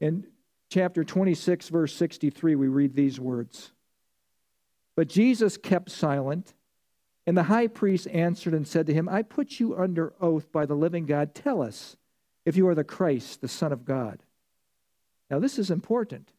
in 0.00 0.26
chapter 0.70 1.04
26, 1.04 1.68
verse 1.68 1.94
63, 1.94 2.54
we 2.54 2.68
read 2.68 2.94
these 2.94 3.20
words 3.20 3.72
But 4.96 5.08
Jesus 5.08 5.56
kept 5.56 5.90
silent, 5.90 6.54
and 7.26 7.36
the 7.36 7.44
high 7.44 7.68
priest 7.68 8.06
answered 8.08 8.54
and 8.54 8.66
said 8.66 8.86
to 8.86 8.94
him, 8.94 9.08
I 9.08 9.22
put 9.22 9.60
you 9.60 9.76
under 9.76 10.12
oath 10.20 10.52
by 10.52 10.66
the 10.66 10.74
living 10.74 11.06
God. 11.06 11.34
Tell 11.34 11.62
us 11.62 11.96
if 12.44 12.56
you 12.56 12.68
are 12.68 12.74
the 12.74 12.84
Christ, 12.84 13.40
the 13.40 13.48
Son 13.48 13.72
of 13.72 13.84
God. 13.84 14.20
Now, 15.30 15.38
this 15.38 15.58
is 15.58 15.70
important 15.70 16.30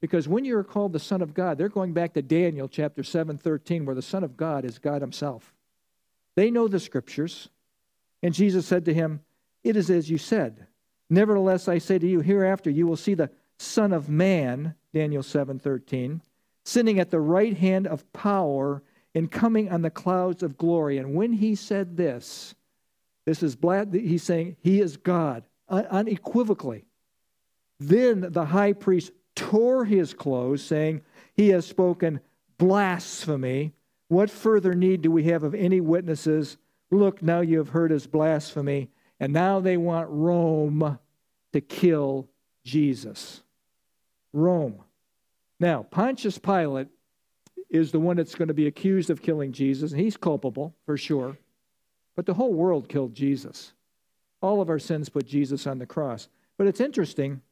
because 0.00 0.28
when 0.28 0.44
you're 0.44 0.64
called 0.64 0.92
the 0.92 0.98
Son 0.98 1.22
of 1.22 1.34
God, 1.34 1.58
they're 1.58 1.68
going 1.68 1.92
back 1.92 2.14
to 2.14 2.22
Daniel 2.22 2.68
chapter 2.68 3.02
7 3.02 3.36
13, 3.36 3.84
where 3.84 3.94
the 3.94 4.02
Son 4.02 4.22
of 4.24 4.36
God 4.36 4.64
is 4.64 4.78
God 4.78 5.00
Himself. 5.00 5.52
They 6.36 6.50
know 6.50 6.68
the 6.68 6.78
scriptures. 6.78 7.48
And 8.22 8.34
Jesus 8.34 8.66
said 8.66 8.84
to 8.84 8.94
him, 8.94 9.20
It 9.64 9.76
is 9.76 9.90
as 9.90 10.10
you 10.10 10.18
said. 10.18 10.66
Nevertheless, 11.10 11.68
I 11.68 11.78
say 11.78 11.98
to 11.98 12.06
you, 12.06 12.20
hereafter 12.20 12.70
you 12.70 12.86
will 12.86 12.96
see 12.96 13.14
the 13.14 13.30
Son 13.58 13.92
of 13.92 14.08
Man, 14.08 14.74
Daniel 14.92 15.22
7:13, 15.22 16.20
sitting 16.64 17.00
at 17.00 17.10
the 17.10 17.20
right 17.20 17.56
hand 17.56 17.86
of 17.86 18.10
power 18.12 18.82
and 19.14 19.30
coming 19.30 19.70
on 19.70 19.82
the 19.82 19.90
clouds 19.90 20.42
of 20.42 20.58
glory. 20.58 20.98
And 20.98 21.14
when 21.14 21.32
he 21.32 21.54
said 21.54 21.96
this, 21.96 22.54
this 23.24 23.42
is 23.42 23.56
he's 23.92 24.22
saying 24.22 24.56
he 24.60 24.80
is 24.80 24.96
God 24.96 25.44
unequivocally. 25.68 26.84
Then 27.80 28.26
the 28.30 28.46
high 28.46 28.72
priest 28.72 29.12
tore 29.34 29.84
his 29.84 30.14
clothes, 30.14 30.62
saying, 30.62 31.02
He 31.34 31.50
has 31.50 31.66
spoken 31.66 32.20
blasphemy. 32.58 33.72
What 34.08 34.30
further 34.30 34.74
need 34.74 35.02
do 35.02 35.10
we 35.10 35.24
have 35.24 35.42
of 35.42 35.54
any 35.54 35.80
witnesses? 35.80 36.56
Look, 36.90 37.22
now 37.22 37.40
you 37.40 37.58
have 37.58 37.68
heard 37.68 37.90
his 37.90 38.06
blasphemy, 38.06 38.90
and 39.20 39.32
now 39.32 39.60
they 39.60 39.76
want 39.76 40.08
Rome 40.08 40.98
to 41.52 41.60
kill 41.60 42.28
Jesus. 42.64 43.42
Rome. 44.32 44.82
Now, 45.60 45.82
Pontius 45.82 46.38
Pilate 46.38 46.88
is 47.70 47.92
the 47.92 48.00
one 48.00 48.16
that's 48.16 48.34
going 48.34 48.48
to 48.48 48.54
be 48.54 48.66
accused 48.66 49.10
of 49.10 49.22
killing 49.22 49.52
Jesus, 49.52 49.92
and 49.92 50.00
he's 50.00 50.16
culpable 50.16 50.74
for 50.86 50.96
sure. 50.96 51.36
But 52.16 52.26
the 52.26 52.34
whole 52.34 52.52
world 52.52 52.88
killed 52.88 53.14
Jesus. 53.14 53.72
All 54.40 54.60
of 54.60 54.70
our 54.70 54.78
sins 54.78 55.08
put 55.08 55.26
Jesus 55.26 55.66
on 55.66 55.78
the 55.78 55.86
cross. 55.86 56.28
But 56.56 56.66
it's 56.66 56.80
interesting. 56.80 57.42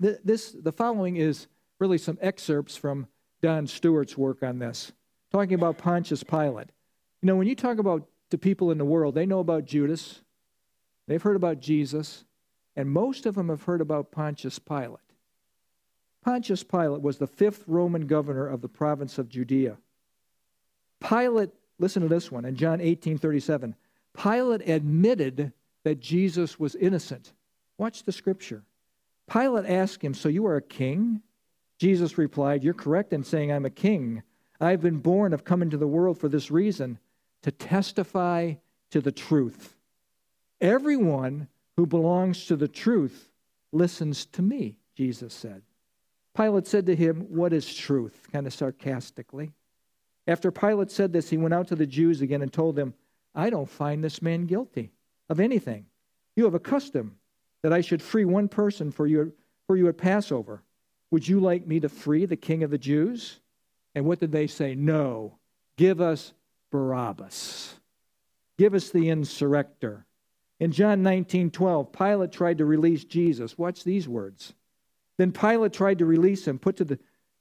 This, 0.00 0.52
the 0.52 0.72
following 0.72 1.16
is 1.16 1.48
really 1.78 1.98
some 1.98 2.18
excerpts 2.20 2.76
from 2.76 3.08
Don 3.42 3.66
Stewart's 3.66 4.16
work 4.16 4.42
on 4.42 4.58
this, 4.58 4.92
talking 5.32 5.54
about 5.54 5.78
Pontius 5.78 6.22
Pilate. 6.22 6.70
You 7.20 7.26
know, 7.26 7.36
when 7.36 7.48
you 7.48 7.56
talk 7.56 7.78
about 7.78 8.08
the 8.30 8.38
people 8.38 8.70
in 8.70 8.78
the 8.78 8.84
world, 8.84 9.14
they 9.14 9.26
know 9.26 9.40
about 9.40 9.64
Judas, 9.64 10.22
they've 11.06 11.22
heard 11.22 11.36
about 11.36 11.60
Jesus, 11.60 12.24
and 12.76 12.88
most 12.88 13.26
of 13.26 13.34
them 13.34 13.48
have 13.48 13.64
heard 13.64 13.80
about 13.80 14.12
Pontius 14.12 14.58
Pilate. 14.58 15.00
Pontius 16.24 16.62
Pilate 16.62 17.02
was 17.02 17.18
the 17.18 17.26
fifth 17.26 17.64
Roman 17.66 18.06
governor 18.06 18.46
of 18.46 18.60
the 18.60 18.68
province 18.68 19.18
of 19.18 19.28
Judea. 19.28 19.78
Pilate, 21.00 21.50
listen 21.78 22.02
to 22.02 22.08
this 22.08 22.30
one, 22.30 22.44
in 22.44 22.54
John 22.54 22.80
18 22.80 23.18
37, 23.18 23.74
Pilate 24.20 24.68
admitted 24.68 25.52
that 25.84 26.00
Jesus 26.00 26.58
was 26.58 26.74
innocent. 26.76 27.32
Watch 27.78 28.02
the 28.02 28.12
scripture. 28.12 28.64
Pilate 29.28 29.66
asked 29.66 30.02
him, 30.02 30.14
So 30.14 30.28
you 30.28 30.46
are 30.46 30.56
a 30.56 30.62
king? 30.62 31.22
Jesus 31.78 32.18
replied, 32.18 32.64
You're 32.64 32.74
correct 32.74 33.12
in 33.12 33.22
saying 33.22 33.52
I'm 33.52 33.66
a 33.66 33.70
king. 33.70 34.22
I've 34.60 34.80
been 34.80 34.98
born, 34.98 35.32
I've 35.32 35.44
come 35.44 35.62
into 35.62 35.76
the 35.76 35.86
world 35.86 36.18
for 36.18 36.28
this 36.28 36.50
reason 36.50 36.98
to 37.42 37.50
testify 37.50 38.54
to 38.90 39.00
the 39.00 39.12
truth. 39.12 39.76
Everyone 40.60 41.48
who 41.76 41.86
belongs 41.86 42.46
to 42.46 42.56
the 42.56 42.66
truth 42.66 43.30
listens 43.70 44.26
to 44.26 44.42
me, 44.42 44.78
Jesus 44.96 45.32
said. 45.32 45.62
Pilate 46.36 46.66
said 46.66 46.86
to 46.86 46.96
him, 46.96 47.26
What 47.28 47.52
is 47.52 47.72
truth? 47.72 48.28
kind 48.32 48.46
of 48.46 48.52
sarcastically. 48.52 49.52
After 50.26 50.50
Pilate 50.50 50.90
said 50.90 51.12
this, 51.12 51.30
he 51.30 51.36
went 51.36 51.54
out 51.54 51.68
to 51.68 51.76
the 51.76 51.86
Jews 51.86 52.20
again 52.20 52.42
and 52.42 52.52
told 52.52 52.76
them, 52.76 52.94
I 53.34 53.50
don't 53.50 53.68
find 53.68 54.02
this 54.02 54.20
man 54.20 54.46
guilty 54.46 54.90
of 55.28 55.40
anything. 55.40 55.86
You 56.34 56.44
have 56.44 56.54
a 56.54 56.60
custom 56.60 57.17
that 57.62 57.72
I 57.72 57.80
should 57.80 58.02
free 58.02 58.24
one 58.24 58.48
person 58.48 58.90
for 58.90 59.06
you, 59.06 59.32
for 59.66 59.76
you 59.76 59.88
at 59.88 59.98
Passover. 59.98 60.62
Would 61.10 61.26
you 61.26 61.40
like 61.40 61.66
me 61.66 61.80
to 61.80 61.88
free 61.88 62.26
the 62.26 62.36
king 62.36 62.62
of 62.62 62.70
the 62.70 62.78
Jews? 62.78 63.40
And 63.94 64.04
what 64.04 64.20
did 64.20 64.32
they 64.32 64.46
say? 64.46 64.74
No. 64.74 65.38
Give 65.76 66.00
us 66.00 66.32
Barabbas. 66.70 67.74
Give 68.58 68.74
us 68.74 68.90
the 68.90 69.08
insurrector. 69.08 70.04
In 70.60 70.72
John 70.72 71.02
19 71.02 71.50
12, 71.50 71.92
Pilate 71.92 72.32
tried 72.32 72.58
to 72.58 72.64
release 72.64 73.04
Jesus. 73.04 73.56
Watch 73.56 73.84
these 73.84 74.08
words. 74.08 74.54
Then 75.16 75.32
Pilate 75.32 75.72
tried 75.72 75.98
to 75.98 76.06
release 76.06 76.46
him, 76.46 76.58
put 76.58 76.76
to 76.76 76.84
the, 76.84 76.98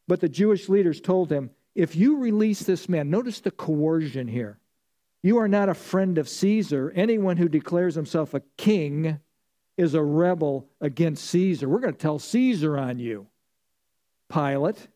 but 0.07 0.19
the 0.19 0.29
Jewish 0.29 0.69
leaders 0.69 1.01
told 1.01 1.31
him, 1.31 1.49
If 1.75 1.95
you 1.95 2.17
release 2.17 2.61
this 2.61 2.87
man, 2.87 3.09
notice 3.09 3.39
the 3.39 3.51
coercion 3.51 4.27
here. 4.27 4.59
You 5.23 5.39
are 5.39 5.47
not 5.47 5.69
a 5.69 5.73
friend 5.73 6.17
of 6.17 6.29
Caesar. 6.29 6.91
Anyone 6.95 7.37
who 7.37 7.49
declares 7.49 7.95
himself 7.95 8.33
a 8.33 8.43
king 8.55 9.19
is 9.77 9.93
a 9.93 10.03
rebel 10.03 10.67
against 10.81 11.25
Caesar. 11.25 11.69
We're 11.69 11.79
going 11.79 11.93
to 11.93 11.99
tell 11.99 12.19
Caesar 12.19 12.77
on 12.77 12.99
you. 12.99 13.27
Pilate. 14.27 14.87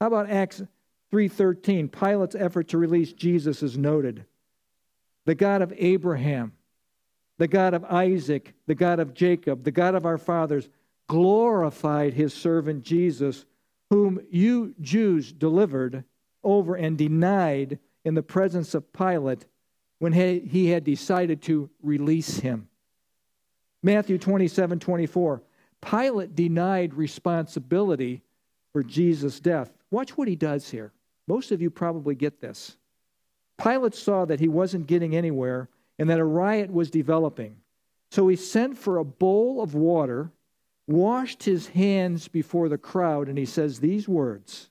How 0.00 0.06
about 0.06 0.30
Acts 0.30 0.62
3:13? 1.10 1.88
Pilate's 1.88 2.34
effort 2.34 2.68
to 2.68 2.78
release 2.78 3.12
Jesus 3.12 3.62
is 3.62 3.76
noted. 3.76 4.24
The 5.24 5.34
God 5.34 5.62
of 5.62 5.72
Abraham, 5.76 6.52
the 7.38 7.48
God 7.48 7.74
of 7.74 7.84
Isaac, 7.84 8.54
the 8.66 8.74
God 8.74 9.00
of 9.00 9.14
Jacob, 9.14 9.64
the 9.64 9.70
God 9.70 9.94
of 9.94 10.04
our 10.04 10.18
fathers 10.18 10.68
glorified 11.08 12.14
his 12.14 12.32
servant 12.34 12.82
Jesus, 12.84 13.44
whom 13.90 14.20
you 14.30 14.74
Jews 14.80 15.32
delivered 15.32 16.04
over 16.44 16.74
and 16.74 16.98
denied 16.98 17.78
in 18.04 18.14
the 18.14 18.22
presence 18.22 18.74
of 18.74 18.92
Pilate 18.92 19.46
when 19.98 20.12
he 20.12 20.70
had 20.70 20.82
decided 20.84 21.42
to 21.42 21.70
release 21.82 22.38
him. 22.38 22.68
Matthew 23.82 24.18
27 24.18 24.78
24. 24.78 25.42
Pilate 25.80 26.36
denied 26.36 26.94
responsibility 26.94 28.22
for 28.72 28.82
Jesus' 28.82 29.40
death. 29.40 29.72
Watch 29.90 30.16
what 30.16 30.28
he 30.28 30.36
does 30.36 30.70
here. 30.70 30.92
Most 31.26 31.50
of 31.52 31.60
you 31.60 31.70
probably 31.70 32.14
get 32.14 32.40
this. 32.40 32.76
Pilate 33.62 33.94
saw 33.94 34.24
that 34.24 34.40
he 34.40 34.48
wasn't 34.48 34.86
getting 34.86 35.14
anywhere 35.14 35.68
and 35.98 36.08
that 36.08 36.18
a 36.18 36.24
riot 36.24 36.72
was 36.72 36.90
developing. 36.90 37.56
So 38.10 38.28
he 38.28 38.36
sent 38.36 38.78
for 38.78 38.98
a 38.98 39.04
bowl 39.04 39.62
of 39.62 39.74
water, 39.74 40.30
washed 40.86 41.42
his 41.44 41.68
hands 41.68 42.28
before 42.28 42.68
the 42.68 42.78
crowd, 42.78 43.28
and 43.28 43.38
he 43.38 43.46
says 43.46 43.78
these 43.80 44.08
words 44.08 44.68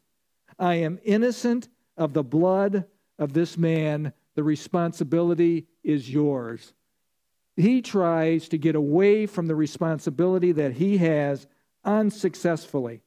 I 0.60 0.76
am 0.76 1.00
innocent 1.04 1.68
of 1.98 2.14
the 2.14 2.24
blood 2.24 2.86
of 3.18 3.34
this 3.34 3.58
man. 3.58 4.14
The 4.36 4.44
responsibility 4.44 5.68
is 5.84 6.10
yours. 6.10 6.74
He 7.56 7.82
tries 7.82 8.48
to 8.50 8.58
get 8.58 8.76
away 8.76 9.26
from 9.26 9.48
the 9.48 9.56
responsibility 9.56 10.52
that 10.54 10.74
he 10.74 10.98
has 10.98 11.48
unsuccessfully. 11.84 13.02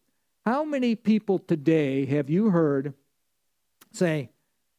How 0.45 0.65
many 0.65 0.95
people 0.95 1.39
today 1.39 2.05
have 2.07 2.29
you 2.29 2.51
heard 2.51 2.95
say, 3.93 4.31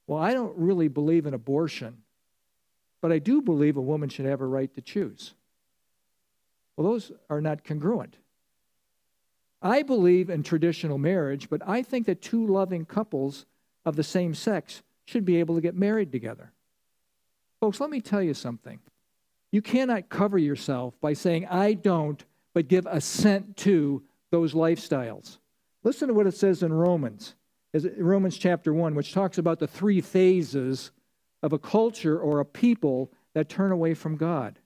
Well, 0.07 0.19
I 0.19 0.33
don't 0.33 0.55
really 0.57 0.87
believe 0.87 1.25
in 1.25 1.33
abortion, 1.33 2.03
but 3.01 3.11
I 3.11 3.19
do 3.19 3.41
believe 3.41 3.77
a 3.77 3.81
woman 3.81 4.09
should 4.09 4.25
have 4.25 4.41
a 4.41 4.45
right 4.45 4.73
to 4.75 4.81
choose? 4.81 5.33
Well, 6.75 6.91
those 6.91 7.11
are 7.29 7.41
not 7.41 7.63
congruent. 7.63 8.17
I 9.61 9.81
believe 9.81 10.29
in 10.29 10.43
traditional 10.43 10.97
marriage, 10.97 11.49
but 11.49 11.61
I 11.65 11.81
think 11.81 12.05
that 12.05 12.21
two 12.21 12.45
loving 12.45 12.85
couples 12.85 13.45
of 13.83 13.95
the 13.95 14.03
same 14.03 14.35
sex 14.35 14.83
should 15.05 15.25
be 15.25 15.37
able 15.37 15.55
to 15.55 15.61
get 15.61 15.75
married 15.75 16.11
together. 16.11 16.51
Folks, 17.59 17.79
let 17.79 17.89
me 17.89 18.01
tell 18.01 18.21
you 18.21 18.33
something. 18.33 18.79
You 19.55 19.61
cannot 19.61 20.09
cover 20.09 20.37
yourself 20.37 20.99
by 20.99 21.13
saying, 21.13 21.45
I 21.45 21.75
don't, 21.75 22.21
but 22.53 22.67
give 22.67 22.85
assent 22.87 23.55
to 23.59 24.03
those 24.29 24.53
lifestyles. 24.53 25.37
Listen 25.81 26.09
to 26.09 26.13
what 26.13 26.27
it 26.27 26.35
says 26.35 26.61
in 26.61 26.73
Romans, 26.73 27.35
Romans 27.97 28.37
chapter 28.37 28.73
1, 28.73 28.95
which 28.95 29.13
talks 29.13 29.37
about 29.37 29.59
the 29.59 29.67
three 29.67 30.01
phases 30.01 30.91
of 31.41 31.53
a 31.53 31.57
culture 31.57 32.19
or 32.19 32.41
a 32.41 32.45
people 32.45 33.13
that 33.33 33.47
turn 33.47 33.71
away 33.71 33.93
from 33.93 34.17
God. 34.17 34.59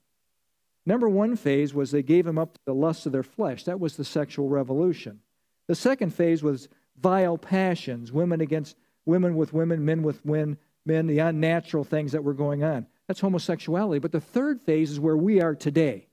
Number 0.88 1.08
one 1.08 1.36
phase 1.36 1.72
was 1.72 1.92
they 1.92 2.02
gave 2.02 2.26
him 2.26 2.40
up 2.40 2.56
to 2.56 2.60
the 2.66 2.74
lust 2.74 3.06
of 3.06 3.12
their 3.12 3.22
flesh. 3.22 3.66
That 3.66 3.80
was 3.80 3.96
the 3.96 4.04
sexual 4.04 4.50
revolution. 4.50 5.20
The 5.68 5.76
second 5.76 6.16
phase 6.16 6.42
was 6.42 6.68
vile 7.00 7.38
passions, 7.38 8.12
women 8.12 8.42
against 8.42 8.76
women 9.06 9.36
with 9.36 9.54
women, 9.54 9.86
men 9.86 10.02
with 10.02 10.26
men, 10.26 10.58
men, 10.84 11.06
the 11.06 11.20
unnatural 11.20 11.84
things 11.84 12.12
that 12.14 12.24
were 12.24 12.34
going 12.34 12.64
on. 12.64 12.88
That's 13.10 13.22
homosexuality. 13.22 13.98
But 13.98 14.12
the 14.12 14.22
third 14.22 14.62
phase 14.62 14.92
is 14.92 15.00
where 15.00 15.18
we 15.18 15.42
are 15.42 15.56
today 15.56 16.06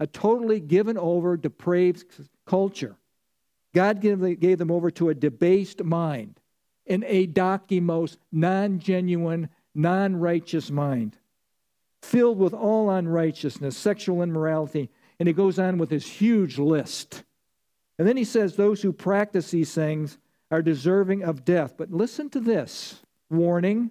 a 0.00 0.06
totally 0.06 0.58
given 0.58 0.96
over, 0.96 1.36
depraved 1.36 2.02
culture. 2.46 2.96
God 3.74 4.00
gave, 4.00 4.56
them 4.56 4.70
over 4.70 4.90
to 4.92 5.10
a 5.10 5.14
debased 5.14 5.84
mind, 5.84 6.40
an 6.86 7.02
adokimos, 7.02 8.16
non 8.32 8.78
genuine, 8.78 9.50
non 9.74 10.16
righteous 10.16 10.70
mind, 10.70 11.18
filled 12.00 12.38
with 12.38 12.54
all 12.54 12.88
unrighteousness, 12.88 13.76
sexual 13.76 14.22
immorality. 14.22 14.88
And 15.18 15.26
he 15.26 15.34
goes 15.34 15.58
on 15.58 15.76
with 15.76 15.90
this 15.90 16.06
huge 16.06 16.56
list. 16.56 17.22
And 17.98 18.08
then 18.08 18.16
he 18.16 18.24
says, 18.24 18.56
Those 18.56 18.80
who 18.80 18.94
practice 18.94 19.50
these 19.50 19.74
things 19.74 20.16
are 20.50 20.62
deserving 20.62 21.22
of 21.22 21.44
death. 21.44 21.74
But 21.76 21.92
listen 21.92 22.30
to 22.30 22.40
this 22.40 23.02
warning 23.28 23.90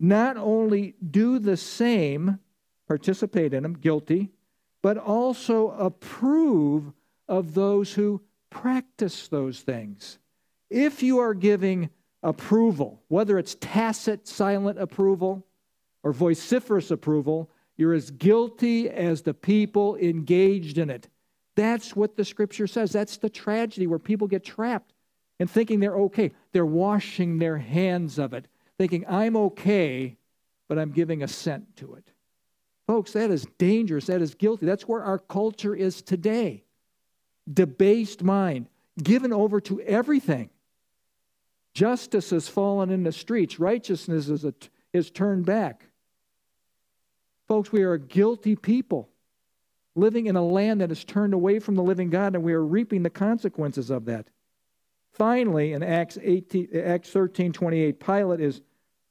not 0.00 0.36
only 0.36 0.94
do 1.10 1.38
the 1.38 1.56
same, 1.56 2.38
participate 2.88 3.54
in 3.54 3.62
them, 3.62 3.74
guilty, 3.74 4.30
but 4.82 4.98
also 4.98 5.70
approve 5.70 6.92
of 7.28 7.54
those 7.54 7.92
who 7.94 8.20
practice 8.50 9.28
those 9.28 9.60
things. 9.60 10.18
If 10.68 11.02
you 11.02 11.18
are 11.18 11.34
giving 11.34 11.90
approval, 12.22 13.02
whether 13.08 13.38
it's 13.38 13.56
tacit, 13.60 14.26
silent 14.26 14.78
approval, 14.78 15.46
or 16.02 16.12
vociferous 16.12 16.90
approval, 16.90 17.50
you're 17.76 17.94
as 17.94 18.10
guilty 18.10 18.90
as 18.90 19.22
the 19.22 19.34
people 19.34 19.96
engaged 19.96 20.78
in 20.78 20.90
it. 20.90 21.08
That's 21.54 21.94
what 21.94 22.16
the 22.16 22.24
scripture 22.24 22.66
says. 22.66 22.92
That's 22.92 23.18
the 23.18 23.30
tragedy 23.30 23.86
where 23.86 23.98
people 23.98 24.26
get 24.26 24.44
trapped 24.44 24.92
and 25.38 25.50
thinking 25.50 25.80
they're 25.80 25.96
okay. 25.96 26.32
They're 26.52 26.66
washing 26.66 27.38
their 27.38 27.58
hands 27.58 28.18
of 28.18 28.32
it, 28.34 28.46
thinking, 28.82 29.04
I'm 29.08 29.36
okay, 29.36 30.16
but 30.66 30.76
I'm 30.76 30.90
giving 30.90 31.22
assent 31.22 31.76
to 31.76 31.94
it. 31.94 32.10
Folks, 32.88 33.12
that 33.12 33.30
is 33.30 33.46
dangerous. 33.56 34.06
That 34.06 34.20
is 34.20 34.34
guilty. 34.34 34.66
That's 34.66 34.88
where 34.88 35.04
our 35.04 35.20
culture 35.20 35.72
is 35.72 36.02
today. 36.02 36.64
Debased 37.52 38.24
mind, 38.24 38.66
given 39.00 39.32
over 39.32 39.60
to 39.60 39.80
everything. 39.82 40.50
Justice 41.74 42.30
has 42.30 42.48
fallen 42.48 42.90
in 42.90 43.04
the 43.04 43.12
streets, 43.12 43.60
righteousness 43.60 44.28
is, 44.28 44.44
a, 44.44 44.52
is 44.92 45.12
turned 45.12 45.46
back. 45.46 45.86
Folks, 47.46 47.70
we 47.70 47.82
are 47.82 47.92
a 47.92 48.00
guilty 48.00 48.56
people 48.56 49.08
living 49.94 50.26
in 50.26 50.34
a 50.34 50.44
land 50.44 50.80
that 50.80 50.90
is 50.90 51.04
turned 51.04 51.34
away 51.34 51.60
from 51.60 51.76
the 51.76 51.82
living 51.82 52.10
God, 52.10 52.34
and 52.34 52.42
we 52.42 52.52
are 52.52 52.64
reaping 52.64 53.04
the 53.04 53.10
consequences 53.10 53.90
of 53.90 54.06
that. 54.06 54.26
Finally, 55.12 55.72
in 55.72 55.84
Acts, 55.84 56.18
18, 56.20 56.70
Acts 56.84 57.10
13 57.10 57.52
28, 57.52 58.00
Pilate 58.00 58.40
is 58.40 58.60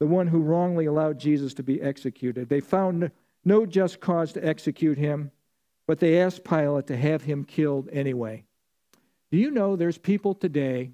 the 0.01 0.07
one 0.07 0.25
who 0.25 0.39
wrongly 0.39 0.87
allowed 0.87 1.19
Jesus 1.19 1.53
to 1.53 1.61
be 1.61 1.79
executed. 1.79 2.49
They 2.49 2.59
found 2.59 3.11
no 3.45 3.67
just 3.67 3.99
cause 3.99 4.33
to 4.33 4.43
execute 4.43 4.97
him, 4.97 5.29
but 5.85 5.99
they 5.99 6.19
asked 6.19 6.43
Pilate 6.43 6.87
to 6.87 6.97
have 6.97 7.21
him 7.21 7.43
killed 7.43 7.87
anyway. 7.93 8.43
Do 9.29 9.37
you 9.37 9.51
know 9.51 9.75
there's 9.75 9.99
people 9.99 10.33
today 10.33 10.89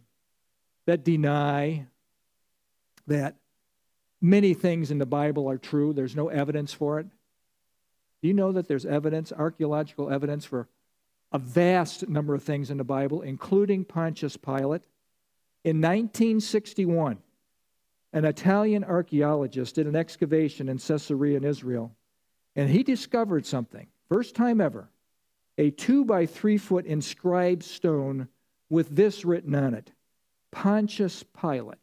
that 0.88 1.06
deny 1.06 1.86
that 3.08 3.38
many 4.20 4.54
things 4.54 4.92
in 4.92 4.98
the 4.98 5.06
Bible 5.06 5.50
are 5.50 5.58
true? 5.58 5.94
There's 5.94 6.18
no 6.18 6.28
evidence 6.28 6.74
for 6.74 7.00
it. 7.00 7.08
Do 8.22 8.28
you 8.28 8.34
know 8.34 8.52
that 8.52 8.68
there's 8.68 8.86
evidence, 8.86 9.32
archaeological 9.32 10.12
evidence, 10.12 10.44
for 10.44 10.68
a 11.32 11.40
vast 11.40 12.10
number 12.10 12.36
of 12.36 12.44
things 12.44 12.70
in 12.70 12.76
the 12.76 12.84
Bible, 12.84 13.22
including 13.22 13.86
Pontius 13.86 14.36
Pilate? 14.36 14.82
In 15.64 15.78
1961, 15.78 17.20
an 18.14 18.26
Italian 18.26 18.84
archaeologist 18.84 19.76
did 19.76 19.88
an 19.88 19.96
excavation 19.96 20.70
in 20.70 20.78
Caesarea 20.78 21.38
in 21.38 21.44
Israel, 21.44 21.96
and 22.56 22.70
he 22.70 22.84
discovered 22.84 23.46
something, 23.46 23.88
first 24.10 24.36
time 24.36 24.62
ever, 24.62 24.90
a 25.58 25.72
two 25.72 26.06
by 26.06 26.26
three 26.26 26.58
foot 26.58 26.86
inscribed 26.86 27.64
stone 27.64 28.28
with 28.70 28.96
this 28.96 29.26
written 29.26 29.56
on 29.56 29.74
it 29.74 29.92
Pontius 30.52 31.24
Pilate, 31.24 31.78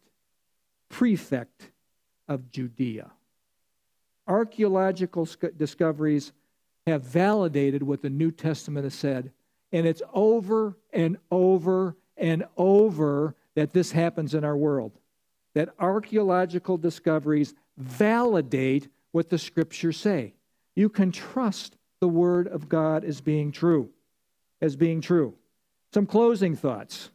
prefect 0.89 1.71
of 2.29 2.51
Judea 2.51 3.11
archaeological 4.27 5.29
discoveries 5.57 6.33
have 6.87 7.03
validated 7.03 7.83
what 7.83 8.03
the 8.03 8.11
New 8.11 8.31
Testament 8.31 8.85
has 8.85 8.95
said. 8.95 9.33
And 9.73 9.87
it's 9.87 10.03
over 10.13 10.77
and 10.93 11.19
over 11.31 11.97
and 12.17 12.45
over 12.57 13.35
that 13.55 13.73
this 13.73 13.93
happens 13.93 14.35
in 14.35 14.45
our 14.45 14.57
world. 14.57 14.93
That 15.55 15.75
archaeological 15.79 16.77
discoveries 16.77 17.55
validate 17.77 18.89
what 19.13 19.31
the 19.31 19.39
scriptures 19.39 19.97
say. 19.97 20.35
You 20.75 20.89
can 20.89 21.13
trust 21.13 21.77
the 22.01 22.09
word 22.09 22.49
of 22.49 22.69
God 22.69 23.05
as 23.05 23.21
being 23.21 23.53
true, 23.53 23.91
as 24.61 24.77
being 24.77 25.01
true. 25.01 25.35
Some 25.93 26.07
closing 26.07 26.57
thoughts. 26.57 27.11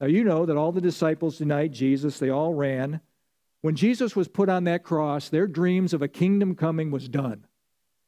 Now, 0.00 0.06
you 0.06 0.22
know 0.22 0.46
that 0.46 0.56
all 0.56 0.70
the 0.70 0.80
disciples 0.80 1.38
denied 1.38 1.72
Jesus, 1.72 2.18
they 2.18 2.30
all 2.30 2.54
ran. 2.54 3.00
When 3.62 3.74
Jesus 3.74 4.14
was 4.14 4.28
put 4.28 4.48
on 4.48 4.64
that 4.64 4.84
cross, 4.84 5.28
their 5.28 5.46
dreams 5.46 5.92
of 5.92 6.02
a 6.02 6.08
kingdom 6.08 6.54
coming 6.54 6.90
was 6.90 7.08
done. 7.08 7.44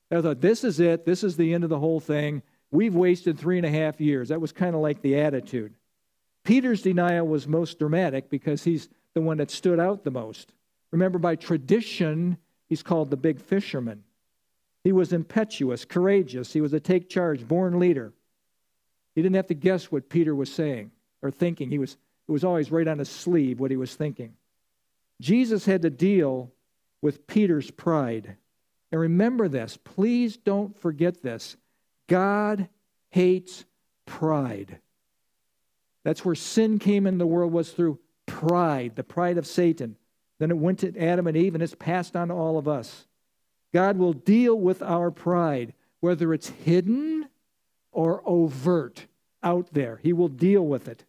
They 0.09 0.21
thought, 0.21 0.41
this 0.41 0.63
is 0.63 0.79
it. 0.79 1.05
This 1.05 1.25
is 1.25 1.37
the 1.37 1.55
end 1.55 1.65
of 1.65 1.71
the 1.71 1.79
whole 1.79 2.01
thing. 2.01 2.43
We've 2.71 2.95
wasted 2.95 3.39
three 3.39 3.57
and 3.57 3.67
a 3.67 3.71
half 3.71 4.01
years. 4.01 4.29
That 4.29 4.41
was 4.41 4.53
kind 4.53 4.75
of 4.77 4.81
like 4.81 5.03
the 5.03 5.19
attitude. 5.21 5.75
Peter's 6.45 6.83
denial 6.83 7.27
was 7.27 7.49
most 7.49 7.79
dramatic 7.79 8.31
because 8.31 8.63
he's 8.63 8.89
the 9.15 9.21
one 9.21 9.39
that 9.39 9.51
stood 9.51 9.81
out 9.81 10.05
the 10.05 10.11
most. 10.11 10.53
Remember, 10.91 11.19
by 11.19 11.37
tradition, 11.37 12.37
he's 12.69 12.83
called 12.83 13.11
the 13.11 13.17
big 13.17 13.41
fisherman. 13.41 14.05
He 14.83 14.93
was 14.93 15.13
impetuous, 15.13 15.85
courageous. 15.85 16.53
He 16.53 16.61
was 16.61 16.73
a 16.73 16.81
take 16.81 17.09
charge, 17.09 17.47
born 17.47 17.79
leader. 17.79 18.13
He 19.15 19.23
didn't 19.23 19.37
have 19.37 19.49
to 19.49 19.55
guess 19.55 19.93
what 19.93 20.09
Peter 20.09 20.35
was 20.35 20.53
saying 20.53 20.91
or 21.23 21.31
thinking. 21.31 21.71
He 21.71 21.79
was, 21.79 21.97
it 22.29 22.33
was 22.33 22.45
always 22.45 22.71
right 22.71 22.89
on 22.89 22.99
his 22.99 23.11
sleeve 23.11 23.61
what 23.61 23.71
he 23.71 23.77
was 23.77 23.95
thinking. 23.95 24.35
Jesus 25.21 25.67
had 25.67 25.83
to 25.83 25.91
deal 25.91 26.51
with 27.03 27.27
Peter's 27.27 27.71
pride. 27.71 28.37
And 28.91 29.01
remember 29.01 29.49
this, 29.49 29.77
please 29.77 30.37
don't 30.37 30.79
forget 30.81 31.23
this. 31.23 31.57
God 32.07 32.69
hates 33.11 33.65
pride. 34.07 34.79
That's 36.03 36.25
where 36.25 36.35
sin 36.35 36.79
came 36.79 37.07
in 37.07 37.19
the 37.19 37.27
world 37.27 37.53
was 37.53 37.71
through 37.71 37.99
pride, 38.31 38.93
the 38.95 39.03
pride 39.03 39.39
of 39.39 39.47
Satan. 39.47 39.97
Then 40.39 40.51
it 40.51 40.57
went 40.57 40.79
to 40.79 40.97
Adam 40.97 41.27
and 41.27 41.37
Eve 41.37 41.55
and 41.55 41.63
it's 41.63 41.75
passed 41.75 42.15
on 42.15 42.29
to 42.29 42.35
all 42.35 42.57
of 42.57 42.69
us. 42.69 43.07
God 43.75 43.99
will 43.99 44.13
deal 44.13 44.59
with 44.59 44.83
our 44.83 45.11
pride, 45.11 45.75
whether 45.99 46.33
it's 46.33 46.49
hidden 46.49 47.29
or 47.93 48.23
overt 48.25 49.07
out 49.43 49.73
there. 49.73 49.99
He 50.03 50.13
will 50.13 50.29
deal 50.29 50.65
with 50.65 50.89
it. 50.89 51.05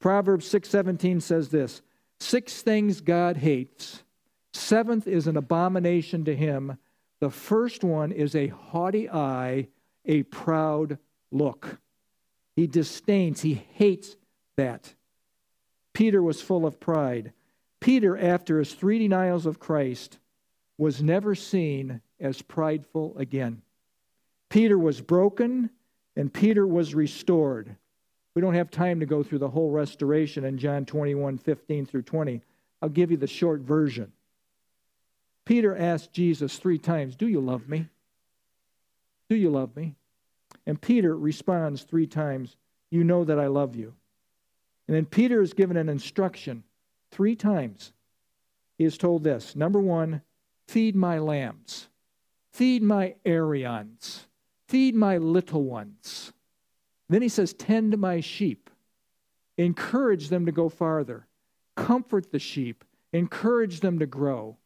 Proverbs 0.00 0.46
6:17 0.48 1.20
says 1.20 1.50
this, 1.50 1.82
Six 2.18 2.62
things 2.62 3.00
God 3.00 3.36
hates. 3.36 4.02
Seventh 4.52 5.06
is 5.06 5.26
an 5.26 5.36
abomination 5.36 6.24
to 6.24 6.34
him. 6.34 6.78
The 7.20 7.30
first 7.30 7.84
one 7.84 8.12
is 8.12 8.34
a 8.34 8.48
haughty 8.48 9.08
eye, 9.08 9.68
a 10.04 10.22
proud 10.24 10.98
look. 11.30 11.78
He 12.56 12.66
disdains, 12.66 13.42
he 13.42 13.54
hates 13.54 14.16
that. 14.56 14.94
Peter 15.92 16.22
was 16.22 16.40
full 16.40 16.66
of 16.66 16.80
pride. 16.80 17.32
Peter, 17.80 18.16
after 18.16 18.58
his 18.58 18.72
three 18.72 18.98
denials 18.98 19.46
of 19.46 19.58
Christ, 19.58 20.18
was 20.78 21.02
never 21.02 21.34
seen 21.34 22.00
as 22.20 22.42
prideful 22.42 23.14
again. 23.18 23.62
Peter 24.48 24.78
was 24.78 25.00
broken 25.00 25.70
and 26.16 26.32
Peter 26.32 26.66
was 26.66 26.94
restored. 26.94 27.76
We 28.34 28.42
don't 28.42 28.54
have 28.54 28.70
time 28.70 29.00
to 29.00 29.06
go 29.06 29.22
through 29.22 29.40
the 29.40 29.48
whole 29.48 29.70
restoration 29.70 30.44
in 30.44 30.58
John 30.58 30.84
21 30.84 31.38
15 31.38 31.86
through 31.86 32.02
20. 32.02 32.42
I'll 32.80 32.88
give 32.88 33.10
you 33.10 33.16
the 33.16 33.26
short 33.26 33.60
version. 33.60 34.12
Peter 35.44 35.76
asked 35.76 36.12
Jesus 36.12 36.56
three 36.56 36.78
times, 36.78 37.16
Do 37.16 37.28
you 37.28 37.40
love 37.40 37.68
me? 37.68 37.88
Do 39.28 39.36
you 39.36 39.50
love 39.50 39.74
me? 39.76 39.94
And 40.66 40.80
Peter 40.80 41.16
responds 41.16 41.82
three 41.82 42.06
times, 42.06 42.56
You 42.90 43.04
know 43.04 43.24
that 43.24 43.38
I 43.38 43.48
love 43.48 43.74
you. 43.74 43.94
And 44.92 44.98
then 44.98 45.06
Peter 45.06 45.40
is 45.40 45.54
given 45.54 45.78
an 45.78 45.88
instruction 45.88 46.64
three 47.10 47.34
times. 47.34 47.94
He 48.76 48.84
is 48.84 48.98
told 48.98 49.24
this 49.24 49.56
number 49.56 49.80
one, 49.80 50.20
feed 50.68 50.94
my 50.94 51.18
lambs, 51.18 51.88
feed 52.52 52.82
my 52.82 53.14
Arians, 53.24 54.26
feed 54.68 54.94
my 54.94 55.16
little 55.16 55.64
ones. 55.64 56.34
Then 57.08 57.22
he 57.22 57.30
says, 57.30 57.54
Tend 57.54 57.96
my 57.96 58.20
sheep. 58.20 58.68
Encourage 59.56 60.28
them 60.28 60.44
to 60.44 60.52
go 60.52 60.68
farther. 60.68 61.26
Comfort 61.74 62.30
the 62.30 62.38
sheep. 62.38 62.84
Encourage 63.14 63.80
them 63.80 63.98
to 63.98 64.04
grow. 64.04 64.58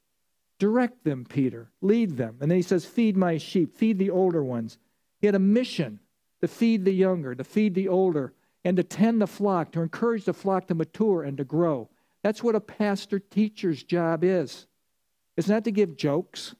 Direct 0.58 1.04
them, 1.04 1.24
Peter. 1.24 1.70
Lead 1.80 2.16
them. 2.16 2.38
And 2.40 2.50
then 2.50 2.56
he 2.56 2.62
says, 2.62 2.84
Feed 2.84 3.16
my 3.16 3.38
sheep. 3.38 3.76
Feed 3.76 4.00
the 4.00 4.10
older 4.10 4.42
ones. 4.42 4.76
He 5.20 5.28
had 5.28 5.36
a 5.36 5.38
mission 5.38 6.00
to 6.40 6.48
feed 6.48 6.84
the 6.84 6.94
younger, 6.94 7.36
to 7.36 7.44
feed 7.44 7.76
the 7.76 7.86
older, 7.86 8.32
and 8.66 8.76
to 8.76 8.82
tend 8.82 9.22
the 9.22 9.28
flock, 9.28 9.70
to 9.70 9.80
encourage 9.80 10.24
the 10.24 10.34
flock 10.34 10.66
to 10.66 10.74
mature 10.74 11.22
and 11.22 11.38
to 11.38 11.44
grow. 11.44 11.88
That's 12.24 12.42
what 12.42 12.56
a 12.56 12.60
pastor 12.60 13.20
teacher's 13.20 13.84
job 13.84 14.24
is. 14.24 14.66
It's 15.36 15.46
not 15.46 15.62
to 15.64 15.70
give 15.70 15.96
jokes. 15.96 16.56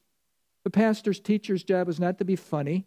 The 0.63 0.71
pastor's 0.71 1.19
teacher's 1.19 1.65
job 1.65 1.89
is 1.89 1.99
not 1.99 2.19
to 2.19 2.25
be 2.25 2.37
funny. 2.37 2.87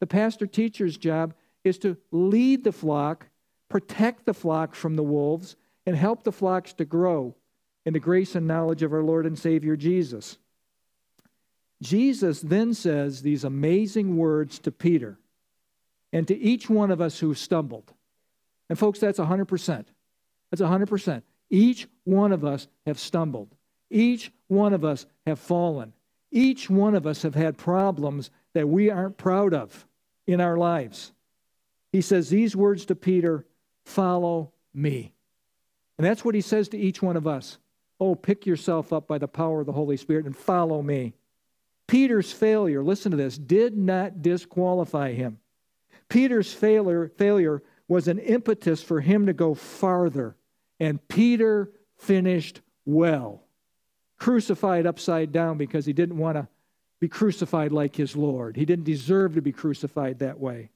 The 0.00 0.06
pastor 0.06 0.46
teacher's 0.46 0.98
job 0.98 1.32
is 1.64 1.78
to 1.78 1.96
lead 2.10 2.64
the 2.64 2.70
flock, 2.72 3.28
protect 3.70 4.26
the 4.26 4.34
flock 4.34 4.74
from 4.74 4.94
the 4.94 5.02
wolves, 5.02 5.56
and 5.86 5.96
help 5.96 6.24
the 6.24 6.30
flocks 6.30 6.74
to 6.74 6.84
grow 6.84 7.34
in 7.86 7.94
the 7.94 7.98
grace 7.98 8.34
and 8.34 8.46
knowledge 8.46 8.82
of 8.82 8.92
our 8.92 9.02
Lord 9.02 9.24
and 9.24 9.38
Savior 9.38 9.74
Jesus. 9.74 10.36
Jesus 11.80 12.42
then 12.42 12.74
says 12.74 13.22
these 13.22 13.42
amazing 13.42 14.18
words 14.18 14.58
to 14.58 14.70
Peter 14.70 15.18
and 16.12 16.28
to 16.28 16.36
each 16.36 16.68
one 16.68 16.90
of 16.90 17.00
us 17.00 17.20
who 17.20 17.32
stumbled. 17.32 17.94
And 18.70 18.78
folks, 18.78 18.98
that's 18.98 19.18
100%. 19.18 19.84
That's 20.50 20.62
100%. 20.62 21.22
Each 21.50 21.86
one 22.04 22.32
of 22.32 22.44
us 22.44 22.68
have 22.86 22.98
stumbled. 22.98 23.54
Each 23.90 24.32
one 24.48 24.72
of 24.72 24.84
us 24.84 25.04
have 25.26 25.38
fallen. 25.38 25.92
Each 26.30 26.70
one 26.70 26.94
of 26.94 27.06
us 27.06 27.22
have 27.22 27.34
had 27.34 27.58
problems 27.58 28.30
that 28.54 28.68
we 28.68 28.88
aren't 28.88 29.18
proud 29.18 29.52
of 29.52 29.86
in 30.26 30.40
our 30.40 30.56
lives 30.56 31.12
he 31.92 32.00
says 32.00 32.28
these 32.28 32.54
words 32.54 32.86
to 32.86 32.94
Peter 32.94 33.44
follow 33.84 34.52
me. 34.72 35.12
And 35.98 36.06
that's 36.06 36.24
what 36.24 36.34
he 36.34 36.40
says 36.40 36.68
to 36.68 36.78
each 36.78 37.02
one 37.02 37.16
of 37.16 37.26
us. 37.26 37.58
Oh, 37.98 38.14
pick 38.14 38.46
yourself 38.46 38.92
up 38.92 39.06
by 39.06 39.18
the 39.18 39.28
power 39.28 39.60
of 39.60 39.66
the 39.66 39.72
Holy 39.72 39.96
Spirit 39.96 40.24
and 40.24 40.36
follow 40.36 40.80
me. 40.80 41.14
Peter's 41.86 42.32
failure, 42.32 42.82
listen 42.82 43.10
to 43.10 43.16
this, 43.16 43.36
did 43.36 43.76
not 43.76 44.22
disqualify 44.22 45.12
him. 45.12 45.38
Peter's 46.08 46.52
failure, 46.52 47.08
failure 47.18 47.62
was 47.90 48.06
an 48.06 48.20
impetus 48.20 48.80
for 48.84 49.00
him 49.00 49.26
to 49.26 49.32
go 49.32 49.52
farther, 49.52 50.36
and 50.78 51.06
Peter 51.08 51.72
finished 51.98 52.60
well. 52.84 53.42
Crucified 54.16 54.86
upside 54.86 55.32
down 55.32 55.58
because 55.58 55.86
he 55.86 55.92
didn't 55.92 56.16
want 56.16 56.36
to 56.36 56.46
be 57.00 57.08
crucified 57.08 57.72
like 57.72 57.96
his 57.96 58.14
Lord. 58.14 58.56
He 58.56 58.64
didn't 58.64 58.84
deserve 58.84 59.34
to 59.34 59.42
be 59.42 59.50
crucified 59.50 60.20
that 60.20 60.38
way. 60.38 60.70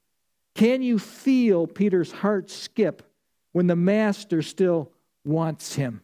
Can 0.57 0.83
you 0.83 0.99
feel 0.99 1.69
Peter's 1.69 2.11
heart 2.11 2.51
skip 2.51 3.05
when 3.53 3.69
the 3.69 3.77
master 3.77 4.43
still 4.43 4.91
wants 5.25 5.77
him? 5.77 6.01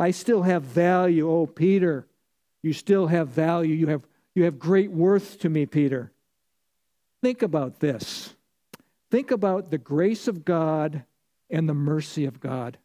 I 0.00 0.10
still 0.10 0.42
have 0.42 0.64
value. 0.64 1.30
Oh, 1.30 1.46
Peter, 1.46 2.08
you 2.60 2.72
still 2.72 3.06
have 3.06 3.28
value. 3.28 3.76
You 3.76 3.86
have, 3.86 4.04
you 4.34 4.42
have 4.44 4.58
great 4.58 4.90
worth 4.90 5.38
to 5.40 5.48
me, 5.48 5.64
Peter. 5.64 6.10
Think 7.22 7.42
about 7.42 7.78
this. 7.78 8.34
Think 9.14 9.30
about 9.30 9.70
the 9.70 9.78
grace 9.78 10.26
of 10.26 10.44
God 10.44 11.04
and 11.48 11.68
the 11.68 11.72
mercy 11.72 12.24
of 12.24 12.40
God. 12.40 12.78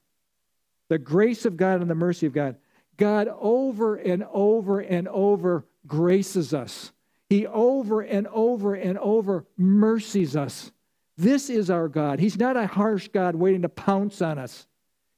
The 0.88 1.00
grace 1.00 1.44
of 1.44 1.58
God 1.58 1.82
and 1.82 1.90
the 1.90 1.96
mercy 1.96 2.28
of 2.28 2.34
God. 2.34 2.58
God 2.98 3.28
over 3.40 3.96
and 3.96 4.24
over 4.32 4.80
and 4.80 5.08
over 5.08 5.66
graces 5.88 6.54
us. 6.54 6.92
He 7.30 7.48
over 7.48 8.02
and 8.02 8.28
over 8.28 8.76
and 8.76 9.00
over 9.00 9.48
mercies 9.58 10.36
us. 10.36 10.72
This 11.18 11.50
is 11.50 11.72
our 11.72 11.88
God. 11.88 12.20
He's 12.20 12.38
not 12.38 12.56
a 12.56 12.68
harsh 12.68 13.08
God 13.08 13.34
waiting 13.34 13.64
to 13.64 13.70
pounce 13.70 14.22
on 14.22 14.38
us. 14.38 14.68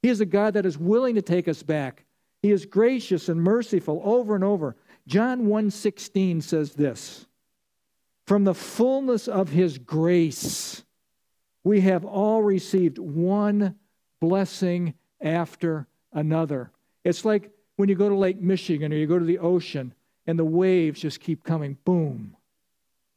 He 0.00 0.08
is 0.08 0.22
a 0.22 0.24
God 0.24 0.54
that 0.54 0.64
is 0.64 0.78
willing 0.78 1.16
to 1.16 1.22
take 1.22 1.46
us 1.46 1.62
back. 1.62 2.06
He 2.40 2.50
is 2.50 2.64
gracious 2.64 3.28
and 3.28 3.42
merciful 3.42 4.00
over 4.02 4.34
and 4.34 4.44
over. 4.44 4.76
John 5.06 5.44
1:16 5.44 6.40
says 6.40 6.72
this. 6.72 7.26
From 8.24 8.44
the 8.44 8.54
fullness 8.54 9.28
of 9.28 9.50
his 9.50 9.76
grace 9.76 10.84
we 11.64 11.80
have 11.82 12.04
all 12.04 12.42
received 12.42 12.98
one 12.98 13.76
blessing 14.20 14.94
after 15.20 15.86
another. 16.12 16.70
It's 17.04 17.24
like 17.24 17.50
when 17.76 17.88
you 17.88 17.94
go 17.94 18.08
to 18.08 18.14
Lake 18.14 18.40
Michigan 18.40 18.92
or 18.92 18.96
you 18.96 19.06
go 19.06 19.18
to 19.18 19.24
the 19.24 19.38
ocean 19.38 19.94
and 20.26 20.38
the 20.38 20.44
waves 20.44 21.00
just 21.00 21.20
keep 21.20 21.44
coming 21.44 21.76
boom, 21.84 22.36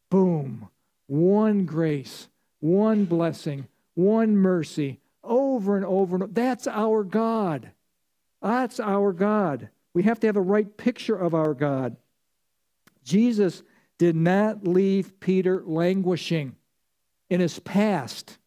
boom. 0.10 0.70
One 1.08 1.66
grace, 1.66 2.28
one 2.60 3.06
blessing, 3.06 3.68
one 3.94 4.36
mercy 4.36 5.00
over 5.24 5.76
and 5.76 5.86
over 5.86 6.16
and 6.16 6.24
over. 6.24 6.34
That's 6.34 6.68
our 6.68 7.04
God. 7.04 7.72
That's 8.42 8.80
our 8.80 9.12
God. 9.12 9.70
We 9.94 10.04
have 10.04 10.20
to 10.22 10.28
have 10.28 10.36
a 10.36 10.42
right 10.42 10.76
picture 10.78 11.16
of 11.16 11.34
our 11.34 11.54
God. 11.54 11.96
Jesus 13.04 13.64
did 13.98 14.16
not 14.16 14.68
leave 14.68 15.20
Peter 15.20 15.64
languishing 15.66 16.56
in 17.30 17.40
his 17.40 17.60
past, 17.60 18.38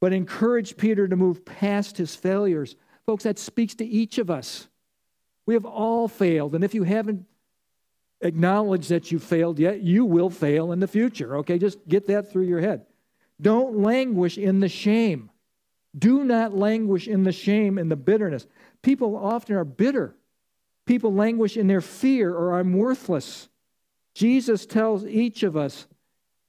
but 0.00 0.12
encouraged 0.12 0.76
Peter 0.76 1.08
to 1.08 1.16
move 1.16 1.44
past 1.44 1.96
his 1.96 2.14
failures. 2.14 2.76
Folks, 3.06 3.24
that 3.24 3.38
speaks 3.38 3.74
to 3.76 3.84
each 3.84 4.18
of 4.18 4.30
us. 4.30 4.68
We 5.46 5.54
have 5.54 5.64
all 5.64 6.08
failed. 6.08 6.54
And 6.54 6.62
if 6.62 6.74
you 6.74 6.84
haven't 6.84 7.26
acknowledged 8.20 8.90
that 8.90 9.10
you 9.10 9.18
failed 9.18 9.58
yet, 9.58 9.80
you 9.80 10.04
will 10.04 10.30
fail 10.30 10.72
in 10.72 10.80
the 10.80 10.86
future. 10.86 11.38
Okay, 11.38 11.58
just 11.58 11.78
get 11.88 12.06
that 12.08 12.30
through 12.30 12.44
your 12.44 12.60
head. 12.60 12.86
Don't 13.40 13.78
languish 13.78 14.38
in 14.38 14.60
the 14.60 14.68
shame. 14.68 15.30
Do 15.98 16.24
not 16.24 16.54
languish 16.54 17.08
in 17.08 17.24
the 17.24 17.32
shame 17.32 17.78
and 17.78 17.90
the 17.90 17.96
bitterness. 17.96 18.46
People 18.82 19.16
often 19.16 19.56
are 19.56 19.64
bitter. 19.64 20.14
People 20.86 21.14
languish 21.14 21.56
in 21.56 21.66
their 21.66 21.80
fear 21.80 22.32
or 22.32 22.58
I'm 22.58 22.74
worthless. 22.74 23.48
Jesus 24.14 24.66
tells 24.66 25.04
each 25.04 25.42
of 25.42 25.56
us, 25.56 25.86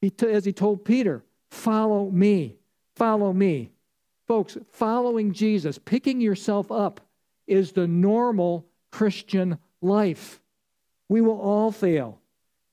as 0.01 0.45
he 0.45 0.53
told 0.53 0.85
Peter, 0.85 1.23
follow 1.49 2.09
me, 2.09 2.57
follow 2.95 3.33
me. 3.33 3.71
Folks, 4.27 4.57
following 4.71 5.33
Jesus, 5.33 5.77
picking 5.77 6.21
yourself 6.21 6.71
up, 6.71 7.01
is 7.47 7.73
the 7.73 7.87
normal 7.87 8.65
Christian 8.91 9.57
life. 9.81 10.41
We 11.09 11.21
will 11.21 11.39
all 11.39 11.71
fail. 11.71 12.19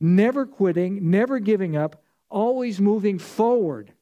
Never 0.01 0.47
quitting, 0.47 1.11
never 1.11 1.41
giving 1.41 1.77
up, 1.77 2.03
always 2.31 2.81
moving 2.81 3.19
forward 3.19 3.93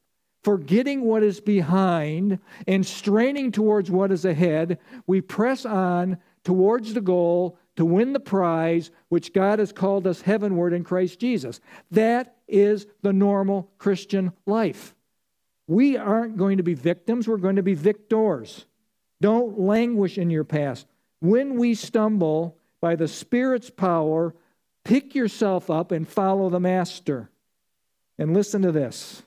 forgetting 0.47 1.03
what 1.03 1.25
is 1.25 1.41
behind 1.41 2.39
and 2.69 2.87
straining 2.87 3.51
towards 3.51 3.91
what 3.91 4.13
is 4.13 4.25
ahead, 4.25 4.79
we 5.05 5.21
press 5.21 5.67
on 5.67 6.17
towards 6.45 6.95
the 6.95 7.01
goal 7.01 7.59
to 7.75 7.85
win 7.85 8.13
the 8.13 8.21
prize 8.21 8.93
which 9.09 9.33
God 9.33 9.59
has 9.59 9.73
called 9.73 10.07
us 10.07 10.21
heavenward 10.21 10.73
in 10.73 10.85
Christ 10.85 11.19
Jesus. 11.19 11.59
That 11.91 12.36
is 12.49 12.87
the 13.03 13.13
normal 13.13 13.71
Christian 13.79 14.33
life. 14.47 14.95
We 15.67 15.97
aren't 15.97 16.37
going 16.37 16.59
to 16.59 16.63
be 16.63 16.75
victims, 16.75 17.27
we're 17.27 17.37
going 17.39 17.57
to 17.57 17.63
be 17.63 17.75
victors. 17.75 18.67
Don't 19.21 19.59
languish 19.59 20.19
in 20.19 20.31
your 20.31 20.45
past. 20.45 20.87
When 21.21 21.57
we 21.57 21.75
stumble 21.75 22.59
by 22.81 22.97
the 22.97 23.09
Spirit's 23.09 23.71
power, 23.71 24.35
pick 24.85 25.15
yourself 25.15 25.71
up 25.71 25.91
and 25.91 26.07
follow 26.07 26.51
the 26.51 26.61
Master. 26.61 27.31
And 28.19 28.35
listen 28.35 28.63
to 28.63 28.73
this 28.73 29.23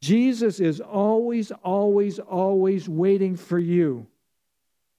Jesus 0.00 0.60
is 0.60 0.80
always, 0.80 1.50
always, 1.50 2.18
always 2.18 2.88
waiting 2.88 3.36
for 3.36 3.58
you. 3.58 4.06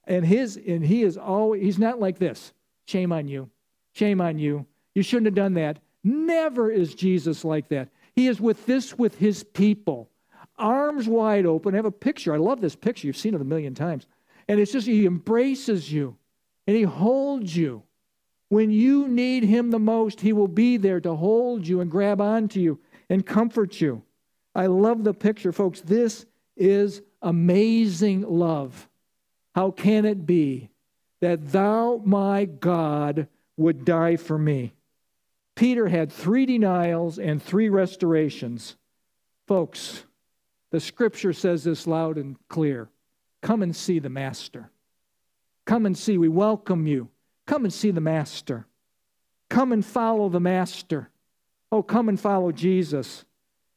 And 0.04 0.24
his 0.24 0.56
and 0.56 0.84
he 0.84 1.02
is 1.02 1.16
always 1.16 1.62
he's 1.62 1.78
not 1.78 1.98
like 1.98 2.18
this. 2.18 2.52
Shame 2.86 3.12
on 3.12 3.28
you. 3.28 3.50
Shame 3.92 4.20
on 4.20 4.38
you. 4.38 4.66
You 4.94 5.02
shouldn't 5.02 5.26
have 5.26 5.34
done 5.34 5.54
that. 5.54 5.78
Never 6.06 6.70
is 6.70 6.94
Jesus 6.94 7.44
like 7.44 7.68
that. 7.70 7.88
He 8.14 8.28
is 8.28 8.40
with 8.40 8.64
this 8.64 8.96
with 8.96 9.18
his 9.18 9.42
people. 9.42 10.08
Arms 10.56 11.08
wide 11.08 11.46
open. 11.46 11.74
I 11.74 11.78
have 11.78 11.84
a 11.84 11.90
picture. 11.90 12.32
I 12.32 12.36
love 12.36 12.60
this 12.60 12.76
picture. 12.76 13.08
You've 13.08 13.16
seen 13.16 13.34
it 13.34 13.40
a 13.40 13.44
million 13.44 13.74
times. 13.74 14.06
And 14.46 14.60
it's 14.60 14.70
just 14.70 14.86
he 14.86 15.04
embraces 15.04 15.92
you 15.92 16.16
and 16.68 16.76
he 16.76 16.84
holds 16.84 17.56
you. 17.56 17.82
When 18.50 18.70
you 18.70 19.08
need 19.08 19.42
him 19.42 19.72
the 19.72 19.80
most, 19.80 20.20
he 20.20 20.32
will 20.32 20.46
be 20.46 20.76
there 20.76 21.00
to 21.00 21.16
hold 21.16 21.66
you 21.66 21.80
and 21.80 21.90
grab 21.90 22.20
onto 22.20 22.60
you 22.60 22.78
and 23.10 23.26
comfort 23.26 23.80
you. 23.80 24.04
I 24.54 24.66
love 24.66 25.02
the 25.02 25.12
picture, 25.12 25.50
folks. 25.50 25.80
This 25.80 26.24
is 26.56 27.02
amazing 27.20 28.22
love. 28.22 28.88
How 29.56 29.72
can 29.72 30.04
it 30.04 30.24
be 30.24 30.70
that 31.20 31.50
thou, 31.50 32.00
my 32.04 32.44
God, 32.44 33.26
would 33.56 33.84
die 33.84 34.14
for 34.14 34.38
me? 34.38 34.75
Peter 35.56 35.88
had 35.88 36.12
three 36.12 36.46
denials 36.46 37.18
and 37.18 37.42
three 37.42 37.68
restorations. 37.68 38.76
Folks, 39.48 40.04
the 40.70 40.78
scripture 40.78 41.32
says 41.32 41.64
this 41.64 41.86
loud 41.86 42.16
and 42.16 42.36
clear 42.48 42.88
Come 43.42 43.62
and 43.62 43.74
see 43.74 43.98
the 43.98 44.08
Master. 44.08 44.70
Come 45.64 45.86
and 45.86 45.98
see. 45.98 46.16
We 46.18 46.28
welcome 46.28 46.86
you. 46.86 47.08
Come 47.46 47.64
and 47.64 47.72
see 47.72 47.90
the 47.90 48.00
Master. 48.00 48.66
Come 49.48 49.72
and 49.72 49.84
follow 49.84 50.28
the 50.28 50.40
Master. 50.40 51.10
Oh, 51.72 51.82
come 51.82 52.08
and 52.08 52.18
follow 52.18 52.52
Jesus 52.52 53.24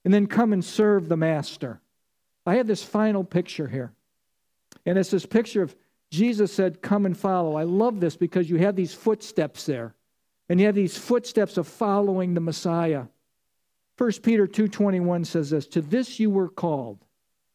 and 0.05 0.13
then 0.13 0.27
come 0.27 0.53
and 0.53 0.63
serve 0.63 1.09
the 1.09 1.17
master. 1.17 1.81
I 2.45 2.55
have 2.55 2.67
this 2.67 2.83
final 2.83 3.23
picture 3.23 3.67
here. 3.67 3.93
And 4.85 4.97
it's 4.97 5.11
this 5.11 5.25
picture 5.25 5.61
of 5.61 5.75
Jesus 6.09 6.53
said, 6.53 6.81
Come 6.81 7.05
and 7.05 7.17
follow. 7.17 7.55
I 7.55 7.63
love 7.63 7.99
this 7.99 8.15
because 8.15 8.49
you 8.49 8.57
have 8.57 8.75
these 8.75 8.93
footsteps 8.93 9.65
there. 9.65 9.93
And 10.49 10.59
you 10.59 10.65
have 10.65 10.75
these 10.75 10.97
footsteps 10.97 11.57
of 11.57 11.67
following 11.67 12.33
the 12.33 12.41
Messiah. 12.41 13.05
1 13.97 14.23
Peter 14.23 14.47
2:21 14.47 15.23
says 15.23 15.51
this, 15.51 15.67
"To 15.67 15.81
this 15.81 16.19
you 16.19 16.29
were 16.29 16.49
called, 16.49 17.05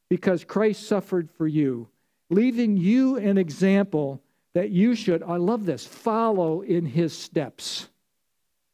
because 0.09 0.45
Christ 0.45 0.87
suffered 0.87 1.31
for 1.31 1.49
you, 1.49 1.89
leaving 2.31 2.77
you 2.77 3.17
an 3.17 3.37
example 3.37 4.23
that 4.53 4.71
you 4.71 4.95
should, 4.95 5.23
I 5.23 5.37
love 5.37 5.67
this, 5.67 5.85
follow 5.85 6.61
in 6.61 6.87
his 6.87 7.13
steps." 7.13 7.89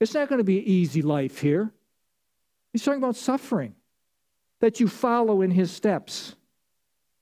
It's 0.01 0.15
not 0.15 0.29
going 0.29 0.39
to 0.39 0.45
be 0.45 0.59
an 0.59 0.65
easy 0.65 1.03
life 1.03 1.41
here. 1.41 1.73
He's 2.73 2.83
talking 2.83 3.03
about 3.03 3.17
suffering, 3.17 3.75
that 4.61 4.81
you 4.81 4.89
follow 4.89 5.41
in 5.41 5.51
his 5.51 5.71
steps. 5.71 6.37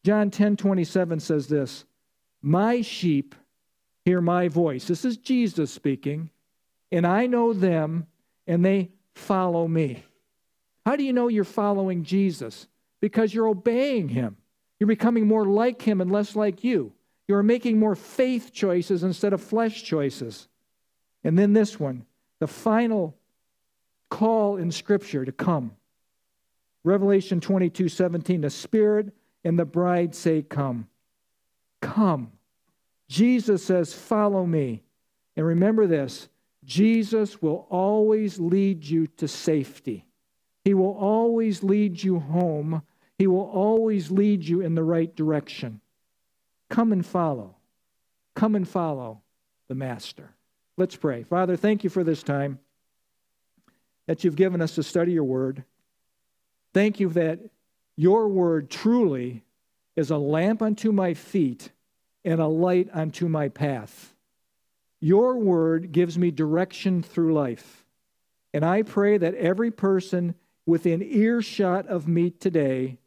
John 0.04 0.30
10 0.30 0.56
27 0.56 1.20
says 1.20 1.48
this 1.48 1.84
My 2.40 2.80
sheep 2.80 3.34
hear 4.04 4.20
my 4.20 4.48
voice. 4.48 4.86
This 4.86 5.04
is 5.04 5.16
Jesus 5.16 5.70
speaking, 5.70 6.30
and 6.90 7.06
I 7.06 7.26
know 7.26 7.52
them, 7.52 8.06
and 8.46 8.64
they 8.64 8.90
follow 9.14 9.68
me. 9.68 10.02
How 10.86 10.96
do 10.96 11.04
you 11.04 11.12
know 11.12 11.28
you're 11.28 11.44
following 11.44 12.04
Jesus? 12.04 12.66
Because 13.00 13.32
you're 13.32 13.48
obeying 13.48 14.08
him. 14.08 14.36
You're 14.78 14.86
becoming 14.86 15.26
more 15.26 15.44
like 15.44 15.82
him 15.82 16.00
and 16.00 16.10
less 16.10 16.34
like 16.34 16.64
you. 16.64 16.92
You're 17.26 17.42
making 17.42 17.78
more 17.78 17.94
faith 17.94 18.52
choices 18.52 19.02
instead 19.02 19.32
of 19.32 19.42
flesh 19.42 19.84
choices. 19.84 20.48
And 21.22 21.38
then 21.38 21.52
this 21.52 21.78
one, 21.78 22.06
the 22.38 22.46
final 22.46 23.16
call 24.08 24.56
in 24.56 24.70
Scripture 24.70 25.24
to 25.24 25.32
come. 25.32 25.72
Revelation 26.84 27.40
22 27.40 27.88
17, 27.88 28.40
the 28.40 28.50
Spirit 28.50 29.12
and 29.44 29.58
the 29.58 29.64
bride 29.64 30.14
say, 30.14 30.42
Come. 30.42 30.88
Come. 31.82 32.32
Jesus 33.08 33.64
says, 33.64 33.92
Follow 33.92 34.46
me. 34.46 34.82
And 35.36 35.44
remember 35.44 35.86
this 35.86 36.28
Jesus 36.68 37.40
will 37.40 37.66
always 37.70 38.38
lead 38.38 38.84
you 38.84 39.06
to 39.16 39.26
safety. 39.26 40.04
He 40.64 40.74
will 40.74 40.92
always 40.92 41.62
lead 41.62 42.02
you 42.02 42.20
home. 42.20 42.82
He 43.16 43.26
will 43.26 43.48
always 43.50 44.10
lead 44.10 44.44
you 44.44 44.60
in 44.60 44.74
the 44.74 44.84
right 44.84 45.16
direction. 45.16 45.80
Come 46.68 46.92
and 46.92 47.04
follow. 47.04 47.56
Come 48.34 48.54
and 48.54 48.68
follow 48.68 49.22
the 49.68 49.74
Master. 49.74 50.34
Let's 50.76 50.94
pray. 50.94 51.22
Father, 51.22 51.56
thank 51.56 51.84
you 51.84 51.90
for 51.90 52.04
this 52.04 52.22
time 52.22 52.58
that 54.06 54.22
you've 54.22 54.36
given 54.36 54.60
us 54.60 54.74
to 54.74 54.82
study 54.82 55.12
your 55.12 55.24
word. 55.24 55.64
Thank 56.74 57.00
you 57.00 57.08
that 57.10 57.40
your 57.96 58.28
word 58.28 58.68
truly 58.68 59.42
is 59.96 60.10
a 60.10 60.18
lamp 60.18 60.60
unto 60.60 60.92
my 60.92 61.14
feet 61.14 61.70
and 62.26 62.40
a 62.40 62.46
light 62.46 62.90
unto 62.92 63.26
my 63.26 63.48
path. 63.48 64.14
Your 65.00 65.38
word 65.38 65.92
gives 65.92 66.18
me 66.18 66.30
direction 66.30 67.02
through 67.02 67.34
life. 67.34 67.84
And 68.52 68.64
I 68.64 68.82
pray 68.82 69.18
that 69.18 69.34
every 69.34 69.70
person 69.70 70.34
within 70.66 71.02
earshot 71.02 71.86
of 71.86 72.08
me 72.08 72.30
today 72.30 72.98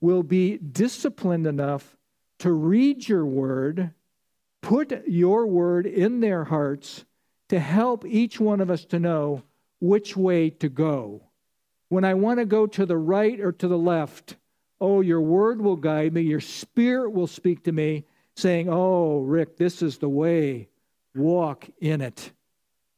will 0.00 0.22
be 0.22 0.58
disciplined 0.58 1.46
enough 1.46 1.96
to 2.38 2.52
read 2.52 3.08
your 3.08 3.24
word, 3.24 3.92
put 4.60 5.06
your 5.06 5.46
word 5.46 5.86
in 5.86 6.20
their 6.20 6.44
hearts 6.44 7.04
to 7.48 7.58
help 7.58 8.04
each 8.06 8.38
one 8.40 8.60
of 8.60 8.70
us 8.70 8.84
to 8.86 8.98
know 8.98 9.42
which 9.80 10.16
way 10.16 10.50
to 10.50 10.68
go. 10.68 11.22
When 11.88 12.04
I 12.04 12.14
want 12.14 12.38
to 12.38 12.46
go 12.46 12.66
to 12.66 12.86
the 12.86 12.96
right 12.96 13.40
or 13.40 13.52
to 13.52 13.68
the 13.68 13.78
left, 13.78 14.36
Oh, 14.80 15.02
your 15.02 15.20
word 15.20 15.60
will 15.60 15.76
guide 15.76 16.14
me. 16.14 16.22
Your 16.22 16.40
spirit 16.40 17.10
will 17.12 17.26
speak 17.26 17.64
to 17.64 17.72
me, 17.72 18.04
saying, 18.34 18.68
Oh, 18.70 19.18
Rick, 19.20 19.58
this 19.58 19.82
is 19.82 19.98
the 19.98 20.08
way. 20.08 20.68
Walk 21.14 21.68
in 21.80 22.00
it. 22.00 22.32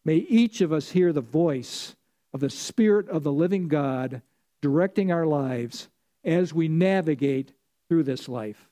May 0.05 0.17
each 0.17 0.61
of 0.61 0.73
us 0.73 0.91
hear 0.91 1.13
the 1.13 1.21
voice 1.21 1.95
of 2.33 2.41
the 2.41 2.51
Spirit 2.51 3.09
of 3.09 3.23
the 3.23 3.33
living 3.33 3.69
God 3.69 4.23
directing 4.61 5.13
our 5.13 5.27
lives 5.27 5.89
as 6.25 6.53
we 6.53 6.69
navigate 6.69 7.53
through 7.89 8.05
this 8.05 8.29
life. 8.29 8.69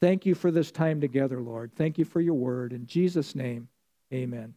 Thank 0.00 0.26
you 0.26 0.34
for 0.34 0.50
this 0.50 0.70
time 0.70 1.00
together, 1.00 1.40
Lord. 1.40 1.72
Thank 1.76 1.98
you 1.98 2.04
for 2.04 2.20
your 2.20 2.34
word. 2.34 2.72
In 2.72 2.86
Jesus' 2.86 3.34
name, 3.34 3.68
amen. 4.12 4.54